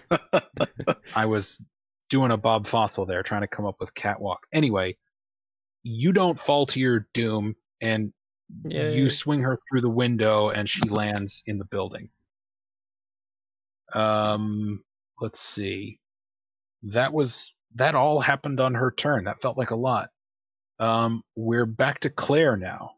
[1.16, 1.62] I was
[2.10, 4.48] doing a Bob Fossil there, trying to come up with catwalk.
[4.52, 4.98] Anyway,
[5.84, 8.14] you don't fall to your doom, and
[8.66, 8.96] Yay.
[8.96, 12.10] you swing her through the window, and she lands in the building.
[13.94, 14.84] Um,
[15.20, 16.00] let's see.
[16.84, 19.26] That was that all happened on her turn.
[19.26, 20.10] That felt like a lot.
[20.80, 22.92] Um, we're back to Claire now.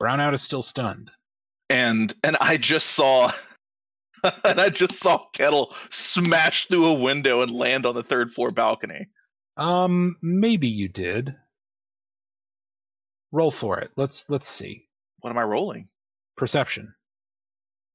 [0.00, 1.10] Brownout is still stunned.
[1.68, 3.32] and and I just saw
[4.44, 8.50] and I just saw Kettle smash through a window and land on the third floor
[8.50, 9.08] balcony.
[9.56, 11.36] Um, maybe you did.
[13.32, 13.90] Roll for it.
[13.96, 14.86] Let's let's see.
[15.20, 15.88] What am I rolling?
[16.36, 16.92] Perception.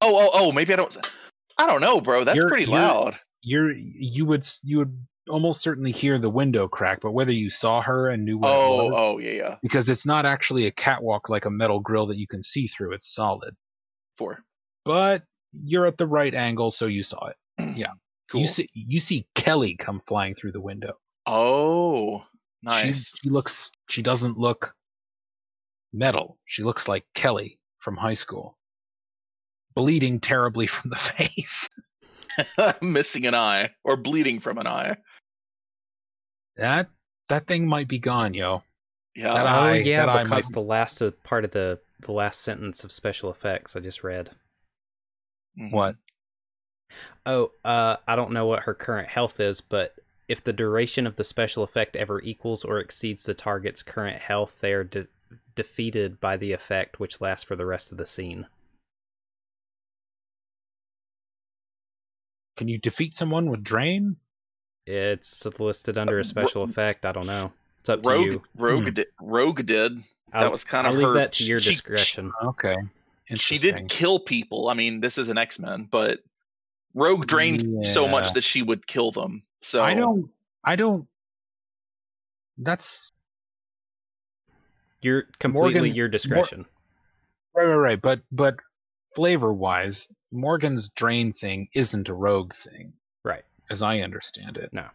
[0.01, 0.95] Oh oh oh, maybe I don't
[1.57, 2.23] I don't know, bro.
[2.23, 3.17] That's You're- pretty you're- loud.
[3.41, 4.97] You're you would you would
[5.29, 8.53] almost certainly hear the window crack, but whether you saw her and knew what it
[8.55, 9.55] Oh was, oh yeah yeah.
[9.61, 12.93] because it's not actually a catwalk like a metal grill that you can see through.
[12.93, 13.55] It's solid.
[14.17, 14.43] Four.
[14.85, 15.23] But
[15.53, 17.35] you're at the right angle, so you saw it.
[17.77, 17.91] Yeah.
[18.31, 18.41] Cool.
[18.41, 20.93] You see you see Kelly come flying through the window.
[21.25, 22.23] oh
[22.61, 22.83] nice.
[22.83, 24.73] She she looks she doesn't look
[25.93, 26.37] metal.
[26.45, 28.57] She looks like Kelly from high school.
[29.75, 31.69] Bleeding terribly from the face.
[32.81, 34.95] missing an eye or bleeding from an eye.
[36.57, 36.89] that
[37.29, 38.63] that thing might be gone, yo.
[39.15, 39.31] Yeah.
[39.33, 42.41] That oh I- yeah, that because might- the last uh, part of the the last
[42.41, 44.31] sentence of special effects I just read.
[45.59, 45.71] Mhm.
[45.71, 45.95] What?
[47.25, 49.95] Oh, uh, I don't know what her current health is, but
[50.27, 54.59] if the duration of the special effect ever equals or exceeds the target's current health,
[54.61, 55.07] they are de-
[55.55, 58.47] defeated by the effect, which lasts for the rest of the scene.
[62.57, 64.17] Can you defeat someone with drain?
[64.85, 67.05] It's listed under Uh, a special Ro- effect.
[67.05, 67.53] I don't know.
[67.79, 68.43] It's up to Rogue you.
[68.55, 68.93] Rogue Hmm.
[68.93, 69.97] did, Rogue did.
[70.31, 70.93] I'll, that was kind of.
[70.93, 72.31] I'll of leave that to your she- discretion.
[72.43, 72.75] Okay.
[73.29, 74.67] And she did kill people.
[74.69, 76.23] I mean, this is an X Men, but
[76.93, 79.43] Rogue drained so much that she would kill them.
[79.61, 80.29] So I don't.
[80.63, 81.07] I don't.
[82.57, 83.11] That's
[85.03, 86.65] Your completely Morgan's- your Mor- discretion.
[87.55, 88.01] right, right, right.
[88.01, 88.55] But but
[89.15, 92.93] flavor wise, Morgan's drain thing isn't a rogue thing,
[93.23, 93.43] right.
[93.69, 94.71] as I understand it.
[94.73, 94.87] No.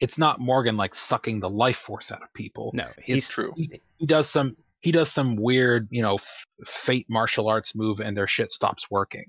[0.00, 2.70] It's not Morgan like sucking the life force out of people.
[2.74, 3.52] No, It's true.
[3.56, 4.56] He, he does some.
[4.82, 8.90] He does some weird, you know, f- fate martial arts move, and their shit stops
[8.90, 9.26] working.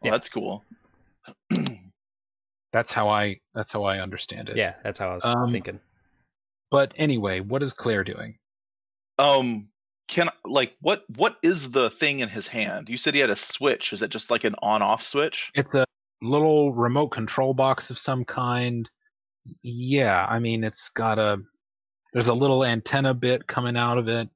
[0.00, 0.62] Well, that's cool.
[2.72, 3.40] That's how I.
[3.54, 4.56] That's how I understand it.
[4.56, 5.80] Yeah, that's how I was Um, thinking.
[6.70, 8.38] But anyway, what is Claire doing?
[9.18, 9.68] um,
[10.08, 12.88] can like what what is the thing in his hand?
[12.88, 13.92] You said he had a switch.
[13.92, 15.50] Is it just like an on-off switch?
[15.54, 15.84] It's a
[16.22, 18.88] little remote control box of some kind.
[19.62, 21.38] Yeah, I mean it's got a
[22.12, 24.28] there's a little antenna bit coming out of it.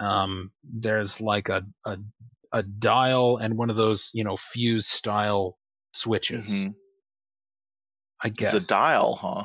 [0.00, 1.98] Um there's like a a,
[2.52, 5.58] a dial and one of those, you know, fuse style
[5.92, 6.64] switches.
[6.64, 6.74] Mhm.
[8.22, 8.54] I guess.
[8.54, 9.44] It's a dial, huh?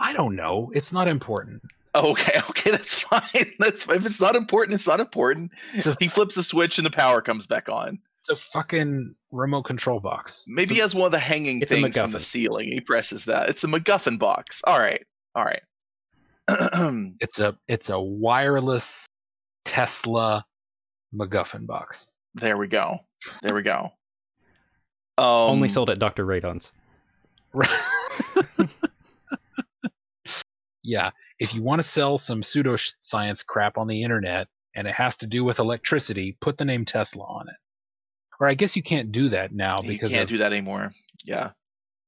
[0.00, 0.70] I don't know.
[0.74, 1.62] It's not important.
[1.94, 3.20] Oh, okay, okay, that's fine.
[3.58, 5.50] That's if it's not important, it's not important.
[5.80, 7.98] So He flips the switch and the power comes back on.
[8.18, 10.44] it's a fucking remote control box.
[10.48, 12.68] Maybe a- he has one of the hanging it's things from the ceiling.
[12.70, 13.48] He presses that.
[13.48, 14.60] It's a MacGuffin box.
[14.64, 15.62] All right, all right.
[17.20, 19.06] It's a it's a wireless
[19.64, 20.44] Tesla
[21.14, 22.12] MacGuffin box.
[22.34, 22.98] there we go.
[23.42, 23.90] There we go.
[25.18, 26.24] Um, Only sold at Dr.
[26.24, 26.72] Radon's.
[30.90, 35.16] yeah, if you want to sell some pseudoscience crap on the internet and it has
[35.18, 37.54] to do with electricity, put the name Tesla on it.
[38.40, 40.92] Or I guess you can't do that now because You can't of- do that anymore.
[41.24, 41.50] Yeah.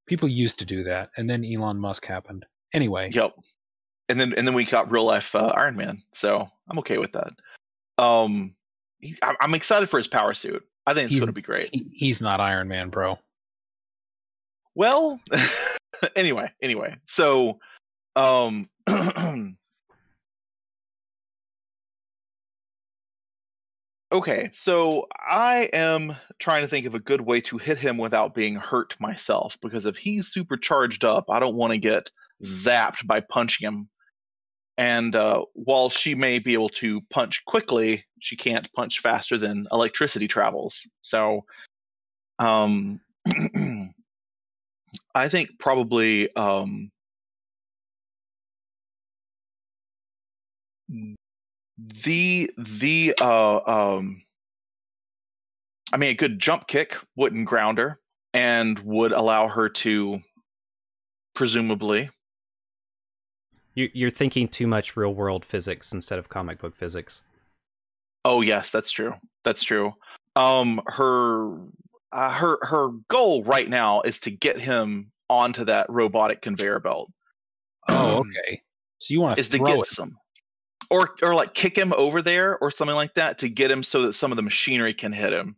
[0.06, 2.44] people used to do that, and then Elon Musk happened.
[2.74, 3.34] Anyway, Yep.
[4.08, 7.12] And then and then we got real life uh, Iron Man, so I'm okay with
[7.12, 7.32] that.
[7.98, 8.54] Um,
[8.98, 10.64] he, I- I'm excited for his power suit.
[10.86, 11.70] I think it's going to be great.
[11.72, 13.18] he, he's not Iron Man, bro.
[14.74, 15.20] Well,
[16.16, 16.96] anyway, anyway.
[17.06, 17.58] So,
[18.16, 18.68] um,
[24.12, 24.50] okay.
[24.52, 28.56] So I am trying to think of a good way to hit him without being
[28.56, 32.10] hurt myself because if he's super charged up, I don't want to get
[32.44, 33.88] zapped by punching him.
[34.78, 39.68] And uh, while she may be able to punch quickly, she can't punch faster than
[39.70, 40.88] electricity travels.
[41.02, 41.44] So,
[42.38, 43.00] um,
[45.14, 46.90] I think probably um,
[51.76, 53.60] the the uh,
[53.96, 54.22] um,
[55.92, 57.98] I mean, a good jump kick wouldn't ground her
[58.32, 60.20] and would allow her to
[61.34, 62.10] presumably
[63.74, 67.22] You, you're thinking too much real world physics instead of comic book physics.
[68.24, 69.14] Oh yes, that's true.
[69.44, 69.94] That's true.
[70.36, 71.56] Um, her
[72.12, 77.10] uh, her her goal right now is to get him onto that robotic conveyor belt.
[77.88, 78.60] Oh, okay.
[78.98, 79.86] So you want to Is to throw get it?
[79.86, 80.16] some,
[80.92, 84.02] or or like kick him over there or something like that to get him so
[84.02, 85.56] that some of the machinery can hit him,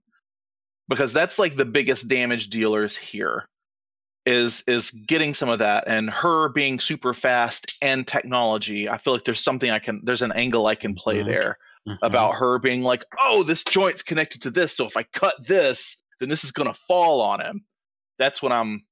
[0.89, 3.45] because that's like the biggest damage dealers here.
[4.26, 8.89] Is is getting some of that and her being super fast and technology.
[8.89, 11.26] I feel like there's something I can there's an angle I can play Mhm.
[11.26, 11.99] there Mhm.
[12.01, 16.03] about her being like, "Oh, this joint's connected to this, so if I cut this,
[16.20, 17.66] then this is going to fall on him."
[18.18, 18.87] That's what I'm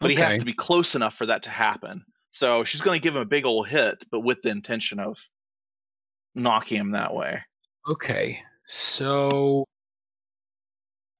[0.00, 2.04] but he has to be close enough for that to happen.
[2.30, 5.18] So she's going to give him a big old hit, but with the intention of
[6.36, 7.40] knocking him that way.
[7.88, 9.64] Okay, so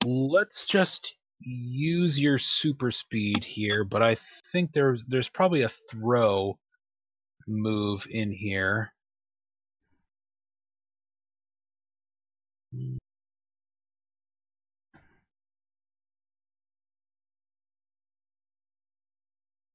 [0.04, 4.16] let's just use your super speed here, but I
[4.52, 6.58] think there's there's probably a throw
[7.48, 8.92] move in here.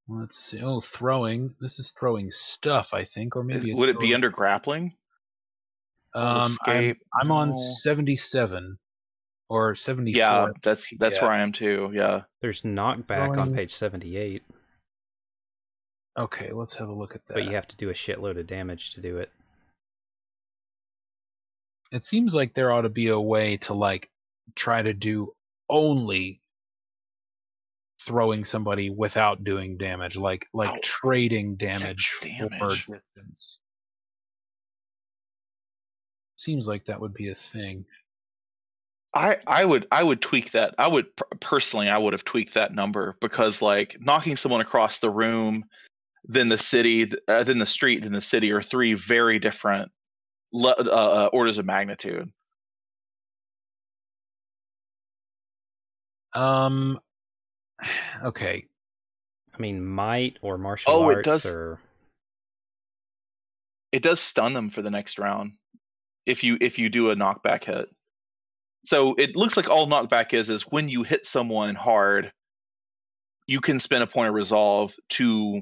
[0.07, 0.61] Let's see.
[0.61, 1.55] Oh, throwing.
[1.61, 4.93] This is throwing stuff, I think, or maybe it's Would it be under grappling?
[6.13, 6.95] Um, I'm.
[7.21, 7.53] I'm on No.
[7.55, 8.77] 77
[9.49, 10.17] or 74.
[10.19, 11.23] Yeah, that's that's Yeah.
[11.23, 11.91] where I am too.
[11.93, 12.23] Yeah.
[12.41, 14.43] There's knockback on page 78.
[16.17, 17.35] Okay, let's have a look at that.
[17.35, 19.31] but you have to do a shitload of damage to do it.
[21.93, 24.09] it seems like there ought to be a way to like
[24.55, 25.33] try to do
[25.69, 26.41] only
[28.01, 33.60] throwing somebody without doing damage, like like Oh, trading damage, for distance.
[36.41, 37.85] Seems like that would be a thing.
[39.13, 40.73] I I would I would tweak that.
[40.79, 41.05] I would
[41.39, 45.65] personally I would have tweaked that number because like knocking someone across the room,
[46.23, 49.91] then the city, th- uh, then the street, then the city are three very different
[50.51, 52.31] le- uh, uh, orders of magnitude.
[56.33, 56.99] Um.
[58.23, 58.65] Okay.
[59.53, 61.79] I mean, might or martial Oh, it does- or
[63.91, 65.57] It does stun them for the next round
[66.31, 67.89] if you if you do a knockback hit.
[68.85, 72.31] So it looks like all knockback is is when you hit someone hard,
[73.47, 75.61] you can spend a point of resolve to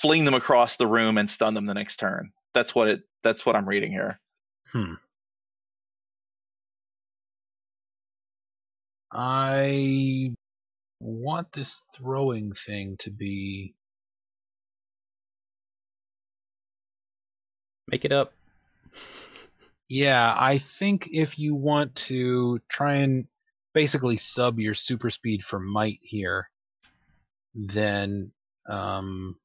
[0.00, 2.30] fling them across the room and stun them the next turn.
[2.54, 3.02] That's what it.
[3.24, 4.18] That's what I'm reading here.
[4.72, 4.94] Hmm.
[9.10, 10.34] I
[11.00, 13.74] want this throwing thing to be
[17.88, 18.32] make it up.
[19.94, 23.26] Yeah, I think if you want to try and
[23.74, 26.48] basically sub your super speed for might here,
[27.54, 28.32] then
[28.66, 29.36] um,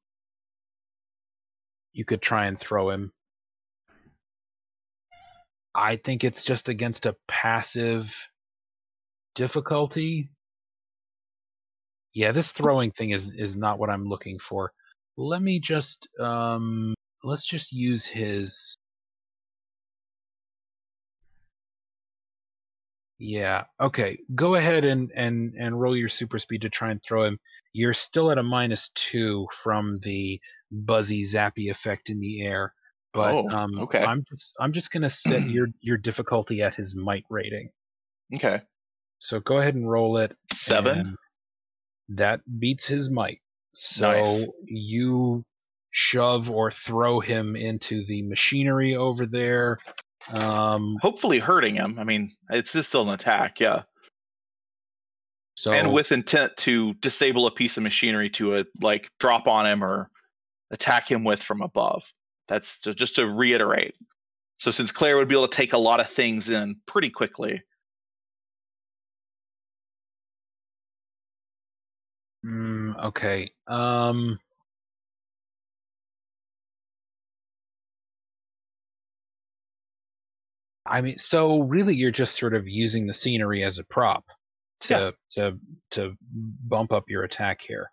[1.92, 3.12] you could try and throw him.
[5.74, 8.30] I think it's just against a passive
[9.34, 10.30] difficulty.
[12.14, 14.72] Yeah, this throwing thing is is not what I'm looking for.
[15.18, 18.77] Let me just um let's just use his
[23.18, 23.64] Yeah.
[23.80, 24.18] Okay.
[24.34, 27.38] Go ahead and and and roll your super speed to try and throw him.
[27.72, 30.40] You're still at a minus two from the
[30.70, 32.74] buzzy zappy effect in the air,
[33.12, 34.04] but Oh, um, okay.
[34.04, 37.70] I'm just I'm just gonna set your your difficulty at his might rating.
[38.34, 38.60] Okay,
[39.18, 40.36] So go ahead and roll it.
[40.52, 41.16] seven.
[42.10, 43.40] That beats his might.
[43.72, 44.46] So Nice.
[44.64, 45.44] you
[45.90, 49.78] shove or throw him into the machinery over there.
[50.34, 51.98] Um, Hopefully hurting him.
[51.98, 53.60] I mean, it's just still an attack.
[53.60, 53.82] Yeah,
[55.58, 59.66] so and with intent to disable a piece of machinery to a like drop on
[59.66, 60.08] him or
[60.70, 62.04] attack him with from above.
[62.46, 63.96] That's to, just to reiterate.
[64.58, 67.60] So since Claire would be able to take a lot of things in pretty quickly,
[72.46, 73.50] Mm, okay.
[73.66, 74.38] Um
[80.88, 84.24] I mean, so really you're just sort of using the scenery as a prop
[84.80, 85.58] to to
[85.92, 87.90] to bump up your attack here.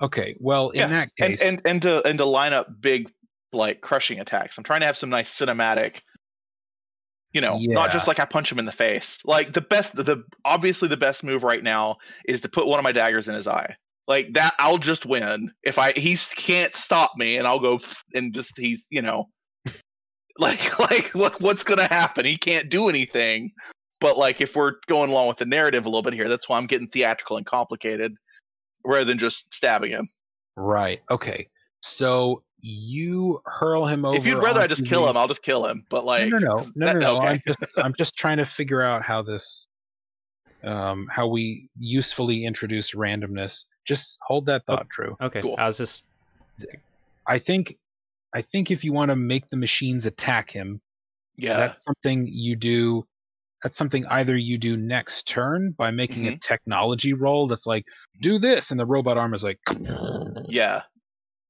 [0.00, 0.36] Okay.
[0.38, 3.10] Well, in Yeah, that and case, and and to and to line up big
[3.52, 4.56] like crushing attacks.
[4.58, 6.02] I'm trying to have some nice cinematic.
[7.32, 9.18] You know, not just like I punch him in the face.
[9.22, 12.84] Like the best, the obviously the best move right now is to put one of
[12.84, 13.76] my daggers in his eye.
[14.06, 17.80] Like that, I'll just win if I he can't stop me, and I'll go
[18.14, 19.28] and just he's you know,
[20.38, 22.24] like like what what's gonna happen?
[22.24, 23.52] He can't do anything.
[24.00, 26.56] But like if we're going along with the narrative a little bit here, that's why
[26.56, 28.16] I'm getting theatrical and complicated,
[28.84, 30.08] rather than just stabbing him.
[30.56, 31.00] right.
[31.10, 31.48] Okay.
[31.82, 34.16] So you hurl him over.
[34.16, 35.84] if you'd rather I just onto kill the- him, I'll just kill him.
[35.90, 37.18] But like, no, no, no, no, that- no, no.
[37.18, 37.26] okay.
[37.28, 39.68] I'm just, I'm just trying to figure out how this,
[40.64, 43.64] um, how we usefully introduce randomness.
[43.84, 44.74] Just hold that Oh.
[44.76, 45.16] thought, Drew.
[45.20, 45.54] Okay, Cool.
[45.58, 46.02] I was just
[47.28, 47.76] I think,
[48.34, 50.80] I think if you want to make the machines attack him,
[51.36, 53.06] yeah, that's something you do.
[53.62, 56.34] That's something either you do next turn by making Mm-hmm.
[56.34, 57.84] a technology roll that's like,
[58.20, 59.58] do this, and the robot arm is like,
[60.48, 60.82] yeah,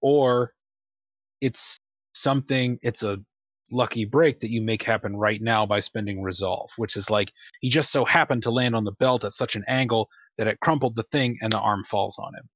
[0.00, 0.52] or
[1.40, 1.78] it's
[2.14, 3.18] something it's a
[3.70, 7.30] lucky break that you make happen right now by spending resolve which is like
[7.60, 10.58] he just so happened to land on the belt at such an angle that it
[10.60, 12.48] crumpled the thing and the arm falls on him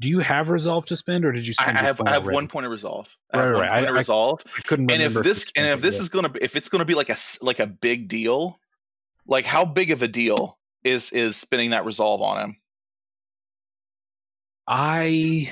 [0.00, 2.22] do you have resolve to spend or did you I, spend I have I have
[2.22, 2.34] already?
[2.34, 3.06] one point of resolve.
[3.32, 3.74] I Right, have right, one right.
[3.74, 4.42] point I- of resolve.
[4.58, 6.02] i couldn't And if this and if this yet.
[6.02, 8.58] is gonna be if it's gonna be like a like a big deal,
[9.26, 12.56] like how big of a deal is is spinning that resolve on him?
[14.66, 15.50] i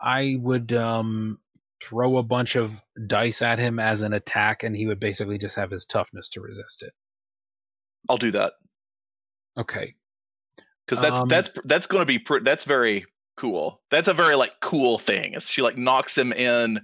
[0.00, 1.38] i would um
[1.82, 5.56] throw a bunch of dice at him as an attack and he would basically just
[5.56, 6.92] have his toughness to resist it
[8.08, 8.52] I'll do that
[9.60, 9.94] okay
[10.86, 13.06] because that's Um, that's that's gonna be pr- that's very
[13.36, 13.80] cool.
[13.90, 15.34] That's a very like cool thing.
[15.34, 16.80] Is she like knocks him in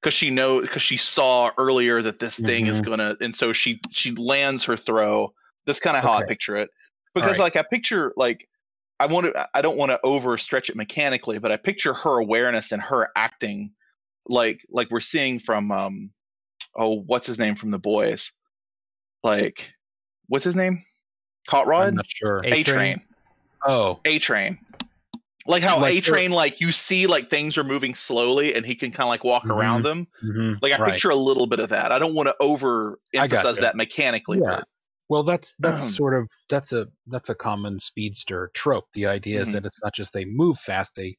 [0.00, 2.84] because she know because she saw earlier that this thing is Mhm.
[2.84, 5.34] gonna and so she she lands her throw.
[5.66, 6.70] That's kind of how I picture it
[7.14, 7.40] because right.
[7.40, 8.48] like I picture like
[8.98, 12.72] I want to I don't want to overstretch it mechanically, but I picture her awareness
[12.72, 13.72] and her acting
[14.26, 16.10] like like we're seeing from um
[16.76, 18.32] oh what's his name from the boys
[19.24, 19.72] like
[20.28, 20.84] what's his name
[21.48, 22.40] Hot I'm Rod not sure.
[22.44, 23.00] A- A Train
[23.66, 24.58] Oh, A Train
[25.46, 28.74] like how Like A Train like you see like things are moving slowly and he
[28.74, 29.50] can kind of like walk Mhm.
[29.56, 30.92] around them mhm, like I right.
[30.92, 33.60] picture a little bit of that I don't want to over emphasize gotcha.
[33.62, 34.56] that mechanically Yeah.
[34.56, 34.68] but
[35.08, 38.86] Well, that's that's Um, sort of that's a that's a common speedster trope.
[38.92, 39.42] The idea Mhm.
[39.42, 41.16] is that it's not just they move fast; they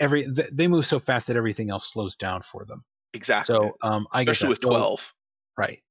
[0.00, 2.82] every th- they move so fast that everything else slows down for them.
[3.14, 4.48] exactly So, um, I get especially that.
[4.48, 5.14] with So- 12
[5.56, 5.82] right?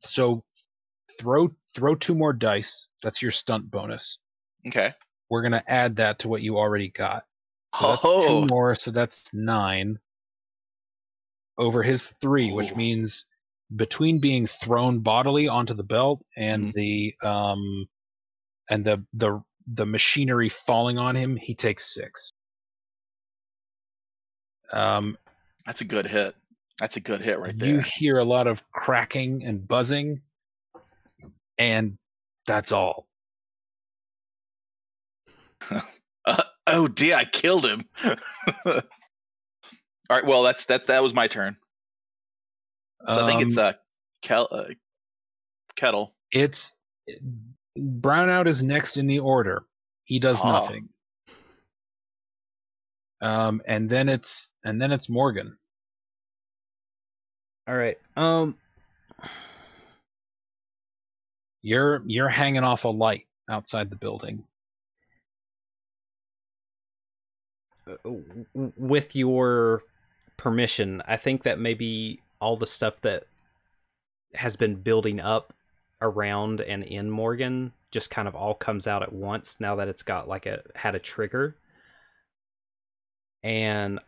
[0.00, 0.42] So,
[1.20, 2.88] throw throw two more dice.
[3.02, 4.18] That's your stunt bonus.
[4.66, 4.94] okay
[5.30, 7.24] We're gonna add that to what you already got.
[7.74, 8.26] So that's Oh.
[8.26, 8.74] two more.
[8.74, 9.98] So that's nine
[11.58, 13.26] over his three, which means
[13.76, 16.72] between being thrown bodily onto the belt and Mhm.
[16.72, 17.88] the um
[18.70, 22.30] and the the the machinery falling on him, he takes six.
[24.72, 25.16] Um,
[25.66, 26.34] that's a good hit
[26.78, 27.68] that's a good hit right there.
[27.68, 30.20] you hear a lot of cracking and buzzing,
[31.62, 31.96] and
[32.46, 33.06] that's all.
[36.24, 37.84] Uh, oh dear, I killed him.
[38.04, 38.80] All
[40.08, 40.86] right, well that's that.
[40.86, 41.56] That was my turn.
[43.08, 43.72] So I think it's a uh,
[44.22, 44.64] Kel, uh,
[45.74, 46.14] kettle.
[46.30, 46.74] It's
[47.76, 49.64] Brownout is next in the order.
[50.04, 50.52] He does Ah.
[50.60, 50.88] nothing.
[53.20, 55.58] Um, and then it's and then it's Morgan.
[57.66, 57.98] All right.
[58.14, 58.56] Um.
[61.62, 64.44] You're you're hanging off a light outside the building.
[67.86, 69.82] Uh, w- with your
[70.36, 73.24] permission, I think that maybe all the stuff that
[74.34, 75.52] has been building up
[76.00, 80.02] around and in Morgan just kind of all comes out at once now that it's
[80.02, 81.56] got like a had a trigger.
[83.42, 84.00] And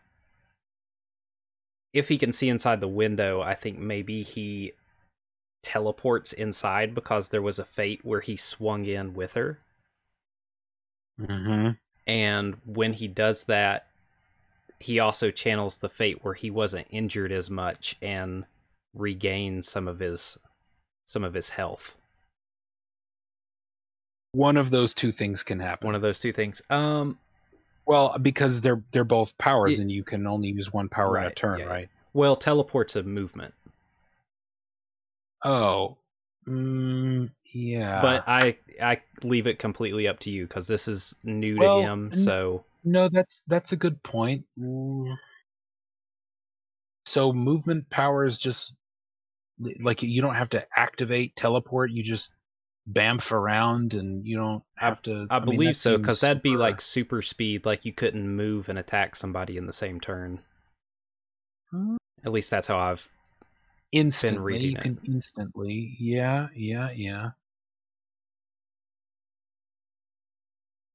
[1.92, 4.72] if he can see inside the window, I think maybe he
[5.64, 9.58] teleports inside because there was a fate where he swung in with her.
[11.20, 11.70] Mm-hmm.
[12.08, 13.86] and when he does that
[14.80, 18.44] he also channels the fate where he wasn't injured as much and
[18.94, 20.36] regains some of his
[21.06, 21.96] some of his health
[24.32, 25.86] One of those two things can happen.
[25.86, 27.16] one of those two things um
[27.86, 31.24] well, because they're they're both powers, Ye- and you can only use one power in
[31.26, 31.66] a turn, yeah.
[31.66, 31.88] right?
[32.12, 33.54] well teleport's a movement
[35.44, 35.98] Oh,
[36.48, 38.00] mm, yeah.
[38.00, 41.86] but i i leave it completely up to you because this is new Well, to
[41.86, 44.44] him so No, that's that's a good point.
[44.58, 45.14] Mm.
[47.06, 48.74] So movement powers just
[49.80, 51.90] like you don't have to activate teleport.
[51.92, 52.34] You just
[52.90, 55.26] bamf around, and you don't have to.
[55.30, 58.68] i, mean, believe that so because that'd be like super speed like you couldn't move
[58.68, 60.40] and attack somebody in the same turn
[61.70, 61.96] Hmm.
[62.24, 63.08] at least that's how i've
[63.94, 64.58] instantly.
[64.58, 64.82] You it.
[64.82, 65.94] can instantly.
[65.98, 67.30] Yeah, yeah, yeah.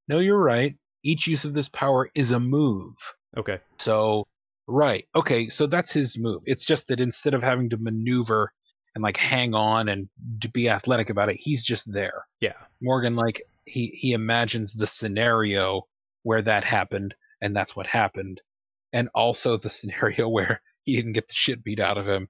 [0.08, 0.76] No, you're right.
[1.04, 2.96] Each use of this power is a move.
[3.38, 4.26] okay So,
[4.68, 5.06] right.
[5.16, 6.42] Okay, so that's his move.
[6.46, 8.52] It's just that instead of having to maneuver
[8.96, 10.10] and like hang on and
[10.42, 12.26] to be athletic about it, he's just there.
[12.42, 15.84] yeah Morgan like he he imagines the scenario
[16.24, 18.42] where that happened and that's what happened.
[18.92, 22.28] And also the scenario where he didn't get the shit beat out of him.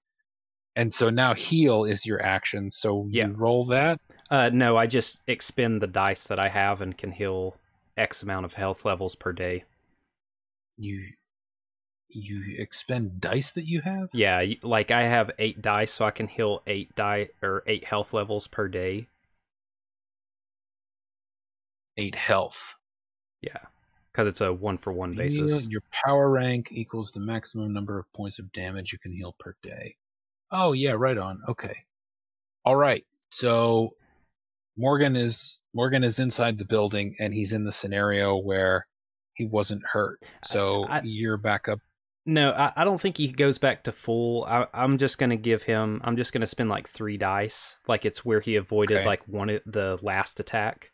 [0.80, 2.72] And so now heal is your action.
[2.72, 3.28] So Yeah.
[3.28, 4.00] you roll that.
[4.32, 7.58] Uh, no, I just expend the dice that I have and can heal
[7.98, 9.66] X amount of health levels per day.
[10.78, 11.04] You
[12.08, 14.08] you expend dice that you have?
[14.14, 18.14] Yeah, like I have eight dice, so I can heal eight die or eight health
[18.14, 19.10] levels per day.
[21.98, 22.78] Eight health.
[23.42, 23.66] Yeah,
[24.14, 25.66] because it's a one for one basis.
[25.66, 29.58] Your power rank equals the maximum number of points of damage you can heal per
[29.62, 29.98] day.
[30.52, 31.42] Oh yeah, right on.
[31.48, 31.76] Okay.
[32.66, 33.06] All right.
[33.30, 33.96] So
[34.78, 38.88] Morgan is Morgan is inside the building and he's in the scenario where
[39.34, 40.20] he wasn't hurt.
[40.44, 41.80] So I- you're back up.
[42.26, 44.46] No, I, I don't think he goes back to full.
[44.46, 46.00] I, I'm just gonna give him.
[46.04, 49.06] I'm just gonna spend like three dice, like it's where he avoided Okay.
[49.06, 50.92] like one of the last attack.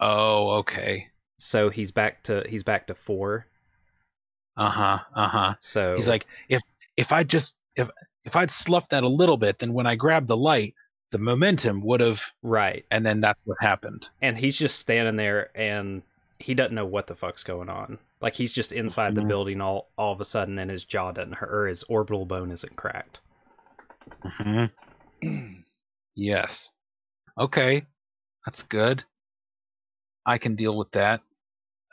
[0.00, 1.08] Oh, okay.
[1.38, 3.46] So he's back to he's back to four.
[4.56, 4.98] Uh-huh.
[5.14, 5.54] Uh-huh.
[5.60, 6.60] So He's like, if
[6.96, 7.88] if I just if
[8.28, 10.74] if I'd sloughed that a little bit, then when I grabbed the light,
[11.10, 14.10] the momentum would have right, and then that's what happened.
[14.20, 16.02] and he's just standing there and
[16.38, 17.98] he doesn't know what the fuck's going on.
[18.20, 19.28] Like he's just inside the Mhm.
[19.28, 22.52] building all all of a sudden, and his jaw doesn't hurt, or his orbital bone
[22.52, 23.20] isn't cracked.
[24.22, 24.66] hmm
[26.14, 26.72] Yes.
[27.38, 27.86] Okay.
[28.44, 29.04] That's good.
[30.26, 31.22] I can deal with that.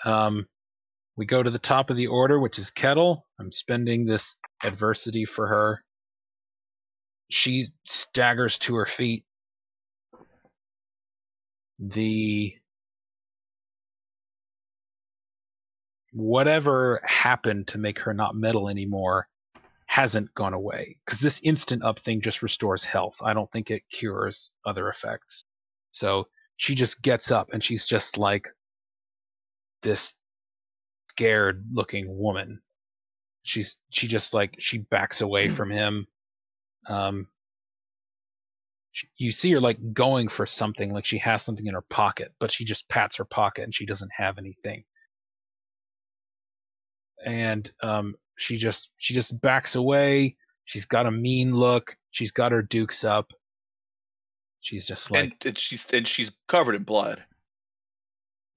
[0.04, 0.48] Um,
[1.16, 3.26] we go to the top of the order, which is Kettle.
[3.40, 5.84] I'm spending this adversity for her.
[7.30, 9.26] She staggers to her feet.
[11.80, 12.56] The
[16.14, 19.28] whatever happened to make her not metal anymore
[19.88, 23.18] hasn't gone away because this instant up thing just restores health.
[23.22, 25.44] I don't think it cures other effects.
[25.92, 26.28] So
[26.58, 28.48] she just gets up and she's just like
[29.82, 30.16] this
[31.10, 32.62] scared looking woman.
[33.44, 35.54] She's she just like she backs away mm.
[35.54, 36.08] from him.
[36.88, 37.28] Um
[39.18, 42.50] you see her like going for something like she has something in her pocket, but
[42.52, 44.84] she just pats her pocket and she doesn't have anything.
[47.26, 50.36] And um she just she just backs away.
[50.66, 51.96] She's got a mean look.
[52.12, 53.34] She's got her dukes up.
[54.62, 57.24] She's just like and, and she's and she's covered in blood.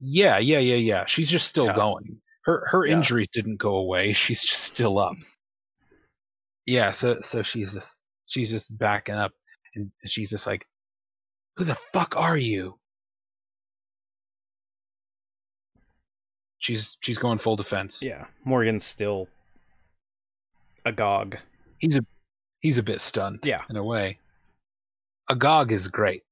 [0.00, 1.04] Yeah, yeah, yeah, yeah.
[1.06, 1.74] She's just still Yeah.
[1.74, 2.20] going.
[2.44, 2.94] Her her Yeah.
[2.96, 4.12] injuries didn't go away.
[4.14, 5.16] She's just still up.
[6.66, 9.32] Yeah, so so she's just she's just backing up
[9.74, 10.64] and she's just like
[11.56, 12.78] Who the fuck are you?
[16.58, 18.02] She's she's going full defense.
[18.02, 19.28] Yeah, Morgan's still
[20.84, 21.36] agog.
[21.78, 22.04] He's a
[22.60, 23.60] he's a bit stunned Yeah.
[23.70, 24.18] in a way.
[25.30, 26.22] Agog is great.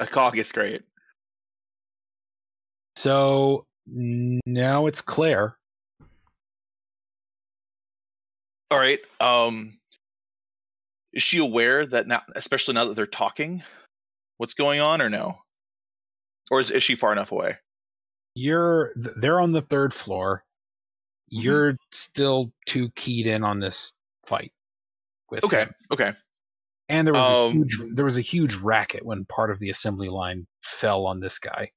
[0.00, 0.82] Agog is great.
[2.96, 5.58] So now it's Claire.
[8.70, 9.00] All right.
[9.20, 9.78] Um,
[11.16, 13.62] is she aware that now, especially now that they're talking,
[14.38, 15.38] what's going on, or no?
[16.50, 17.56] Or is, is she far enough away?
[18.34, 20.44] You're they're on the third floor.
[21.32, 21.42] Mhm.
[21.42, 23.94] You're still too keyed in on this
[24.26, 24.52] fight
[25.30, 25.62] with Okay.
[25.62, 25.74] him.
[25.90, 26.14] Okay.
[26.88, 29.70] And there was a Um, huge there was a huge racket when part of the
[29.70, 31.72] assembly line fell on this guy.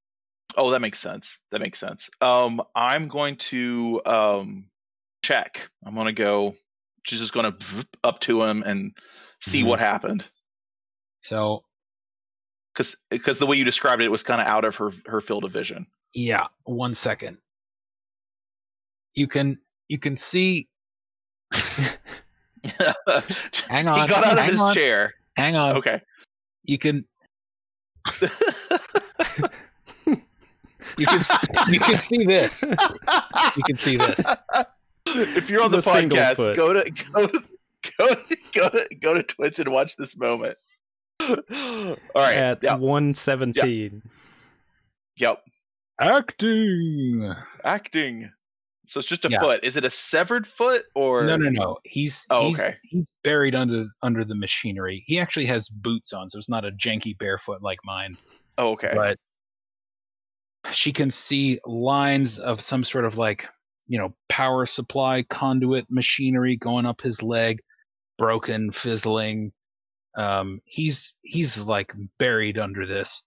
[0.56, 1.38] Oh, that makes sense.
[1.50, 2.10] That makes sense.
[2.20, 4.70] Um, I'm going to um
[5.24, 5.68] check.
[5.84, 6.56] I'm gonna go.
[7.02, 7.56] She's just gonna
[8.04, 8.92] up to him and
[9.40, 9.66] see Mhm.
[9.66, 10.28] what happened.
[11.22, 11.64] So
[12.74, 15.20] Because because the way you described it, it was kind of out of her her
[15.20, 15.86] field of vision.
[16.14, 17.38] yeah, one second.
[19.14, 19.58] You can
[19.88, 20.68] you can see
[23.68, 24.74] Hang on, He got out of his on.
[24.74, 25.14] chair.
[25.36, 25.76] hang on.
[25.76, 26.00] Okay.
[26.64, 27.04] You can
[30.96, 31.22] you can
[31.68, 32.64] you can see this.
[33.56, 34.26] You can see this.
[35.36, 36.56] if you're on the, The podcast, foot.
[36.56, 37.42] go to go to,
[37.98, 40.56] go to, go to go to Twitch and watch this moment.
[41.20, 41.36] All
[42.14, 42.36] right.
[42.36, 42.78] At Yep.
[42.80, 44.02] 117.
[45.16, 45.42] Yep.
[46.00, 47.34] Acting.
[47.64, 48.30] Acting.
[48.86, 49.40] So it's just a Yeah.
[49.40, 49.62] foot.
[49.62, 51.78] Is it a severed foot or No, no, no.
[51.84, 52.76] He's Oh, he's okay.
[52.82, 55.04] he's buried under under the machinery.
[55.06, 58.16] He actually has boots on, so it's not a janky barefoot like mine.
[58.58, 58.92] Oh, okay.
[58.94, 59.16] But
[60.72, 63.46] she can see lines of some sort of like
[63.90, 67.58] you know power supply conduit machinery going up his leg,
[68.18, 69.52] broken, fizzling.
[70.16, 73.22] Um, he's he's like buried under this.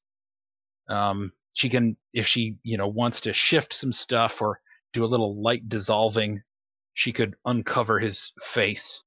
[0.87, 4.59] Um, she can if she you know wants to shift some stuff or
[4.93, 6.41] do a little light dissolving,
[6.93, 9.03] she could uncover his face.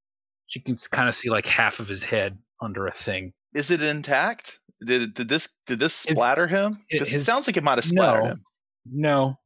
[0.47, 3.33] She can kind of see like half of his head under a thing.
[3.55, 4.59] Is it intact?
[4.85, 6.77] Did did this did this It's- splatter him?
[6.91, 8.28] it- 'Cause It, his- sounds like it might have splattered no.
[8.28, 8.45] him.
[8.89, 9.39] No,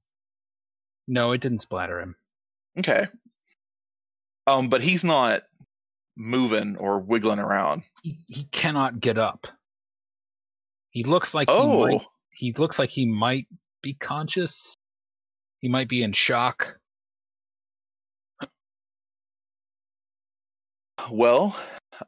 [1.11, 2.15] no, it didn't splatter him.
[2.78, 3.09] Okay.
[4.47, 5.43] Um, but he's not
[6.16, 7.82] moving or wiggling around.
[8.03, 9.47] He, he cannot get up.
[10.91, 12.07] He looks like Oh, he might.
[12.31, 13.47] He looks like he might
[13.82, 14.77] be conscious.
[15.59, 16.78] He might be in shock.
[21.11, 21.57] well.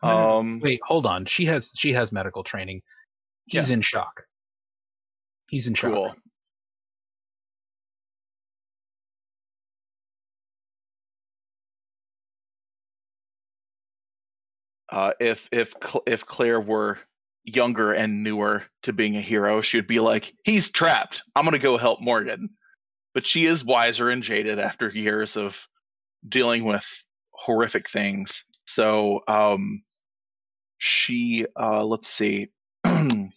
[0.03, 1.25] Um, Wait, hold on.
[1.25, 2.83] She has she has medical training.
[3.47, 4.25] He's in shock.
[5.51, 5.93] He's in shock.
[5.93, 6.15] cool.
[14.93, 15.73] Uh, if if
[16.07, 16.99] if Claire were
[17.45, 21.23] younger and newer to being a hero, she'd be like, "He's trapped.
[21.35, 22.51] I'm gonna go help Morgan."
[23.15, 25.67] But she is wiser and jaded after years of
[26.29, 26.87] dealing with
[27.31, 28.45] horrific things.
[28.67, 29.83] So, um,
[30.77, 32.51] she uh, let's see.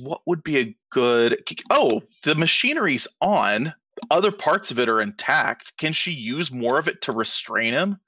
[0.00, 3.74] what would be a good oh the machinery's on
[4.10, 8.00] other parts of it are intact can she use more of it to restrain him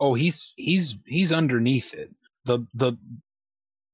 [0.00, 2.14] Oh, he's he's he's underneath it.
[2.44, 2.98] The the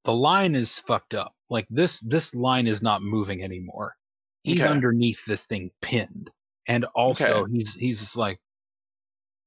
[0.05, 1.35] the line is fucked up.
[1.51, 3.97] Like this this line is not moving anymore.
[4.45, 4.71] He's Okay.
[4.73, 6.31] underneath this thing pinned.
[6.69, 8.41] And also he's he's just like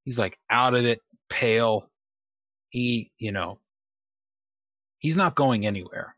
[0.06, 1.00] he's like out of it,
[1.30, 1.90] pale.
[2.70, 3.60] He, you know,
[5.00, 6.16] he's not going anywhere.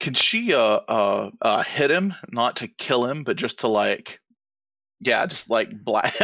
[0.00, 0.58] can she uh
[0.88, 4.20] uh uh hit him, not to kill him, but just to like,
[5.00, 6.14] yeah, just like black.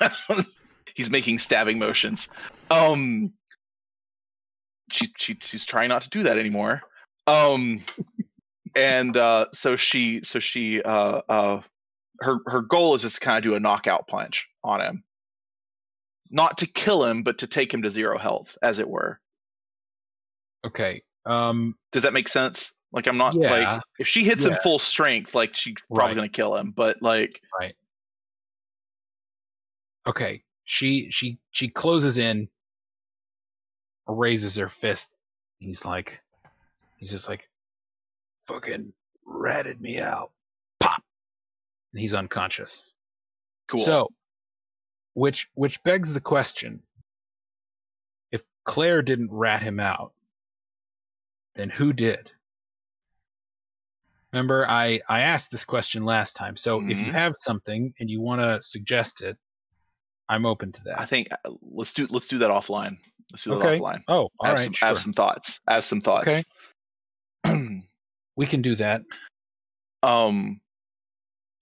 [0.94, 2.28] He's making stabbing motions.
[2.70, 3.32] Um,
[4.90, 6.82] she she she's trying not to do that anymore.
[7.26, 7.82] Um,
[8.74, 11.60] and uh, so she so she uh uh
[12.20, 15.04] her her goal is just to kind of do a knockout punch on him,
[16.30, 19.18] not to kill him, but to take him to zero health, as it were.
[20.64, 21.02] Okay.
[21.26, 21.76] Um.
[21.92, 22.72] Does that make sense?
[22.92, 23.50] Like I'm not Yeah.
[23.50, 26.14] like if she hits him full strength, like she's probably Right.
[26.16, 26.72] gonna kill him.
[26.72, 27.74] But like right?
[30.06, 30.42] Okay.
[30.72, 32.48] She she she closes in,
[34.06, 35.18] raises her fist.
[35.58, 36.22] He's like,
[36.96, 37.46] he's just like,
[38.40, 38.94] fucking
[39.26, 40.32] ratted me out.
[40.80, 41.04] Pop.
[41.92, 42.94] And he's unconscious.
[43.68, 43.80] cool.
[43.80, 44.08] So,
[45.12, 46.82] which which begs the question:
[48.30, 50.14] If Claire didn't rat him out,
[51.54, 52.32] then who did?
[54.32, 56.56] Remember, I I asked this question last time.
[56.56, 57.14] So if you Mhm.
[57.14, 59.36] have something and you want to suggest it,
[60.32, 61.00] I'm open to that.
[61.00, 62.96] I think uh, let's do let's do that offline.
[63.32, 63.78] Let's do that Okay.
[63.78, 64.02] offline.
[64.08, 64.88] oh, I all have, right, some, sure.
[64.88, 65.60] have some thoughts.
[65.68, 66.26] Have some thoughts.
[66.28, 66.44] Okay.
[68.36, 69.02] we can do that.
[70.02, 70.60] um.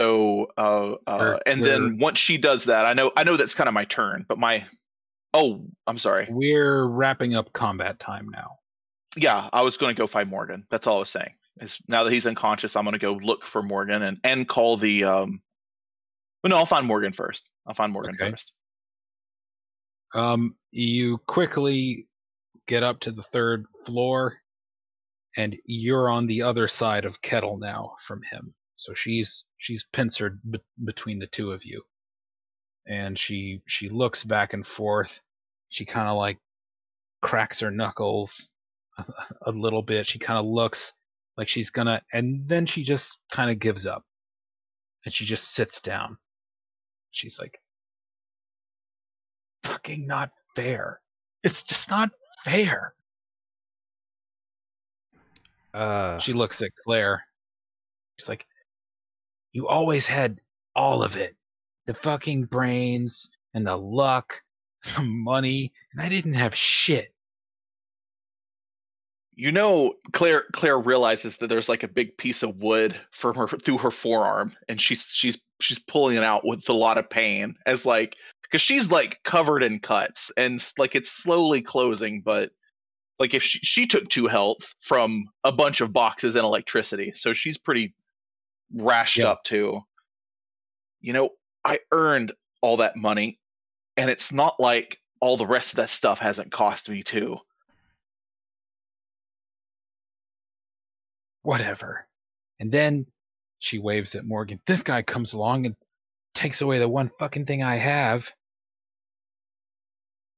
[0.01, 3.37] So, uh, uh, Or- and we're- then once she does that, I know I know
[3.37, 4.65] that's kind of my turn, but my
[5.35, 6.27] oh, I'm sorry.
[6.31, 8.57] We're wrapping up combat time now.
[9.17, 10.65] Yeah, I was going to go find Morgan.
[10.71, 11.35] That's all I was saying.
[11.61, 14.77] Is now that he's unconscious, I'm going to go look for Morgan and and call
[14.79, 15.43] the um.
[16.43, 17.51] Well, no, I'll find Morgan first.
[17.67, 18.31] I'll find Morgan Okay.
[18.31, 18.55] first.
[20.15, 22.09] Um, you quickly
[22.67, 24.39] get up to the third floor,
[25.37, 28.55] and you're on the other side of Kettle now from him.
[28.77, 31.83] So she's she's pincered be- between the two of you,
[32.87, 35.21] and she she looks back and forth.
[35.69, 36.39] She kind of like
[37.23, 38.51] cracks her knuckles
[38.99, 39.05] a,
[39.43, 40.07] a little bit.
[40.07, 40.95] She kind of looks
[41.37, 44.05] like she's gonna, and then she just kind of gives up,
[45.05, 46.19] and she just sits down.
[47.11, 47.59] She's like,
[49.83, 51.01] fucking not fair.
[51.43, 52.11] It's just not
[52.45, 52.95] fair.
[55.73, 57.23] Uh, She looks at Claire.
[58.19, 58.47] She's like,
[59.53, 60.41] You always had
[60.75, 61.35] all of it
[61.87, 64.35] the fucking brains and the luck,
[64.97, 67.13] the money, and I didn't have shit.
[69.35, 73.49] You know, Claire Claire realizes that there's like a big piece of wood from her
[73.49, 77.57] through her forearm, and she's she's she's pulling it out with a lot of pain,
[77.65, 78.17] as like
[78.51, 82.51] because she's like covered in cuts, and like it's slowly closing, but
[83.19, 87.33] like if she, she took two health from a bunch of boxes and electricity, so
[87.33, 87.95] she's pretty
[88.75, 89.29] rashed Yeah.
[89.29, 89.81] up too.
[91.01, 91.31] You know,
[91.65, 93.39] I earned all that money,
[93.97, 97.37] and it's not like all the rest of that stuff hasn't cost me too.
[101.43, 102.07] Whatever.
[102.59, 103.07] And then
[103.59, 104.61] she waves at Morgan.
[104.67, 105.75] This guy comes along and
[106.35, 108.31] takes away the one fucking thing I have.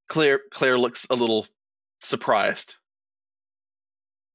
[0.09, 1.47] Claire Claire looks a little
[2.01, 2.77] surprised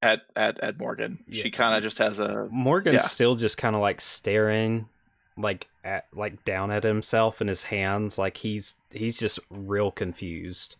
[0.02, 1.24] at at at Morgan.
[1.28, 1.44] Yeah.
[1.44, 3.08] She kind of just has a Morgan's yeah.
[3.08, 4.88] still just kind of like staring,
[5.38, 10.76] like at like down at himself and his hands, like he's he's just real confused.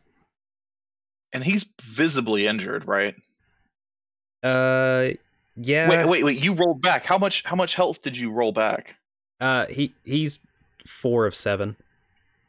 [1.34, 3.16] and he's visibly injured, right?
[4.44, 5.10] Uh,
[5.56, 5.90] yeah.
[5.90, 6.44] Wait, wait, wait.
[6.44, 7.06] You rolled back.
[7.06, 8.96] How much how much health did you roll back?
[9.40, 10.40] Uh, he he's
[10.86, 11.76] four of seven.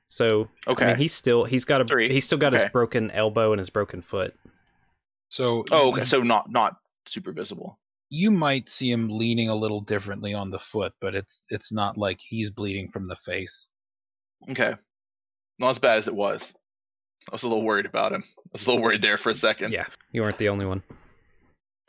[0.08, 0.84] So Okay.
[0.84, 2.10] I mean, he's still he's got a Three.
[2.12, 2.62] he's still got Okay.
[2.64, 4.34] his broken elbow and his broken foot.
[5.30, 6.04] So oh, okay.
[6.04, 6.76] So not not
[7.06, 7.78] super visible.
[8.10, 11.98] you might see him leaning a little differently on the foot, but it's it's not
[11.98, 13.68] like he's bleeding from the face.
[14.50, 14.74] Okay.
[15.58, 16.54] Not as bad as it was.
[17.30, 18.22] I was a little worried about him.
[18.38, 19.72] I was a little worried there for a second.
[19.72, 20.82] Yeah, you weren't the only one.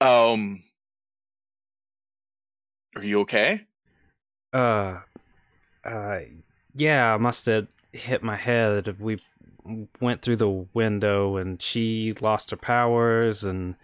[0.00, 0.62] um.
[2.96, 3.62] Are you okay?
[4.52, 4.98] Uh,
[5.84, 6.20] uh,
[6.74, 8.98] yeah, I must have hit my head.
[9.00, 9.20] We
[10.00, 13.76] went through the window, and she lost her powers, and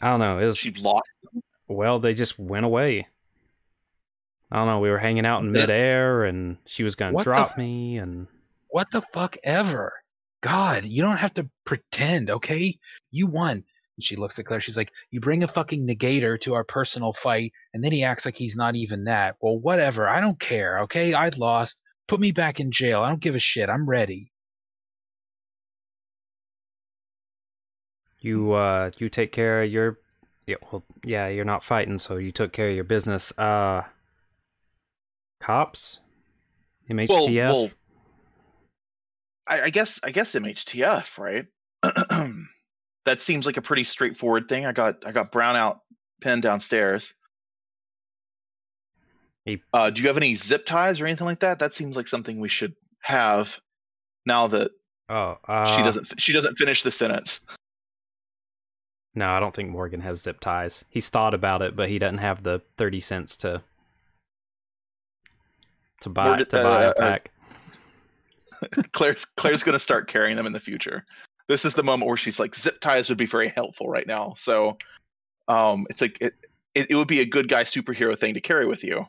[0.00, 0.38] I don't know.
[0.38, 1.10] It was She lost.
[1.68, 3.08] well, they just went away.
[4.52, 4.80] I don't know.
[4.80, 8.26] We were hanging out in midair, and she was gonna drop f- me, and
[8.68, 9.92] What the fuck ever?
[10.40, 12.78] God, you don't have to pretend, okay?
[13.10, 13.64] You won.
[14.00, 14.60] And she looks at Claire.
[14.60, 18.24] She's like, You bring a fucking negator to our personal fight, and then he acts
[18.24, 19.36] like he's not even that.
[19.40, 20.08] Well, whatever.
[20.08, 21.14] I don't care, okay?
[21.14, 21.80] I lost.
[22.08, 23.02] Put me back in jail.
[23.02, 23.68] I don't give a shit.
[23.68, 24.32] I'm ready.
[28.20, 29.98] you uh, you take care of your.
[30.46, 33.32] Yeah, well, yeah, you're not fighting, so you took care of your business.
[33.38, 33.82] Uh,
[35.40, 35.98] cops,
[36.90, 37.08] MHTF.
[37.08, 37.70] Well, well,
[39.46, 41.46] I, I guess I guess MHTF, right?
[43.04, 44.66] that seems like a pretty straightforward thing.
[44.66, 45.80] I got I got Brownout
[46.20, 47.14] pen downstairs.
[49.72, 51.58] Uh, do you have any zip ties or anything like that?
[51.58, 53.58] That seems like something we should have
[54.24, 54.70] now that
[55.10, 57.40] Oh, uh, she doesn't she doesn't finish the sentence.
[59.12, 60.84] No, I don't think Morgan has zip ties.
[60.88, 63.62] He's thought about it, but he doesn't have the thirty cents to
[66.02, 67.30] to buy to buy uh, a uh, pack.
[68.92, 71.04] Claire's Claire's gonna start carrying them in the future.
[71.50, 74.34] This is the moment where she's like, zip ties would be very helpful right now.
[74.36, 74.78] So,
[75.48, 76.34] um, it's like it,
[76.76, 79.04] it it would be a good guy superhero thing to carry with you.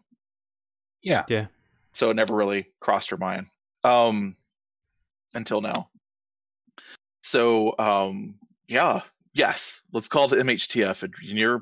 [1.04, 1.24] Yeah.
[1.30, 1.46] Yeah.
[1.94, 3.46] So it never really crossed her mind.
[3.84, 4.36] Um,
[5.36, 5.90] until now.
[7.22, 9.02] So, um, yeah,
[9.34, 11.04] yes, let's call the MHTF.
[11.04, 11.62] And you're,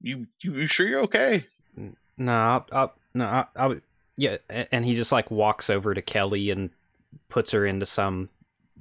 [0.00, 1.44] you, you, you sure you're okay?
[2.18, 3.82] No, I'll, I'll, no, I, I would,
[4.16, 6.70] yeah, and he just like walks over to Kelly and
[7.28, 8.28] puts her into some,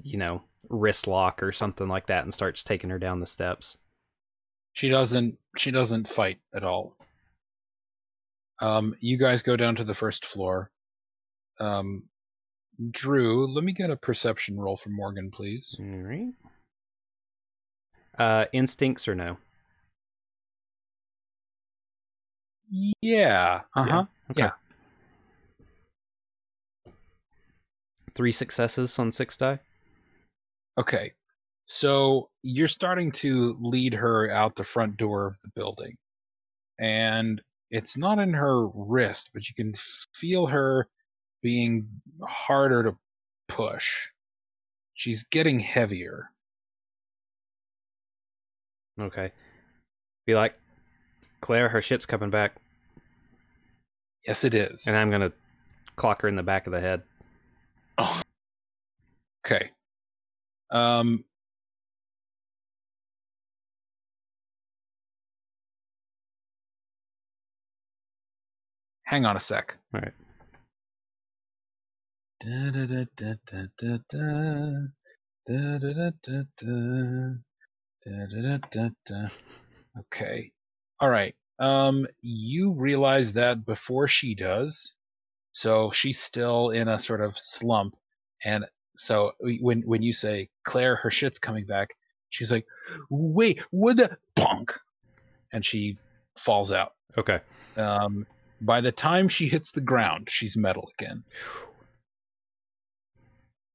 [0.02, 3.78] you know, wrist lock or something like that, and starts taking her down the steps.
[4.74, 6.96] She doesn't she doesn't fight at all.
[8.60, 10.72] Um, you guys go down to the first floor.
[11.60, 12.04] Um,
[12.92, 15.76] Drew, let me get a perception roll from Morgan, please.
[15.80, 16.34] All right.
[18.18, 19.38] Uh, instincts or no?
[23.02, 23.62] Yeah.
[23.76, 24.06] Uh huh.
[24.32, 24.42] Okay.
[24.44, 24.52] Yeah.
[28.14, 29.60] Three successes on six die.
[30.77, 31.11] Okay.
[31.65, 35.95] So you're starting to lead her out the front door of the building.
[36.80, 39.73] And it's not in her wrist, but you can
[40.14, 40.88] feel her
[41.41, 41.88] being
[42.23, 42.95] harder to
[43.48, 44.07] push.
[44.93, 46.30] She's getting heavier.
[48.99, 49.31] Okay.
[50.26, 50.56] Be like,
[51.41, 52.56] Claire, her shit's coming back,
[54.27, 54.85] Yes, it is.
[54.88, 55.31] and I'm gonna
[55.95, 57.02] clock her in the back of the head.
[57.98, 58.22] Oh,
[59.45, 59.72] Okay.
[60.72, 61.26] Um
[69.06, 69.77] Hang on a sec.
[69.93, 70.14] All right.
[72.41, 74.88] Da, da, da, da, da, da, da.
[75.48, 77.35] Da, da, da, da, da.
[78.06, 79.27] Da, da, da, da, da.
[79.99, 80.52] Okay.
[80.99, 81.35] All right.
[81.60, 84.98] Um you realize that before she does.
[85.53, 87.95] So she's still in a sort of slump
[88.45, 88.65] and
[88.96, 91.96] so when when you say Claire, her shit's coming back,
[92.30, 92.66] she's like,
[93.10, 94.78] "Wait, what the bonk?"
[95.54, 95.98] And she
[96.38, 96.94] falls out.
[97.18, 97.40] Okay.
[97.78, 98.26] Um,
[98.62, 101.24] by the time she hits the ground, she's metal again.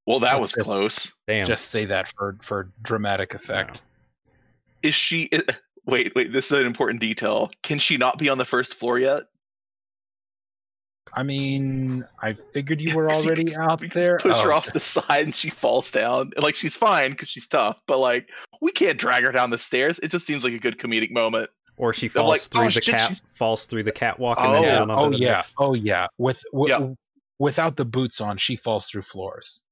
[0.07, 1.13] well, that Just- was close.
[1.27, 1.47] Damn.
[1.47, 3.83] Just say that for for dramatic effect.
[4.83, 5.31] Is she?
[5.89, 6.33] Wait, wait.
[6.33, 7.49] This is an important detail.
[7.63, 9.23] Can she not be on the first floor yet?
[11.15, 14.17] I mean, I figured you were already could just- out we there.
[14.19, 16.33] just Push her Oh, off the side, and she falls down.
[16.35, 18.29] And, Like she's fine because she's tough, but like
[18.61, 19.99] we can't drag her down the stairs.
[20.01, 21.49] It just seems like a good comedic moment.
[21.79, 24.49] or she falls like, through "Oh, the shit, cat, she's-" falls through the catwalk, and
[24.49, 24.73] Oh, then yeah.
[24.79, 25.33] down onto Oh the yeah.
[25.33, 25.55] next.
[25.59, 26.07] Oh yeah.
[26.19, 26.89] With w- Yeah.
[27.39, 29.63] without the boots on, she falls through floors.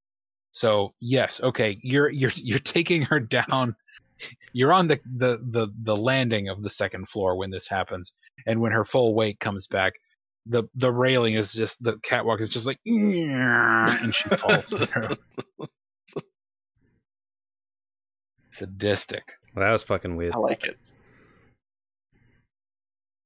[0.51, 3.74] So yes, okay, you're you're you're taking her down.
[4.52, 8.12] You're on the, the the the landing of the second floor when this happens,
[8.47, 9.94] and when her full weight comes back,
[10.47, 15.09] the the railing is just the catwalk is just like, and she falls through.
[18.51, 19.33] Sadistic.
[19.55, 20.35] Well, that was fucking weird.
[20.35, 20.79] I like it.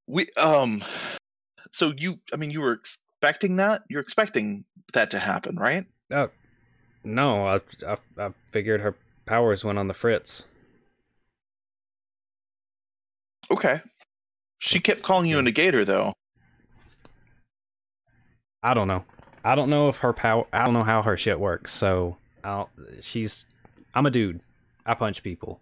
[0.06, 0.82] We um,
[1.72, 3.82] so you, I mean, you were expecting that.
[3.88, 4.64] You're expecting
[4.94, 5.84] that to happen, right?
[6.10, 6.30] Oh,
[7.04, 8.96] no, I, I I figured her
[9.26, 10.46] powers went on the fritz.
[13.50, 13.80] Okay.
[14.60, 16.14] She kept calling you a negator, though.
[18.62, 19.04] I don't know.
[19.44, 20.46] I don't know if her power.
[20.52, 21.72] I don't know how her shit works.
[21.72, 22.70] So I'll.
[23.00, 23.44] She's.
[23.94, 24.44] I'm a dude.
[24.84, 25.60] I punch people.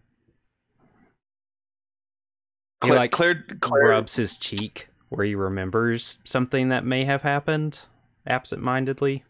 [2.82, 7.22] He Claire, like Claire, Claire rubs his cheek where he remembers something that may have
[7.22, 7.80] happened
[8.26, 9.24] absent-mindedly.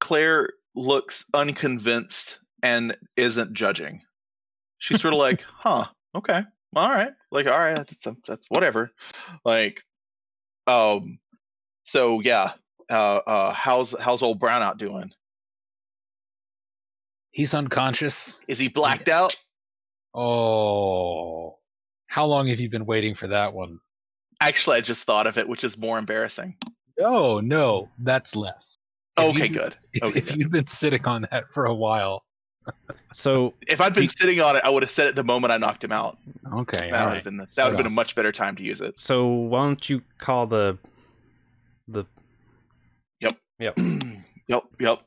[0.00, 4.02] Claire looks unconvinced and isn't judging.
[4.78, 6.42] She's sort of like, "Huh, okay,
[6.74, 8.90] all right, like, all right, that's, that's whatever."
[9.44, 9.80] Like,
[10.66, 11.18] um,
[11.84, 12.52] so yeah,
[12.90, 15.12] uh, uh, how's how's old Brownout doing?
[17.30, 18.44] He's unconscious.
[18.48, 19.36] Is he blacked out?
[20.14, 21.58] Oh,
[22.06, 23.78] how long have you been waiting for that one?
[24.40, 26.56] Actually, I just thought of it, which is more embarrassing.
[27.00, 28.76] Oh no, that's less.
[29.18, 29.68] If Okay, good.
[29.92, 30.36] If, Okay, if good.
[30.36, 32.24] you've been sitting on that for a while,
[33.12, 35.52] So If I'd been Do- sitting on it, I would have said it the moment
[35.52, 36.18] I knocked him out.
[36.52, 37.14] okay, That would right.
[37.16, 38.98] have been the, that would have been a much better time to use it.
[38.98, 40.76] so why don't you call the
[41.88, 42.04] the
[43.20, 43.38] Yep.
[43.60, 43.78] Yep.
[44.48, 45.02] yep, yep.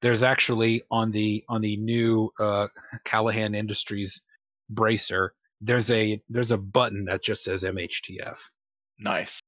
[0.00, 2.68] there's actually on the on the new uh,
[3.04, 4.22] Callahan Industries
[4.70, 5.34] bracer.
[5.60, 8.38] There's a there's a button that just says MHTF.
[9.00, 9.40] Nice.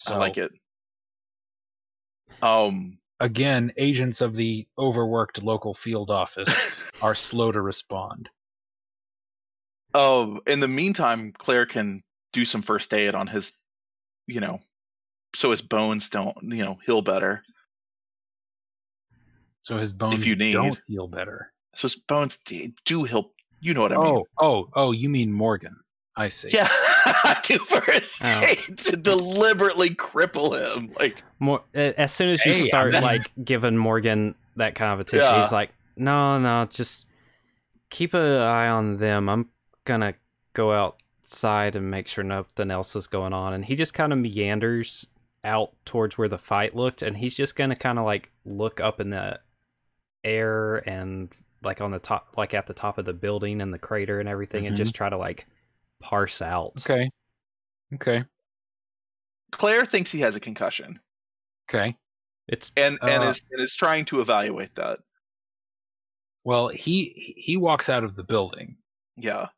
[0.00, 0.52] So I like it.
[2.42, 6.72] Um, again, agents of the overworked local field office
[7.02, 8.28] are slow to respond.
[9.94, 13.52] oh, in the meantime, Claire can do some first aid on his,
[14.26, 14.60] you know,
[15.36, 17.42] so his bones don't, you know, heal better.
[19.62, 21.52] So his bones don't feel better.
[21.76, 22.38] So his bones
[22.84, 23.30] do heal.
[23.60, 24.06] You know what I mean?
[24.06, 24.90] Oh, oh, oh!
[24.90, 25.76] You mean Morgan?
[26.16, 26.50] I see.
[26.50, 26.68] Yeah,
[27.44, 28.42] do first Oh.
[28.46, 30.90] aid to deliberately cripple him.
[31.00, 35.00] Like, More as soon as you Hey, start not- like giving Morgan that kind of
[35.00, 35.42] attention, Yeah.
[35.42, 37.06] he's like, "No, no, just
[37.88, 39.28] keep an eye on them.
[39.30, 39.48] I'm
[39.86, 40.14] gonna
[40.52, 44.18] go outside and make sure nothing else is going on." And he just kind of
[44.18, 45.06] meanders
[45.44, 49.00] out towards where the fight looked, and he's just gonna kind of like look up
[49.00, 49.40] in the
[50.24, 51.30] air and
[51.62, 54.28] like on the top, like at the top of the building and the crater and
[54.28, 54.78] everything, and Mhm.
[54.78, 55.46] just try to like
[56.02, 56.72] parse out.
[56.78, 57.08] Okay.
[57.94, 58.24] Okay.
[59.52, 60.98] Claire thinks he has a concussion,
[61.68, 61.96] Okay.
[62.48, 64.98] It's and and Uh, is and is trying to evaluate that.
[66.44, 68.76] Well, he he walks out of the building.
[69.16, 69.48] Yeah,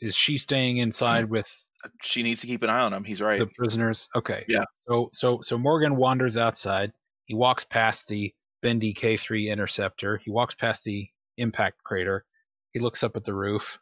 [0.00, 1.68] Is she staying inside with
[2.02, 3.04] she needs to keep an eye on him.
[3.04, 3.38] He's right.
[3.38, 4.08] the prisoners?
[4.16, 4.44] Okay.
[4.48, 4.64] Yeah.
[4.88, 6.92] So so so Morgan wanders outside.
[7.26, 10.16] He walks past the Bendy K3 interceptor.
[10.18, 12.24] He walks past the impact crater.
[12.72, 13.78] He looks up at the roof.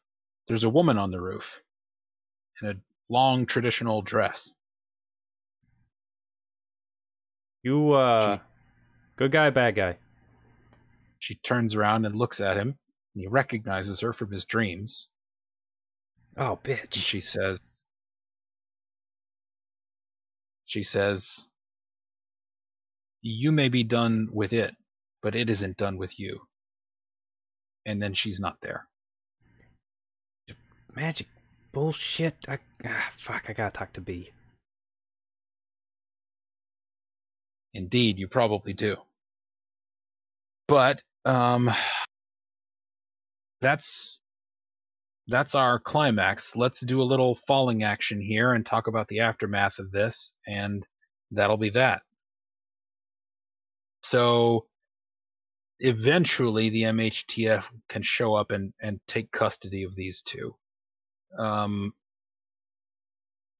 [0.47, 1.62] There's a woman on the roof
[2.62, 2.74] in a
[3.09, 4.52] long traditional dress.
[7.62, 8.39] you, uh,
[9.16, 9.97] good guy, bad guy.
[11.18, 12.68] She turns around and looks at him,
[13.14, 15.10] and he recognizes her from his dreams.
[16.36, 16.94] Oh, And bitch.
[16.94, 17.89] she says,
[20.64, 21.51] she says,
[23.22, 24.74] you may be done with it,
[25.22, 26.40] but it isn't done with you.
[27.86, 28.86] And then she's not there.
[30.94, 31.26] Magic
[31.73, 32.36] bullshit.
[32.49, 33.47] I ah, fuck.
[33.49, 34.32] I gotta talk to B.
[37.74, 38.97] Indeed, you probably do.
[40.66, 41.70] But um
[43.61, 44.20] that's
[45.28, 46.57] that's our climax.
[46.57, 50.86] Let's do a little falling action here and talk about the aftermath of this and
[51.31, 52.03] that'll be that.
[54.03, 54.66] So
[55.81, 60.55] eventually the MHTF can show up and and take custody of these two.
[61.36, 61.92] Um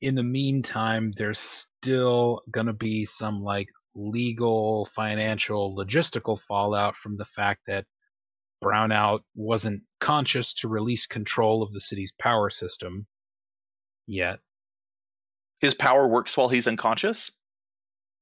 [0.01, 7.17] in the meantime, there's still going to be some like legal, financial, logistical fallout from
[7.17, 7.85] the fact that
[8.63, 13.07] Brownout wasn't conscious to release control of the city's power system
[14.07, 14.39] yet.
[15.61, 17.31] His power works while he's unconscious.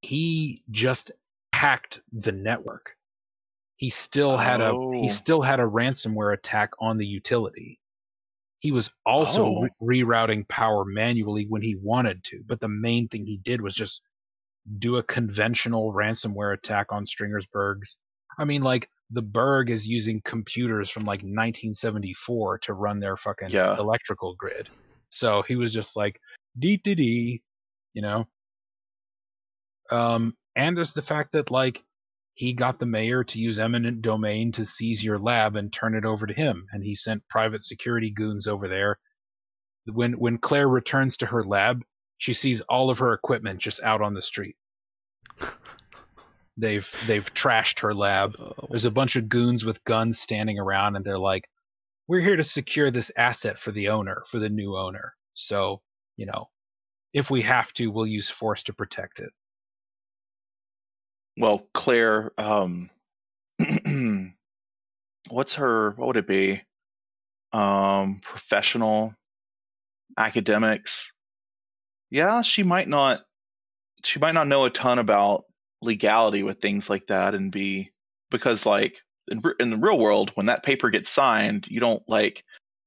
[0.01, 1.13] He just
[1.53, 2.97] hacked the network.
[3.77, 4.93] He still had a Oh.
[4.93, 7.79] he still had a ransomware attack on the utility.
[8.59, 9.69] He was also Oh.
[9.81, 13.75] re- rerouting power manually when he wanted to, but the main thing he did was
[13.75, 14.03] just
[14.79, 17.97] do a conventional ransomware attack on Stringersburg's.
[18.39, 23.51] I mean, like the Burg is using computers from like 1974 to run their fucking
[23.51, 23.77] Yeah.
[23.79, 24.69] electrical grid.
[25.11, 26.19] So he was just like
[26.59, 27.43] dee dee dee,
[27.95, 28.27] you know.
[29.91, 31.85] Um, and there's the fact that like
[32.37, 36.05] he got the mayor to use eminent domain to seize your lab and turn it
[36.05, 38.99] over to him, and he sent private security goons over there.
[39.87, 41.83] When when Claire returns to her lab,
[42.19, 44.55] she sees all of her equipment just out on the street.
[46.59, 48.37] They've they've trashed her lab.
[48.39, 51.49] Oh, There's a bunch of goons with guns standing around, and they're like,
[52.07, 55.15] "We're here to secure this asset for the owner, for the new owner.
[55.35, 55.83] So,
[56.17, 56.49] you know,
[57.13, 59.33] if we have to, we'll use force to protect it."
[61.37, 62.91] Well, Claire, um,
[65.29, 65.91] what's her?
[65.93, 66.63] What would it be?
[67.53, 69.15] Um, professional,
[70.17, 71.13] academics.
[72.11, 73.23] Yeah, she might not.
[74.05, 75.45] She might not know a ton about
[75.83, 77.91] legality with things like that, and be
[78.31, 82.45] because like in, in the real world, when that paper gets signed, you don't like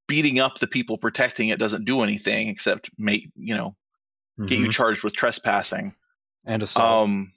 [0.08, 3.76] beating up the people protecting it doesn't do anything except make you know
[4.48, 4.72] get you Mhm.
[4.72, 5.96] charged with trespassing.
[6.46, 7.10] and assault.
[7.10, 7.34] Um,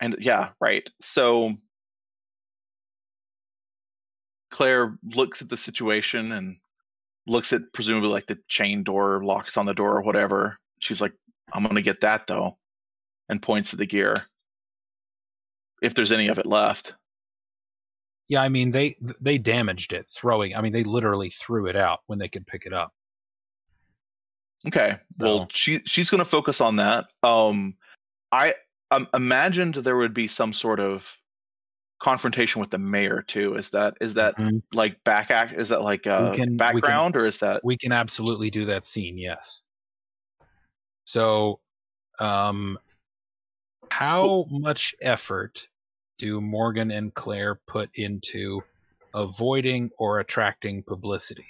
[0.00, 0.88] and yeah, right.
[1.00, 1.54] So
[4.50, 6.56] Claire looks at the situation and
[7.26, 10.58] looks at presumably like the chain door locks on the door or whatever.
[10.78, 11.12] She's like,
[11.52, 12.58] I'm gonna get that though,
[13.28, 14.14] and points to the gear.
[15.82, 16.94] If there's any of it left.
[18.28, 20.54] yeah, I mean they they damaged it throwing.
[20.54, 22.92] I mean they literally threw it out when they could pick it up.
[24.66, 24.96] Okay.
[25.18, 27.06] Well, she she's going to focus on that.
[27.22, 27.76] Um,
[28.32, 28.54] I
[28.94, 31.18] um, imagined there would be some sort of
[32.02, 33.54] confrontation with the mayor too.
[33.56, 34.62] Is that is that Mhm.
[34.72, 35.54] like back act?
[35.54, 38.66] Is that like uh, can- we can- background or is that we can absolutely do
[38.66, 39.60] that scene yes
[41.06, 41.60] so
[42.18, 42.78] um
[43.90, 45.68] how much effort
[46.18, 48.62] do morgan and claire put into
[49.14, 51.46] avoiding or attracting publicity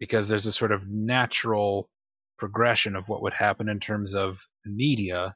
[0.00, 1.90] because there's a sort of natural
[2.38, 5.34] progression of what would happen in terms of media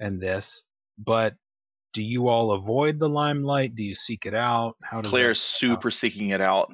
[0.00, 0.64] and this
[0.98, 1.34] but
[1.92, 5.44] do you all avoid the limelight do you seek it out how does Claire's that-
[5.58, 6.72] super seeking it out?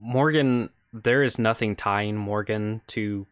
[0.00, 3.26] Morgan, there is nothing tying Morgan to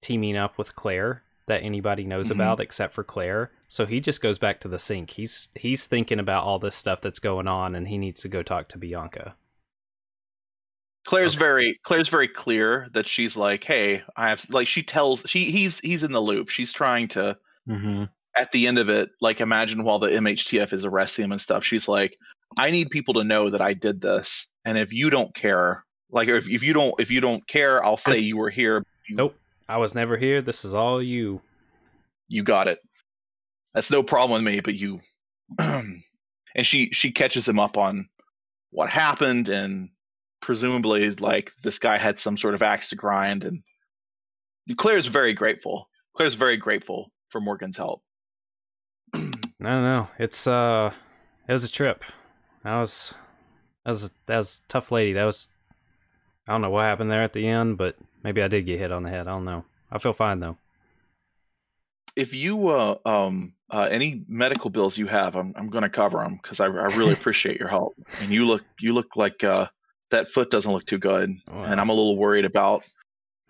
[0.00, 2.32] teaming up with Claire that anybody knows Mhm.
[2.36, 3.50] about except for Claire.
[3.68, 5.10] So he just goes back to the sink.
[5.10, 8.42] He's he's thinking about all this stuff that's going on and he needs to go
[8.42, 9.36] talk to Bianca.
[11.04, 11.44] Claire's Okay.
[11.44, 15.78] very Claire's very clear that she's like, hey, I have like she tells she he's
[15.80, 16.48] he's in the loop.
[16.48, 17.36] She's trying to
[17.68, 18.08] Mhm.
[18.36, 21.64] at the end of it, like imagine while the MHTF is arresting him and stuff,
[21.64, 22.16] she's like,
[22.56, 26.28] I need people to know that I did this, and if you don't care, like
[26.28, 28.84] if, if you don't if you don't care, I'll say you were here.
[29.10, 29.36] Nope.
[29.68, 30.40] I was never here.
[30.42, 31.40] This is all you.
[32.28, 32.78] you got it.
[33.74, 35.00] That's no problem with me, but you.
[35.58, 36.02] and
[36.62, 38.08] she she catches him up on
[38.70, 39.90] what happened, and
[40.42, 43.62] presumably like this guy had some sort of axe to grind, and
[44.76, 45.88] Claire's very grateful.
[46.14, 48.02] Claire's very grateful for Morgan's help.
[49.14, 49.20] I
[49.60, 50.08] don't know.
[50.18, 50.92] It's uh
[51.48, 52.04] it was a trip.
[52.64, 53.14] That was
[53.84, 55.14] that was that was a tough lady.
[55.14, 55.48] That was
[56.46, 58.92] I don't know what happened there at the end, but maybe I did get hit
[58.92, 59.28] on the head.
[59.28, 59.64] I don't know.
[59.90, 60.58] I feel fine though.
[62.16, 66.18] if you uh um uh any medical bills you have i'm, I'm going to cover
[66.18, 69.68] them because I, I really appreciate your help and you look you look like uh
[70.12, 72.84] that foot doesn't look too good and i'm a little worried about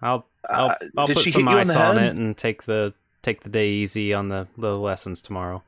[0.05, 3.51] I'll I'll, uh, I'll put some on ice on it and take the take the
[3.51, 5.63] day easy on the the lessons tomorrow.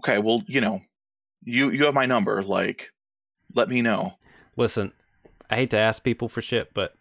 [0.00, 0.82] okay well you know
[1.44, 2.90] you you have my number like
[3.54, 4.18] let me know
[4.56, 4.92] Listen,
[5.48, 6.94] I hate to ask people for shit, but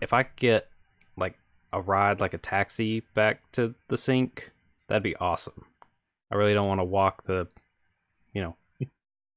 [0.00, 0.68] if I could get
[1.16, 1.36] like
[1.72, 4.52] a ride, like a taxi back to the sink,
[4.88, 5.64] that'd be awesome.
[6.30, 7.48] I really don't want to walk the,
[8.32, 8.56] you know,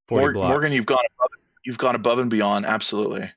[0.07, 0.49] 40 Mor- blocks.
[0.49, 1.29] morgan you've gone above,
[1.65, 3.29] you've gone above and beyond absolutely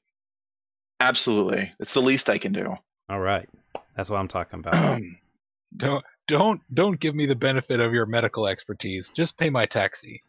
[1.01, 2.75] absolutely it's the least i can do
[3.09, 3.49] All right,
[3.97, 5.01] that's what I'm talking about.
[5.77, 9.11] Don't don't don't give me the benefit of your medical expertise.
[9.11, 10.23] Just pay my taxi.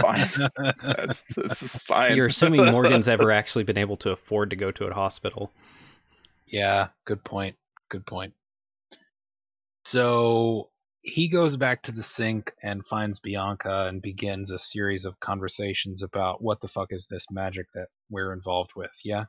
[0.00, 0.26] Fine.
[1.36, 4.86] This is fine You're assuming Morgan's ever actually been able to afford to go to
[4.86, 5.52] a hospital.
[6.46, 7.56] yeah, good point.
[7.90, 8.32] Good point.
[9.84, 10.70] So
[11.08, 16.02] he goes back to the sink and finds Bianca and begins a series of conversations
[16.02, 18.92] about what the fuck is this magic that we're involved with.
[19.04, 19.24] Yeah.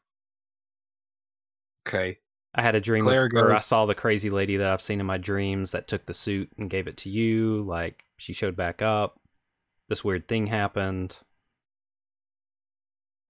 [1.88, 2.18] Okay.
[2.56, 5.06] I had a dream, Claire where I saw the crazy lady that I've seen in
[5.06, 7.64] my dreams that took the suit and gave it to you.
[7.64, 9.20] Like she showed back up.
[9.88, 11.20] This weird thing happened.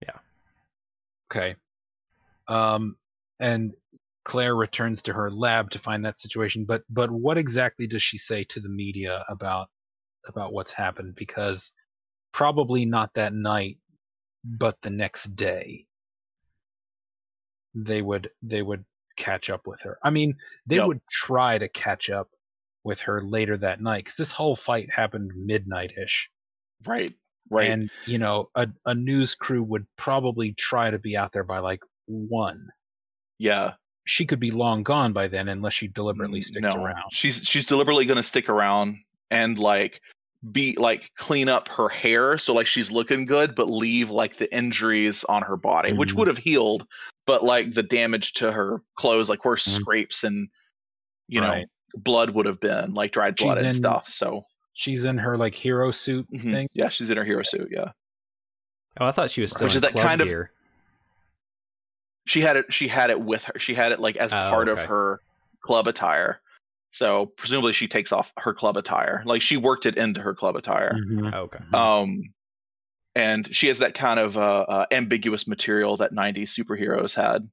[0.01, 0.17] Yeah.
[1.31, 1.55] Okay.
[2.47, 2.97] Um,
[3.39, 3.73] and
[4.29, 6.63] Claire returns to her lab to find that situation.
[6.63, 9.69] But but what exactly does she say to the media about
[10.27, 11.15] about what's happened?
[11.15, 11.73] Because
[12.31, 13.79] probably not that night,
[14.45, 15.87] but the next day,
[17.73, 18.85] they would they would
[19.17, 19.97] catch up with her.
[20.03, 20.37] I mean,
[20.67, 20.87] they Yep.
[20.87, 22.29] would try to catch up
[22.83, 26.29] with her later that night because this whole fight happened midnight ish.
[26.85, 27.13] right
[27.49, 31.43] right And you know, a, a news crew would probably try to be out there
[31.43, 32.69] by like one.
[33.39, 33.75] yeah
[34.05, 36.81] She could be long gone by then unless she deliberately sticks no.
[36.83, 37.03] around.
[37.11, 38.97] She's she's deliberately going to stick around
[39.29, 40.01] and like
[40.51, 44.51] be like clean up her hair so like she's looking good but leave like the
[44.55, 46.17] injuries on her body which Mhm.
[46.19, 46.87] would have healed
[47.27, 49.81] but like the damage to her clothes like where Mhm.
[49.81, 50.47] scrapes and
[51.27, 55.03] you know blood would have been like dried She's blood and in stuff so She's
[55.03, 56.49] in her like hero suit mhm.
[56.49, 56.69] thing.
[56.73, 57.91] yeah she's in her hero suit yeah
[58.97, 60.51] Oh, I thought she was still Which in is that club kind of- gear.
[62.29, 64.69] She had it she had it with her she had it like as Oh, part
[64.69, 64.81] okay.
[64.81, 65.19] of her
[65.61, 66.39] club attire.
[66.91, 69.21] So presumably she takes off her club attire.
[69.25, 70.93] Like she worked it into her club attire.
[70.95, 71.33] Mhm.
[71.33, 71.59] Oh, okay.
[71.73, 72.21] um
[73.15, 77.49] and she has that kind of uh, uh, ambiguous material that 90s superheroes had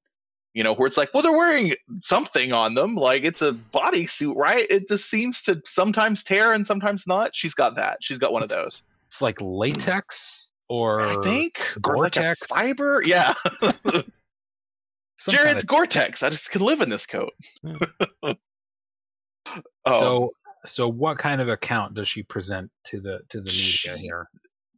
[0.52, 2.94] you know where it's like well they're wearing something on them.
[2.94, 4.66] Like it's a bodysuit right?
[4.70, 7.34] It just seems to sometimes tear and sometimes not.
[7.34, 7.98] She's got that.
[8.02, 8.82] She's got one of those.
[9.06, 12.46] It's like latex or i think or like a Gore-Tex?
[12.48, 13.00] fiber?
[13.04, 13.34] Yeah
[15.16, 17.32] some jared kind of- gore-tex i just can live in this coat
[17.62, 18.32] Yeah.
[19.86, 20.32] oh, So
[20.64, 24.28] so what kind of account does she present to the to the media She- here?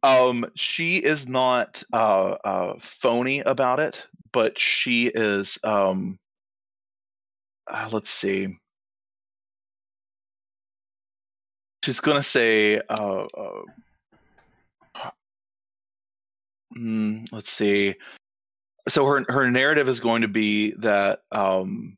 [0.01, 5.57] Um, she is not uh, uh, phony about it, but she is.
[5.61, 6.17] Um,
[7.67, 8.55] uh, let's see.
[11.83, 13.63] she's gonna say, uh, uh,
[16.77, 17.95] mm, let's see.
[18.87, 21.97] So her her narrative is going to be that um,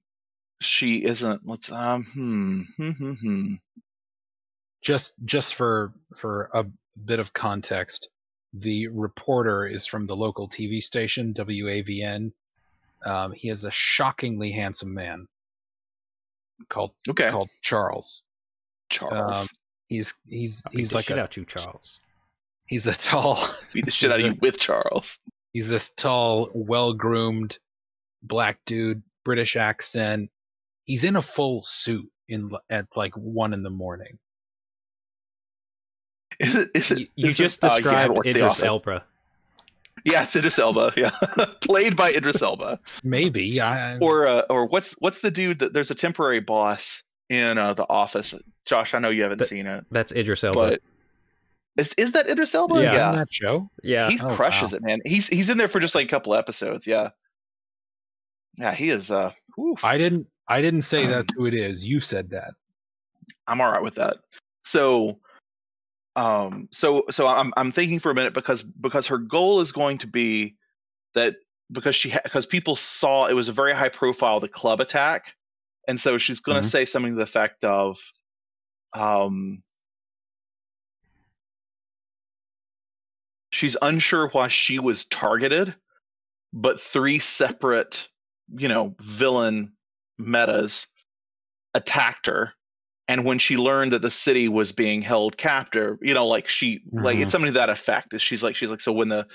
[0.61, 1.41] she isn't.
[1.45, 3.53] Let's um, hmm, hmm, hmm, hmm.
[4.81, 6.65] just just for for a
[7.05, 8.09] bit of context
[8.53, 12.33] the reporter is from the local tv station wavn
[13.05, 15.25] um, he is a shockingly handsome man
[16.67, 18.23] called Okay, called charles
[18.89, 19.37] Charles.
[19.37, 19.47] um,
[19.87, 21.99] he's he's I beat he's the like shit a out you, Charles.
[22.65, 23.39] he's a tall
[23.73, 25.17] Beat the shit out of you with Charles.
[25.53, 27.57] He's this tall well groomed
[28.23, 30.29] black dude british accent
[30.85, 34.17] he's in a full suit in at like one in the morning
[36.39, 36.69] Is it?
[36.73, 36.99] Is it?
[36.99, 38.63] You, you is it- just oh, yeah, I described worked the Idris.
[38.63, 39.03] Elba.
[40.05, 40.93] Yeah, it's Idris Elba.
[40.97, 41.11] Yeah,
[41.61, 42.79] played by Idris Elba.
[43.03, 47.57] maybe i Or uh, or what's what's the dude that there's a temporary boss in
[47.59, 48.33] uh, the office.
[48.65, 50.57] Josh, I know you haven't That- seen it, That's Idris Elba.
[50.57, 50.81] but
[51.77, 52.75] is is that Idris Elba?
[52.81, 52.93] Yeah.
[52.93, 53.09] Yeah.
[53.11, 54.09] in that show yeah.
[54.09, 54.77] he Oh, crushes wow.
[54.77, 54.99] it, man.
[55.05, 56.85] He's he's in there for just like a couple episodes.
[56.87, 57.09] Yeah,
[58.57, 59.09] yeah, he is.
[59.11, 59.83] Uh, oof.
[59.83, 60.27] I didn't.
[60.47, 61.85] I didn't say that's who it is.
[61.85, 62.53] You said that.
[63.47, 64.17] I'm all right with that.
[64.65, 65.19] So,
[66.15, 69.99] um, so so I'm I'm thinking for a minute because because her goal is going
[69.99, 70.55] to be
[71.15, 71.35] that
[71.71, 75.35] because she because people saw it was a very high profile the club attack,
[75.87, 76.71] and so she's going to Mhm.
[76.71, 77.97] say something to the effect of,
[78.93, 79.63] um,
[83.51, 85.75] she's unsure why she was targeted,
[86.53, 88.07] but three separate,
[88.55, 89.73] you know, villain
[90.17, 90.87] metas
[91.73, 92.53] attacked her.
[93.07, 96.81] And when she learned that the city was being held captive you know like she
[96.91, 97.23] like Mhm.
[97.23, 98.13] it's something to that effect.
[98.13, 99.27] Is she's like she's like so when the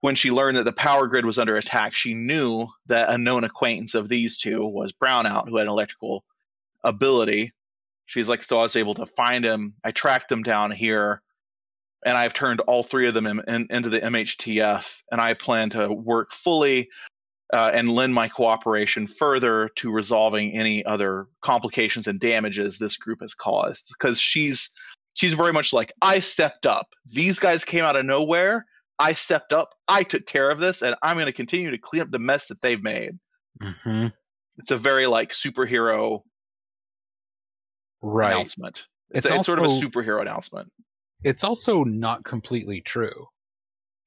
[0.00, 3.44] when she learned that the power grid was under attack she knew that a known
[3.44, 6.22] acquaintance of these two was brownout who had an electrical
[6.82, 7.52] ability.
[8.06, 9.74] She's like so i was able to find him.
[9.82, 11.22] I tracked him down here
[12.04, 15.70] and i've turned all three of them in, in, into the mhtf and i plan
[15.70, 16.88] to work fully
[17.52, 23.20] uh, and lend my cooperation further to resolving any other complications and damages this group
[23.20, 23.90] has caused.
[23.96, 24.70] Because she's
[25.14, 26.88] she's very much like i stepped up.
[27.06, 28.66] These guys came out of nowhere.
[28.98, 29.74] I stepped up.
[29.86, 32.48] I took care of this and i'm going to continue to clean up the mess
[32.48, 33.18] that they've made.
[33.62, 34.08] Mm-hmm.
[34.58, 36.22] it's a very like superhero
[38.02, 38.32] Right.
[38.32, 38.86] announcement.
[39.10, 40.72] It's, It's it's sort of a superhero announcement
[41.24, 43.26] It's also not completely true.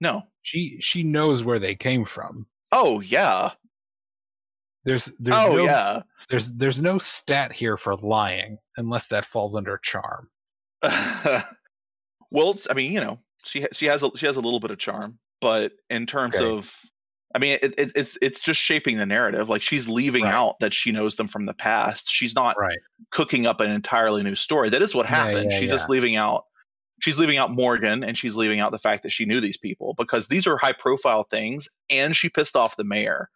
[0.02, 2.48] no She she knows where they came from.
[2.72, 3.52] oh yeah
[4.86, 9.56] There's there's oh no yeah there's there's no stat here for lying unless that falls
[9.56, 10.28] under charm.
[12.32, 14.78] well, I mean, you know, she she has a, she has a little bit of
[14.78, 16.46] charm, but in terms Okay.
[16.46, 16.74] of,
[17.36, 19.50] I mean, it, it, it's it's just shaping the narrative.
[19.50, 20.34] Like she's leaving Right.
[20.34, 22.10] out that she knows them from the past.
[22.10, 22.80] She's not Right.
[23.12, 24.70] cooking up an entirely new story.
[24.70, 25.52] That is what happened.
[25.52, 26.46] yeah, she's just leaving out.
[27.00, 29.94] She's leaving out Morgan, and she's leaving out the fact that she knew these people
[29.98, 33.30] because these are high profile things, and she pissed off the mayor.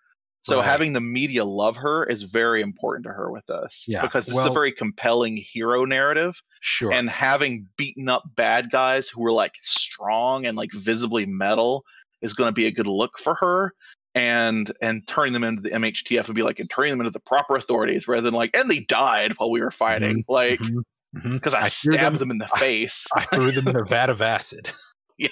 [0.44, 0.66] So Right.
[0.66, 4.36] having the media love her is very important to her with this, Yeah, because this
[4.36, 6.92] is a very compelling hero narrative Sure.
[6.92, 11.86] and having beaten up bad guys who were like strong and like visibly metal
[12.24, 13.74] is going to be a good look for her
[14.16, 17.20] and and turning them into the mhtf and be like and turning them into the
[17.20, 20.84] proper authorities rather than like and they died while we were fighting like Mhm,
[21.16, 21.34] mhm.
[21.34, 24.72] because i, stabbed them, in the face I threw them in a vat of acid.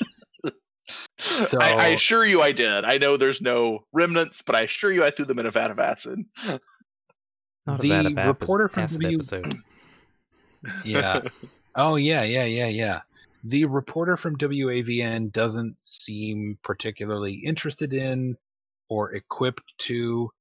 [1.19, 4.91] So- I, I assure you i did i know there's no remnants but i assure
[4.91, 6.19] you i threw them in a vat of acid
[7.67, 9.53] Not The a bad of app- reporter from acid W- episode.
[10.83, 11.21] Yeah.
[11.75, 13.01] oh yeah, yeah, yeah, yeah.
[13.43, 18.35] The reporter from WAVN doesn't seem particularly interested in
[18.89, 20.31] or equipped to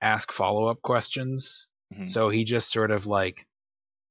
[0.00, 1.68] ask follow-up questions.
[1.94, 2.08] Mhm.
[2.08, 3.46] So he just sort of like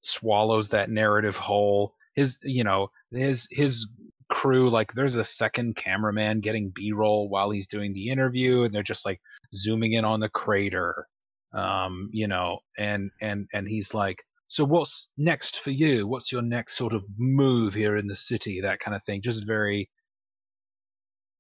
[0.01, 1.93] swallows that narrative whole.
[2.13, 3.87] His, you know, his his
[4.29, 8.81] crew like there's a second cameraman getting B-roll while he's doing the interview and they're
[8.81, 9.19] just like
[9.53, 11.05] zooming in on the crater.
[11.53, 16.07] Um, you know, and and and he's like, "So what's next for you?
[16.07, 19.21] What's your next sort of move here in the city?" That kind of thing.
[19.21, 19.89] Just very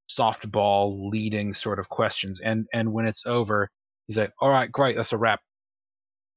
[0.09, 2.41] softball leading sort of questions.
[2.41, 3.69] And and when it's over,
[4.07, 5.39] he's like, "All right, great, that's a wrap."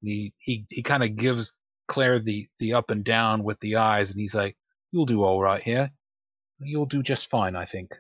[0.03, 1.55] He he he kind of gives
[1.87, 4.57] Claire the the up and down with the eyes, and he's like,
[4.93, 5.91] "You'll do all right here.
[6.59, 7.93] You'll do just fine, I think."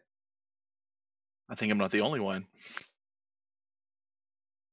[1.51, 2.47] i think i'm not the only one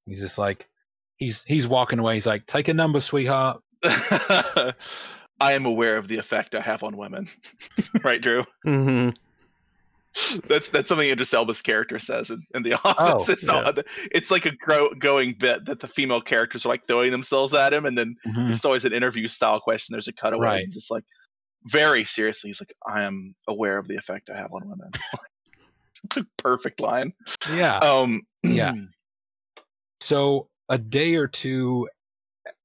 [0.06, 0.68] He's just like,
[1.18, 2.16] he's he's walking away.
[2.16, 4.74] He's like, "Take a number, sweetheart." i
[5.40, 7.28] am aware of the effect i have on women
[8.04, 9.10] right drew hmm
[10.48, 13.30] That's that's something Idris Elba's character says in, in the office.
[13.30, 13.78] Oh, it's, not-
[14.12, 17.74] it's like a gro- going bit that the female characters are like throwing themselves at
[17.74, 18.52] him, and then Mhm.
[18.52, 19.94] it's always an interview style question.
[19.94, 20.46] There's a cutaway.
[20.46, 20.64] Right.
[20.66, 21.04] It's just like,
[21.66, 22.50] very seriously.
[22.50, 24.92] He's like, I am aware of the effect I have on women.
[26.04, 27.14] it's a perfect line.
[27.54, 27.78] Yeah.
[27.78, 28.74] Um, Yeah.
[30.02, 31.88] So a day or two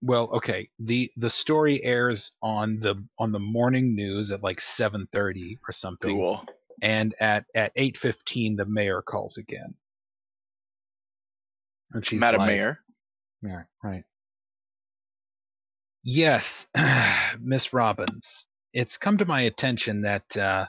[0.02, 0.68] well, okay.
[0.78, 6.16] The the story airs on the on the morning news at like 7:30 or something.
[6.16, 6.44] Cool.
[6.82, 9.74] And at at 8:15 the mayor calls again.
[11.92, 12.80] And she's Madam like, Mayor.
[13.42, 14.04] Yeah, right.
[16.04, 16.68] Yes,
[17.40, 18.46] Miss Robbins.
[18.72, 20.66] It's come to my attention that uh,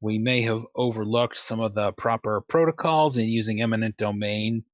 [0.00, 4.64] we may have overlooked some of the proper protocols in using eminent domain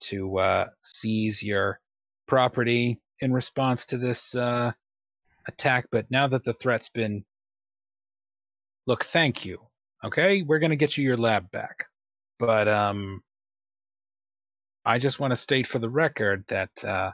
[0.00, 1.80] to uh, seize your
[2.26, 4.72] property in response to this uh,
[5.48, 5.86] attack.
[5.90, 7.24] But now that the threat's been.
[8.86, 9.69] Look, thank you.
[10.04, 11.84] Okay, we're going to get you your lab back.
[12.38, 13.22] But um,
[14.84, 17.10] I just want to state for the record that uh,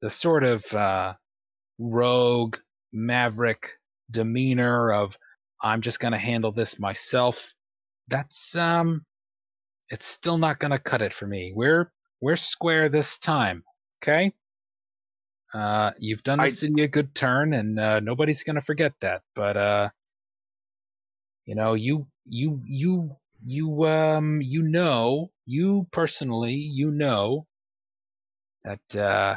[0.00, 1.14] the sort of uh,
[1.78, 2.56] rogue,
[2.92, 3.68] maverick
[4.10, 5.16] demeanor of
[5.62, 7.52] I'm just going to handle this myself,
[8.08, 9.04] that's um,
[9.90, 11.52] it's still not going to cut it for me.
[11.54, 11.90] We're
[12.20, 13.64] we're square this time,
[14.02, 14.32] okay?
[15.52, 18.92] Uh, you've done the I- city a good turn, and uh, nobody's going to forget
[19.00, 19.22] that.
[19.34, 19.88] But uh,
[21.44, 27.46] you know, you you you you um you know you personally you know
[28.64, 29.36] that uh,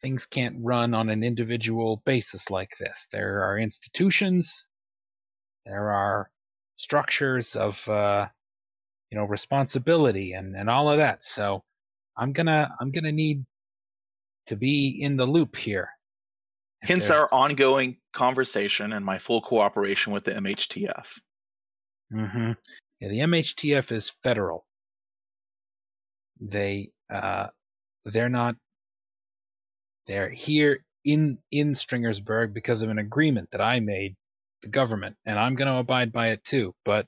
[0.00, 3.08] things can't run on an individual basis like this.
[3.12, 4.68] There are institutions,
[5.64, 6.30] there are
[6.76, 8.28] structures of uh,
[9.10, 11.22] you know responsibility and and all of that.
[11.22, 11.62] So
[12.16, 13.44] I'm gonna I'm gonna need
[14.46, 15.90] to be in the loop here.
[16.82, 21.06] Hence our ongoing conversation and my full cooperation with the MHTF.
[22.14, 22.56] Mhm.
[23.00, 24.66] Yeah, the MHTF is federal.
[26.40, 27.48] They uh
[28.04, 28.56] they're not
[30.06, 34.16] they're here in in Stringersburg because of an agreement that I made
[34.62, 36.74] the government and I'm going to abide by it too.
[36.84, 37.06] But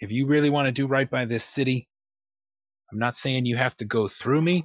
[0.00, 1.88] if you really want to do right by this city,
[2.92, 4.64] I'm not saying you have to go through me,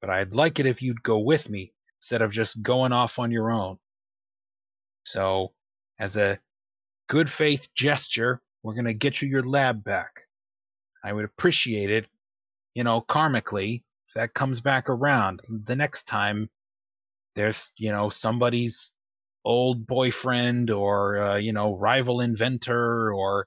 [0.00, 3.30] but I'd like it if you'd go with me instead of just going off on
[3.32, 3.78] your own.
[5.04, 5.52] So,
[5.98, 6.38] as a
[7.12, 10.22] good faith gesture, we're going to get you your lab back.
[11.04, 12.08] I would appreciate it,
[12.74, 15.42] you know, karmically, if that comes back around.
[15.46, 16.48] The next time
[17.34, 18.92] there's, you know, somebody's
[19.44, 23.46] old boyfriend or, uh, you know, rival inventor or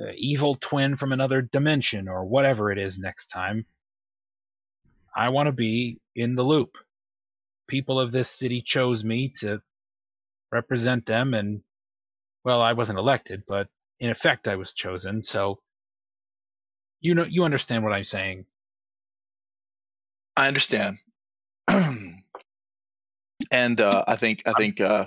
[0.00, 3.66] uh, evil twin from another dimension or whatever it is next time.
[5.16, 6.78] I want to be in the loop.
[7.66, 9.60] People of this city chose me to
[10.52, 11.60] represent them and
[12.44, 13.68] well, I wasn't elected, but
[14.00, 15.22] in effect I was chosen.
[15.22, 15.58] So
[17.00, 18.46] you know you understand what I'm saying.
[20.36, 20.98] I understand.
[23.50, 25.06] and uh, I think I think uh,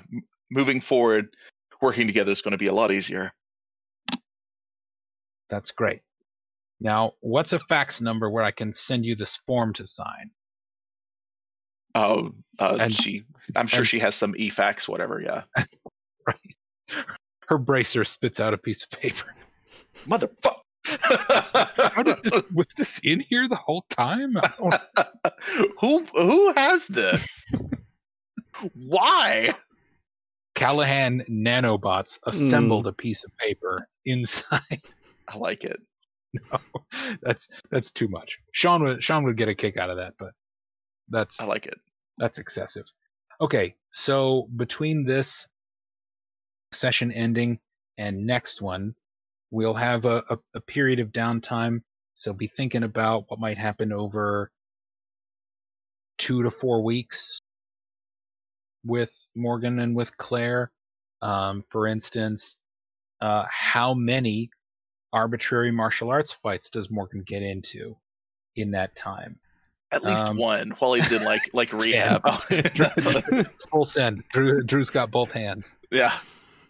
[0.52, 1.36] moving forward,
[1.82, 3.32] working together is going to be a lot easier.
[5.50, 6.02] That's great.
[6.80, 10.30] Now, what's a fax number where I can send you this form to sign?
[11.96, 13.24] Oh, uh, And- she.
[13.56, 15.20] I'm sure and- she has some e-fax, whatever.
[15.22, 15.44] Yeah,
[17.48, 19.34] Her bracer spits out a piece of paper.
[20.06, 20.56] motherfucker.
[21.94, 24.38] How did this, was this in here the whole time?
[25.82, 27.28] Who who has this?
[28.74, 29.54] Why?
[30.56, 32.30] Callahan nanobots hmm.
[32.30, 34.82] assembled a piece of paper inside.
[35.28, 35.80] I like it.
[36.34, 36.60] No,
[37.22, 38.40] that's that's too much.
[38.54, 40.32] Sean would Sean would get a kick out of that, but
[41.10, 41.80] that's I like it.
[42.18, 42.86] that's excessive.
[43.42, 45.48] Okay, so between this
[46.72, 47.60] session ending
[47.98, 48.96] and next one,
[49.52, 51.82] we'll have a, a, a period of downtime.
[52.14, 54.52] So be thinking about what might happen over
[56.18, 57.40] two to four weeks
[58.86, 60.72] with Morgan and with Claire.
[61.22, 62.58] Um, for instance,
[63.22, 64.50] uh, how many
[65.14, 67.96] arbitrary martial arts fights does Morgan get into
[68.56, 69.40] in that time?
[69.92, 72.22] At least Um, one while he's in like like rehab.
[73.70, 74.24] Full send.
[74.30, 75.78] Drew, Drew's got both hands.
[75.92, 76.18] yeah,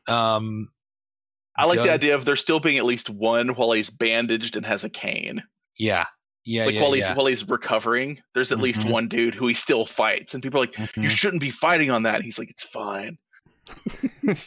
[0.07, 0.69] Um,
[1.55, 4.65] I like the idea of there still being at least one while he's bandaged and
[4.65, 5.43] has a cane.
[5.77, 6.05] Yeah,
[6.45, 6.81] yeah, like yeah.
[6.81, 7.15] while he's yeah.
[7.15, 8.91] while he's recovering, there's at least Mhm.
[8.91, 11.03] one dude who he still fights, and people are like, Mhm.
[11.03, 13.17] "You shouldn't be fighting on that." He's like, "It's fine."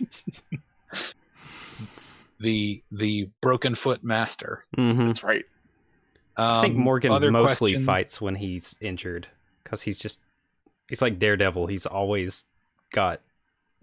[2.40, 4.64] the the broken foot master.
[4.76, 5.44] hmm That's right.
[6.36, 7.86] Um, I think Morgan mostly questions?
[7.86, 9.26] fights when he's injured
[9.62, 10.20] because he's just
[10.88, 11.66] he's like Daredevil.
[11.66, 12.46] He's always
[12.92, 13.20] got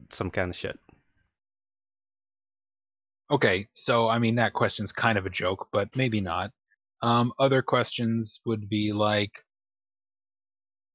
[0.10, 0.80] some kind of shit.
[3.30, 6.52] Okay, so I mean that question's kind of a joke, but maybe not.
[7.02, 9.32] Um, other questions would be like,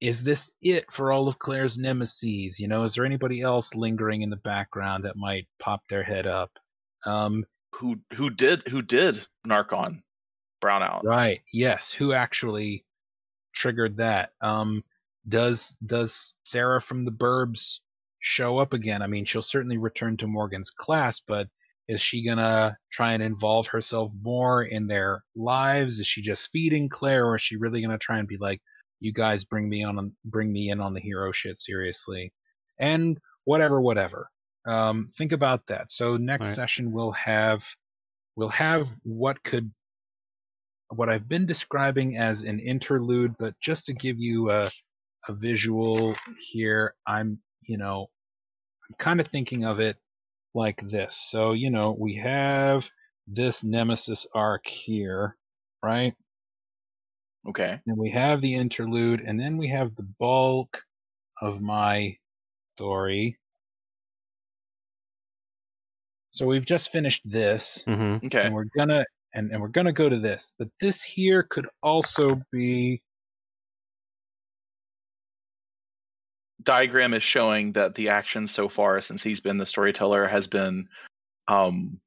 [0.01, 2.59] is this it for all of Claire's nemesis?
[2.59, 6.27] You know, is there anybody else lingering in the background that might pop their head
[6.27, 6.51] up?
[7.07, 7.45] Um,
[7.75, 10.03] who who did who did Narcon
[10.63, 11.05] Brownout?
[11.05, 11.41] Right.
[11.53, 11.93] Yes.
[11.93, 12.85] Who actually
[13.53, 14.31] triggered that?
[14.41, 14.83] Um,
[15.29, 17.81] does does Sarah from the Burbs
[18.19, 19.03] show up again?
[19.03, 21.49] I mean, she'll certainly return to Morgan's class, but
[21.89, 25.99] is she gonna try and involve herself more in their lives?
[25.99, 28.61] Is she just feeding Claire, or is she really gonna try and be like,
[29.01, 32.33] "You guys bring me on, bring me in on the hero shit seriously,"
[32.79, 34.31] and whatever, whatever.
[34.65, 35.91] Um, think about that.
[35.91, 36.55] So next right.
[36.55, 37.65] session we'll have
[38.37, 39.73] we'll have what could
[40.89, 44.71] what I've been describing as an interlude, but just to give you a
[45.29, 46.15] a visual
[46.51, 48.09] here, I'm you know
[48.89, 49.97] I'm kind of thinking of it
[50.55, 51.17] like this.
[51.17, 52.89] So, you know, we have
[53.27, 55.37] this Nemesis arc here,
[55.83, 56.15] right?
[57.49, 57.81] Okay.
[57.87, 60.83] And we have the interlude, and then we have the bulk
[61.41, 62.17] of my
[62.77, 63.39] story.
[66.31, 67.85] So we've just finished this.
[67.87, 68.27] Mm-hmm.
[68.27, 68.43] Okay.
[68.45, 69.05] And we're gonna
[69.35, 70.53] and, and we're gonna go to this.
[70.59, 73.03] But this here could also be
[76.63, 80.89] diagram is showing that the action so far since he's been the storyteller has been
[81.49, 82.01] um,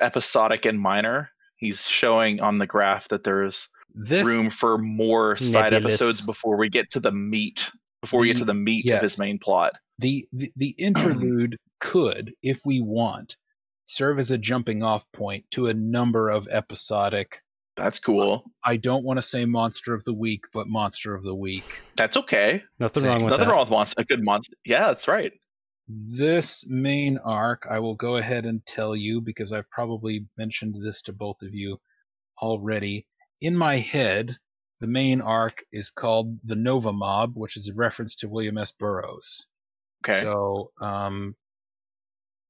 [0.00, 1.30] episodic and minor.
[1.56, 6.00] He's showing on the graph that there's this room for more side nebulous.
[6.00, 7.70] episodes before we get to the meat
[8.00, 8.96] before the, we get to the meat yes.
[8.96, 9.72] of his main plot.
[9.98, 13.36] The the, the interlude could, if we want,
[13.84, 17.40] serve as a jumping off point to a number of episodic
[17.80, 18.44] that's cool.
[18.64, 21.82] I don't want to say monster of the week, but monster of the week.
[21.96, 22.62] That's okay.
[22.78, 23.52] Nothing wrong with Nothing that.
[23.52, 24.00] wrong with monster.
[24.00, 24.46] A good month.
[24.64, 25.32] Yeah, that's right.
[25.88, 31.02] This main arc, I will go ahead and tell you because I've probably mentioned this
[31.02, 31.78] to both of you
[32.40, 33.06] already.
[33.40, 34.36] In my head,
[34.80, 38.72] the main arc is called the Nova Mob, which is a reference to William S.
[38.72, 39.46] Burroughs.
[40.06, 40.20] Okay.
[40.20, 41.34] So um,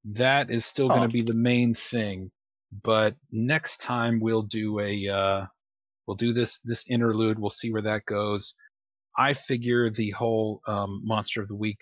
[0.04, 2.30] that is still going to be the main thing
[2.82, 5.46] but next time we'll do a uh,
[6.06, 7.38] we'll do this this interlude.
[7.38, 8.54] We'll see where that goes.
[9.18, 11.80] I figure the whole um, monster of the week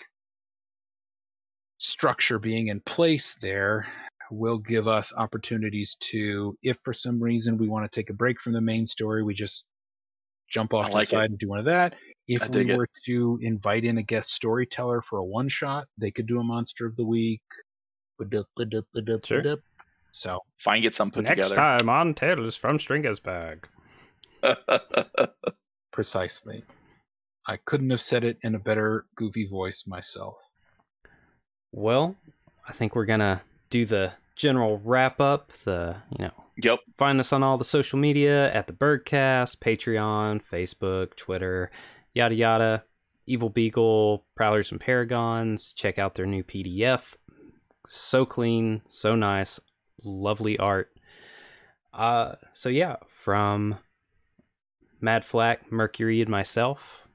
[1.79, 3.87] structure being in place there
[4.31, 8.41] will give us opportunities to, if for some reason we want to take a break
[8.41, 9.65] from the main story, we just
[10.51, 11.31] jump off I to like the side it.
[11.31, 11.95] and do one of that.
[12.27, 12.91] If we were it.
[13.07, 16.87] to invite in a guest storyteller for a one shot, they could do a monster
[16.87, 17.43] of the week.
[19.45, 19.59] Sure.
[20.13, 21.55] So fine, get some put Next together.
[21.55, 23.69] Next time on Tales from Stringer's Bag.
[25.93, 26.65] Precisely.
[27.47, 30.39] I couldn't have said it in a better goofy voice myself.
[31.73, 32.17] Well,
[32.67, 35.53] I think we're gonna do the general wrap up.
[35.65, 36.79] The you know, yep.
[36.97, 41.71] Find us on all the social media at the Birdcast, Patreon, Facebook, Twitter,
[42.15, 42.85] yada yada.
[43.27, 45.75] Evil Beagle, Prowlers and Paragons.
[45.75, 47.15] Check out their new PDF.
[47.87, 49.61] So clean, so nice
[50.03, 50.91] lovely art.
[51.93, 53.79] Uh, so yeah, from
[55.01, 57.07] Mad Flack, Mercury, and myself.